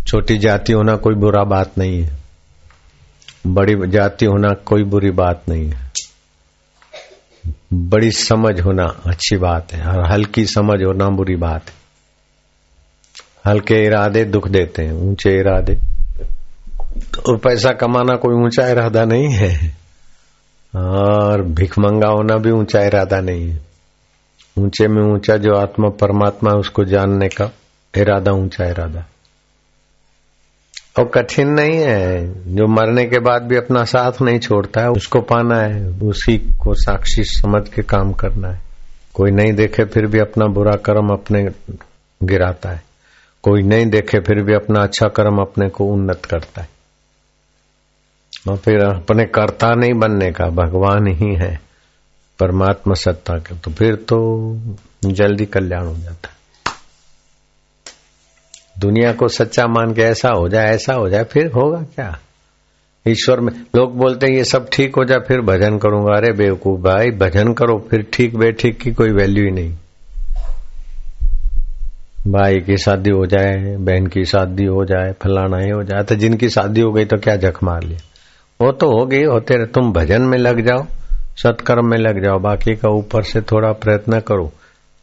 छोटी 0.06 0.38
जाति 0.38 0.72
होना 0.72 0.96
कोई 0.96 1.14
बुरा 1.14 1.44
बात 1.44 1.70
नहीं 1.78 2.02
है। 2.02 2.18
बड़ी 3.46 3.74
जाति 3.86 4.26
होना 4.26 4.48
कोई 4.48 4.82
बुरी 4.82 5.10
बात 5.10 5.42
नहीं 5.48 5.70
है। 5.70 5.92
बड़ी 7.72 8.10
समझ 8.10 8.60
होना 8.60 8.84
अच्छी 9.06 9.36
बात 9.36 9.72
है 9.72 9.86
और 9.86 10.12
हल्की 10.12 10.46
समझ 10.46 10.82
होना 10.82 11.08
बुरी 11.08 11.36
बात 11.36 11.68
है। 11.68 11.83
हल्के 13.46 13.84
इरादे 13.86 14.24
दुख 14.24 14.48
देते 14.48 14.82
हैं, 14.82 14.92
ऊँचे 14.92 15.40
इरादे। 15.40 15.78
और 17.28 17.36
पैसा 17.36 17.70
कमाना 17.72 18.16
कोई 18.16 18.44
ऊँचा 18.44 18.68
इरादा 18.68 19.04
नहीं 19.04 19.32
है। 19.32 19.76
और 20.76 21.42
भिखमंगा 21.42 22.08
होना 22.08 22.36
भी 22.36 22.50
ऊँचा 22.50 22.82
इरादा 22.82 23.20
नहीं 23.20 23.50
है। 23.50 23.60
ऊँचे 24.58 24.88
में 24.88 25.14
ऊँचा 25.14 25.36
जो 25.36 25.54
आत्मा, 25.54 25.88
परमात्मा 25.88 26.50
है, 26.50 26.56
उसको 26.56 26.84
जानने 26.84 27.28
का 27.28 27.50
इरादा, 27.96 28.32
ऊँचा 28.32 28.66
इरादा। 28.66 29.06
और 30.98 31.04
कठिन 31.04 31.48
नहीं 31.48 31.78
है। 31.78 32.26
जो 32.54 32.66
मरने 32.66 33.04
के 33.04 33.18
बाद 33.18 33.42
भी 33.42 33.56
अपना 33.56 33.84
साथ 33.84 34.22
नहीं 34.22 34.38
छोड़ता 34.38 34.80
है, 34.80 34.88
उसको 34.88 35.20
पाना 35.20 35.60
है, 35.60 35.86
उसी 35.86 36.38
को 36.38 36.74
साक्षी 36.74 37.24
समझ 37.24 37.68
के 37.68 37.82
काम 37.82 38.12
करना 38.12 38.48
है। 38.48 38.60
कोई 39.14 39.30
नहीं 39.30 39.52
देखे, 39.52 39.84
फिर 39.84 40.06
भी 40.06 40.18
अपना 40.18 40.46
बुरा 40.46 40.72
कर्म 40.72 41.08
अपने 41.08 41.48
गिराता 42.22 42.70
है। 42.70 42.93
कोई 43.44 43.62
नहीं 43.62 43.86
देखे, 43.86 44.20
फिर 44.20 44.42
भी 44.42 44.54
अपना 44.54 44.80
अच्छा 44.80 45.08
कर्म 45.08 45.38
अपने 45.38 45.68
को 45.68 45.84
उन्नत 45.84 46.24
करता 46.24 46.62
है। 46.62 46.68
और 48.48 48.56
फिर 48.56 48.80
अपने 48.80 49.24
कर्ता 49.24 49.74
नहीं 49.74 49.94
बनने 49.94 50.32
का, 50.32 50.44
भगवान 50.46 51.06
ही 51.06 51.34
है, 51.34 51.60
परमात्मा 52.38 52.94
सत्ता 52.94 53.34
के। 53.38 53.56
तो 53.58 53.70
फिर 53.70 53.94
तो 53.94 54.48
जल्दी 55.04 55.46
कल्याण 55.46 55.86
हो 55.86 55.96
जाता 55.96 56.28
है। 56.28 56.34
दुनिया 58.78 59.12
को 59.12 59.28
सच्चा 59.28 59.66
मान 59.66 59.94
के 59.94 60.02
ऐसा 60.02 60.28
हो 60.28 60.48
जाए, 60.48 60.66
ऐसा 60.66 60.94
हो 60.94 61.08
जाए, 61.08 61.24
फिर 61.24 61.52
होगा 61.52 61.82
क्या? 61.82 62.18
ईश्वर 63.08 63.40
में 63.40 63.52
लोग 63.76 63.96
बोलते 63.96 64.26
हैं, 64.26 64.34
ये 64.34 64.44
सब 64.44 64.68
ठीक 64.72 64.96
हो 64.96 65.04
जाए, 65.04 65.18
फिर 65.18 65.40
भजन 65.40 65.78
करूँगा। 65.78 66.16
अरे 66.16 66.32
बेवकूफ़ 66.32 66.80
भाई, 66.80 67.10
भजन 67.10 67.52
करो, 67.52 67.88
फिर 67.90 68.06
ठीक, 68.12 68.36
बेठीक 68.36 68.80
की 68.80 68.92
कोई 68.92 69.10
वैल्यू 69.10 69.44
ही 69.44 69.50
नहीं। 69.50 69.76
भाई 72.26 72.54
की 72.54 72.76
शादी 72.76 73.10
हो 73.10 73.26
जाए, 73.26 73.76
बहन 73.76 74.06
की 74.06 74.24
शादी 74.24 74.64
हो 74.64 74.84
जाए, 74.84 75.12
फलाना 75.22 75.58
ही 75.58 75.70
हो 75.70 75.82
जाए 75.82 76.02
तो 76.02 76.14
जिनकी 76.14 76.48
शादी 76.48 76.80
हो 76.80 76.92
गई 76.92 77.04
तो 77.04 77.16
क्या 77.16 77.36
जख 77.36 77.62
मार 77.62 77.82
लिया? 77.82 77.98
वो 78.60 78.72
तो 78.72 78.86
हो 78.86 79.06
गई, 79.06 79.24
होते 79.24 79.54
रहे। 79.54 79.66
तुम 79.66 79.92
भजन 79.92 80.22
में 80.22 80.38
लग 80.38 80.66
जाओ, 80.66 80.86
सत्कर्म 81.36 81.90
में 81.90 81.98
लग 81.98 82.24
जाओ, 82.24 82.38
बाकी 82.38 82.74
का 82.74 82.88
ऊपर 82.88 83.22
से 83.22 83.40
थोड़ा 83.40 83.72
प्रयत्न 83.72 84.20
करो, 84.20 84.52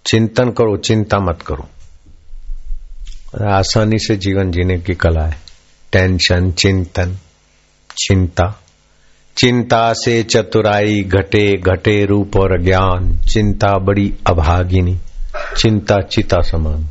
चिंतन 0.05 0.49
करो, 0.49 0.77
चिंता 0.77 1.17
मत 1.19 1.39
करो। 1.41 1.67
आसानी 3.51 3.97
से 3.97 4.15
जीवन 4.15 4.51
जीने 4.51 4.77
की 4.77 4.93
कला 4.93 5.25
है। 5.25 5.37
टेंशन, 5.91 6.51
चिंतन, 6.51 7.15
चिंता। 7.97 8.61
चिंता 9.37 9.93
से 9.93 10.23
चतुराई 10.23 11.01
घटे 11.01 11.57
घटे 11.57 12.05
रूप 12.05 12.37
और 12.37 12.61
ज्ञान। 12.61 13.17
चिंता 13.17 13.77
बड़ी 13.77 14.13
अभागिनी, 14.27 14.97
चिंता 15.57 16.01
चिता 16.01 16.41
समान। 16.41 16.87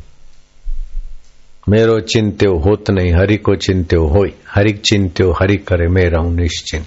मेरो 1.71 1.99
चिंत्यो 2.03 2.57
होत 2.59 2.89
नहीं 2.89 3.13
हरि 3.13 3.37
को 3.37 3.55
चिंत्यो 3.57 4.05
हो 4.07 4.25
हरि 4.49 4.71
चिंत्यो 4.85 5.31
हरि 5.31 5.57
करे, 5.57 5.87
मेरा 5.87 6.19
हूँ 6.19 6.33
निश्चिंत 6.35 6.85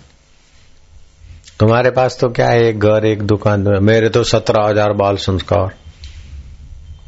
तुम्हारे 1.60 1.90
पास 1.90 2.16
तो 2.20 2.28
क्या 2.28 2.48
है 2.48 2.64
एक 2.64 2.78
घर, 2.80 3.04
एक 3.06 3.22
दुकान? 3.22 3.64
मेरे 3.82 4.08
तो 4.08 4.22
सत्रह 4.24 4.66
हज़ार 4.68 4.92
बाल 4.92 5.16
संस्कार। 5.16 5.74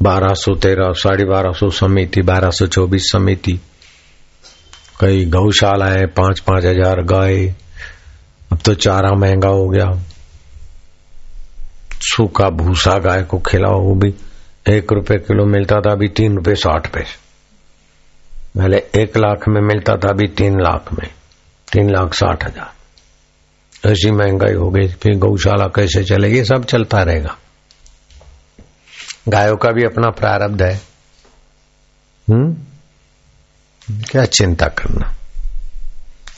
बारह 0.01 0.33
सौ 0.33 0.53
तेरह, 0.55 0.91
साढ़े 0.93 1.25
बारह 1.25 1.51
सौ 1.51 1.69
समिति, 1.71 2.21
बारह 2.21 2.49
सौ 2.49 2.65
चौबीस 2.67 3.11
समिति। 3.11 3.59
कई 4.99 5.25
गौशाला 5.27 5.85
है, 5.85 6.05
पाँच 6.07 6.39
पाँच 6.39 6.65
हज़ार 6.65 7.01
गाय। 7.03 7.45
अब 8.51 8.59
तो 8.65 8.73
चारा 8.75 9.13
महँगा 9.15 9.49
हो 9.49 9.67
गया। 9.69 9.91
सूखा 12.01 12.49
भूसा 12.55 12.97
गाय 12.99 13.23
को 13.23 13.39
खिलाओ, 13.39 13.81
वो 13.81 13.95
भी 13.95 14.13
एक 14.69 14.93
रुपए 14.93 15.17
किलो 15.17 15.45
मिलता 15.45 15.81
था, 15.81 15.91
अभी 15.91 16.07
तीन 16.07 16.35
रुपए 16.35 16.55
साठ 16.55 16.93
पैसे। 16.93 17.26
पहले 18.57 18.77
एक 18.77 19.17
लाख 19.17 19.47
में 19.47 19.61
मिलता 19.61 19.93
था, 19.93 20.09
अभी 20.09 20.27
तीन 20.27 20.61
लाख 20.61 20.93
में। 20.93 21.09
तीन 21.71 21.89
लाख 21.89 22.13
साठ 22.13 22.45
हज़ार। 22.45 22.73
ऐसी 23.91 24.11
महँगाई 24.11 24.53
हो 24.53 24.69
गई, 24.69 24.87
फिर 24.87 25.17
गौशाला 25.17 25.65
कैसे 25.67 26.03
चलेगी 26.03 26.43
सब 26.43 26.65
चलता 26.65 27.01
रहेगा। 27.01 27.37
गायों 29.29 29.57
का 29.57 29.69
भी 29.69 29.83
अपना 29.83 30.09
प्रारब्ध 30.09 30.63
है। 30.63 30.81
हम्म? 32.29 32.57
क्या 33.91 34.25
चिंता 34.25 34.67
करना? 34.67 35.13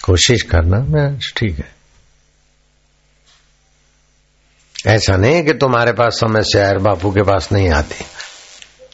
कोशिश 0.03 0.41
करना 0.41 0.77
मैं 0.79 1.19
ठीक 1.37 1.59
है। 1.59 1.79
ऐसा 4.87 5.15
नहीं 5.15 5.43
कि 5.43 5.53
तुम्हारे 5.53 5.91
पास 5.91 6.17
समस्या 6.19 6.67
है 6.67 6.77
बापू 6.77 7.11
के 7.11 7.21
पास 7.21 7.51
नहीं 7.51 7.69
आती। 7.69 8.05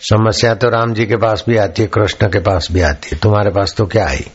समस्या 0.06 0.54
तो 0.56 0.70
राम 0.70 0.94
जी 0.94 1.06
के 1.06 1.16
पास 1.16 1.44
भी 1.50 1.58
आती 1.58 1.82
है, 1.82 1.88
कृष्ण 1.88 2.28
के 2.28 2.40
पास 2.40 2.68
भी 2.72 2.82
आती 2.82 3.10
है। 3.12 3.18
तुम्हारे 3.20 3.50
पास 3.50 3.74
तो 3.78 3.86
क्या 3.86 4.08
आई 4.08 4.26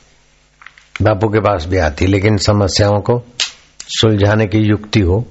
बापू 1.03 1.29
के 1.29 1.41
पास 1.41 1.67
भी 1.67 1.79
आती 1.79 2.05
है, 2.05 2.11
लेकिन 2.11 2.37
समस्याओं 2.37 3.01
को 3.01 3.23
सुलझाने 4.01 4.47
की 4.47 4.59
युक्ति 4.59 5.01
हो 5.01 5.27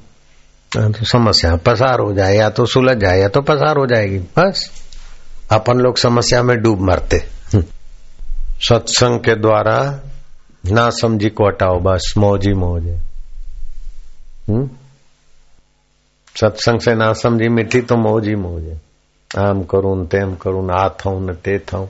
तो 0.77 1.05
समस्या 1.05 1.55
पसार 1.55 1.99
हो 1.99 2.13
जाए, 2.13 2.35
या 2.35 2.49
तो 2.49 2.65
सुलझ 2.65 2.97
जाए, 2.97 3.19
या 3.19 3.27
तो 3.27 3.41
पसार 3.41 3.77
हो 3.77 3.85
जाएगी, 3.87 4.19
बस। 4.19 4.69
अपन 5.51 5.77
लोग 5.77 5.97
समस्या 5.97 6.43
में 6.43 6.61
डूब 6.61 6.81
मरते। 6.81 7.17
हम्म। 7.53 7.63
सत्संग 8.59 9.19
के 9.19 9.35
द्वारा 9.35 9.99
ना 10.65 10.89
समझी 10.89 11.29
को 11.29 11.47
हटाओ, 11.47 11.79
बस, 11.79 12.13
मौज 12.17 12.47
ही 12.47 12.53
मौज। 12.53 12.85
है 12.85 12.97
हम्म? 14.49 14.69
सत्संग 16.41 16.79
से 16.79 16.95
ना 16.95 17.13
समझी 17.13 17.49
मिट्टी 17.49 17.81
तो 17.81 17.95
मौज 17.95 18.27
ही 18.27 18.35
मौज। 18.35 18.63
है 18.63 18.88
आम 19.30 19.62
करूं 19.64 19.94
तेम 20.06 20.34
करूं 20.36 20.62
आ 20.72 20.88
थाऊ 21.00 21.20
न 21.20 21.34
ते 21.44 21.58
थाऊ 21.72 21.88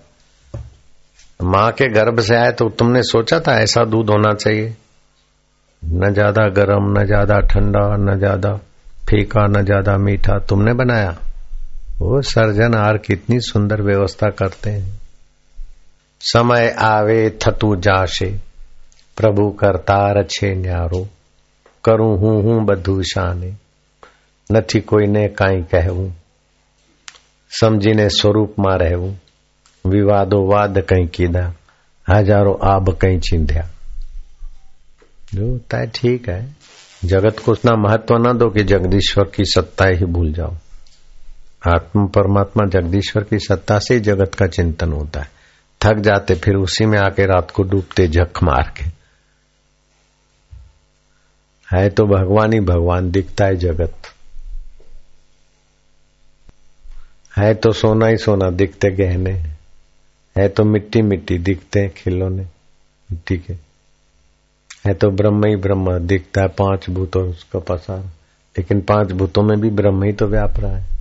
माँ 1.41 1.71
के 1.73 1.89
गर्भ 1.91 2.21
से 2.21 2.37
आए 2.37 2.53
तो 2.53 2.69
तुमने 2.79 3.03
सोचा 3.03 3.41
था 3.41 3.59
ऐसा 3.61 3.85
दूध 3.87 4.11
होना 4.11 4.33
चाहिए 4.35 4.75
न 5.83 6.13
ज्यादा 6.15 6.49
गर्म 6.53 6.91
न 6.91 7.05
ज्यादा 7.07 7.41
ठंडा 7.49 7.85
न 8.01 8.19
ज्यादा 8.19 8.55
फीका 9.09 9.47
न 9.49 9.65
ज्यादा 9.65 9.97
मीठा 9.99 10.39
तुमने 10.49 10.73
बनाया 10.75 11.17
वो 12.01 12.23
सर्जन 12.29 12.75
आर 12.77 12.99
कितनी 13.01 13.41
सुंदर 13.43 13.83
व्यवस्था 13.83 14.31
करते 14.39 14.71
हैं 14.71 14.99
समय 16.21 16.75
आवे 16.85 17.21
थतु 17.43 17.75
जाशे 17.79 18.33
પ્રભુ 19.17 19.47
કરતાર 19.53 20.17
છે 20.27 20.49
ન્યારો 20.57 21.03
કરું 21.85 22.15
હું 22.17 22.37
હું 22.43 22.67
બધું 22.67 23.03
શાને 23.05 23.51
નથી 24.51 24.81
કોઈને 24.83 25.25
કાંઈ 25.31 25.63
કહેવું 25.63 26.09
સમજીને 27.53 28.09
સ્વરૂપમાં 28.11 28.79
રહેવું 28.79 29.13
વિવાદો 29.85 30.39
વાદ 30.47 30.79
કંઈ 30.85 31.07
કીધા 31.09 31.51
हजारों 32.07 32.57
आब 32.63 32.91
कहीं 32.95 33.19
चिंध्या 33.21 33.69
जो 35.35 35.57
तय 35.71 35.87
ठीक 35.95 36.29
है 36.29 36.43
जगत 37.03 37.39
को 37.39 37.53
उतना 37.53 37.75
महत्व 37.79 38.17
न 38.19 38.33
दो 38.39 38.49
कि 38.51 38.65
जगदीश्वर 38.65 39.31
की 39.37 39.45
सत्ता 39.45 39.85
ही 39.91 40.05
भूल 40.07 40.33
जाओ 40.33 40.57
आत्म 41.67 42.07
परमात्मा 42.07 42.67
जगदीश्वर 42.71 43.25
की 43.25 43.39
सत्ता 43.39 43.79
से 43.79 43.95
ही 43.95 44.01
जगत 44.01 44.35
का 44.35 44.47
चिंतन 44.47 44.93
होता 44.93 45.21
है 45.21 45.33
थक 45.81 46.01
जाते 46.01 46.35
फिर 46.35 46.57
उसी 46.57 46.87
में 46.87 46.99
आके 46.99 47.27
रात 47.27 47.51
को 47.51 47.63
डूबते 47.63 48.07
जख 48.09 48.43
मार 48.43 48.73
के 48.79 48.85
है 51.69 51.89
तो 51.91 52.07
भगवान 52.07 52.53
ही 52.53 52.61
भगवान 52.65 53.11
दिखता 53.11 53.45
है 53.45 53.57
जगत 53.57 54.13
है 57.40 57.54
तो 57.54 57.72
सोना 57.72 58.08
ही 58.08 58.18
सोना, 58.18 58.50
दिखते 58.50 58.92
गहने। 58.92 59.32
है 60.38 60.48
तो 60.48 60.64
मिट्टी 60.64 61.02
मिट्टी, 61.02 61.38
दिखते 61.38 61.90
खिलौने। 61.90 62.44
मिट्टी 63.12 63.38
के 63.38 63.54
है 64.86 64.94
तो 64.94 65.10
ब्रह्म 65.12 65.46
ही 65.46 65.56
ब्रह्म, 65.56 66.00
दिखता 66.00 66.42
है 66.42 66.48
पाँच 66.48 66.90
भूतों 66.90 67.30
उसका 67.30 67.60
पसार। 67.60 68.00
लेकिन 68.58 68.82
पाँच 68.82 69.12
भूतों 69.12 69.44
में 69.44 69.62
भी 69.62 69.70
ब्रह्म 69.70 70.04
ही 70.04 70.14
तो 70.14 70.26
व्याप 70.26 70.60
रहा 70.60 70.78
है। 70.78 70.99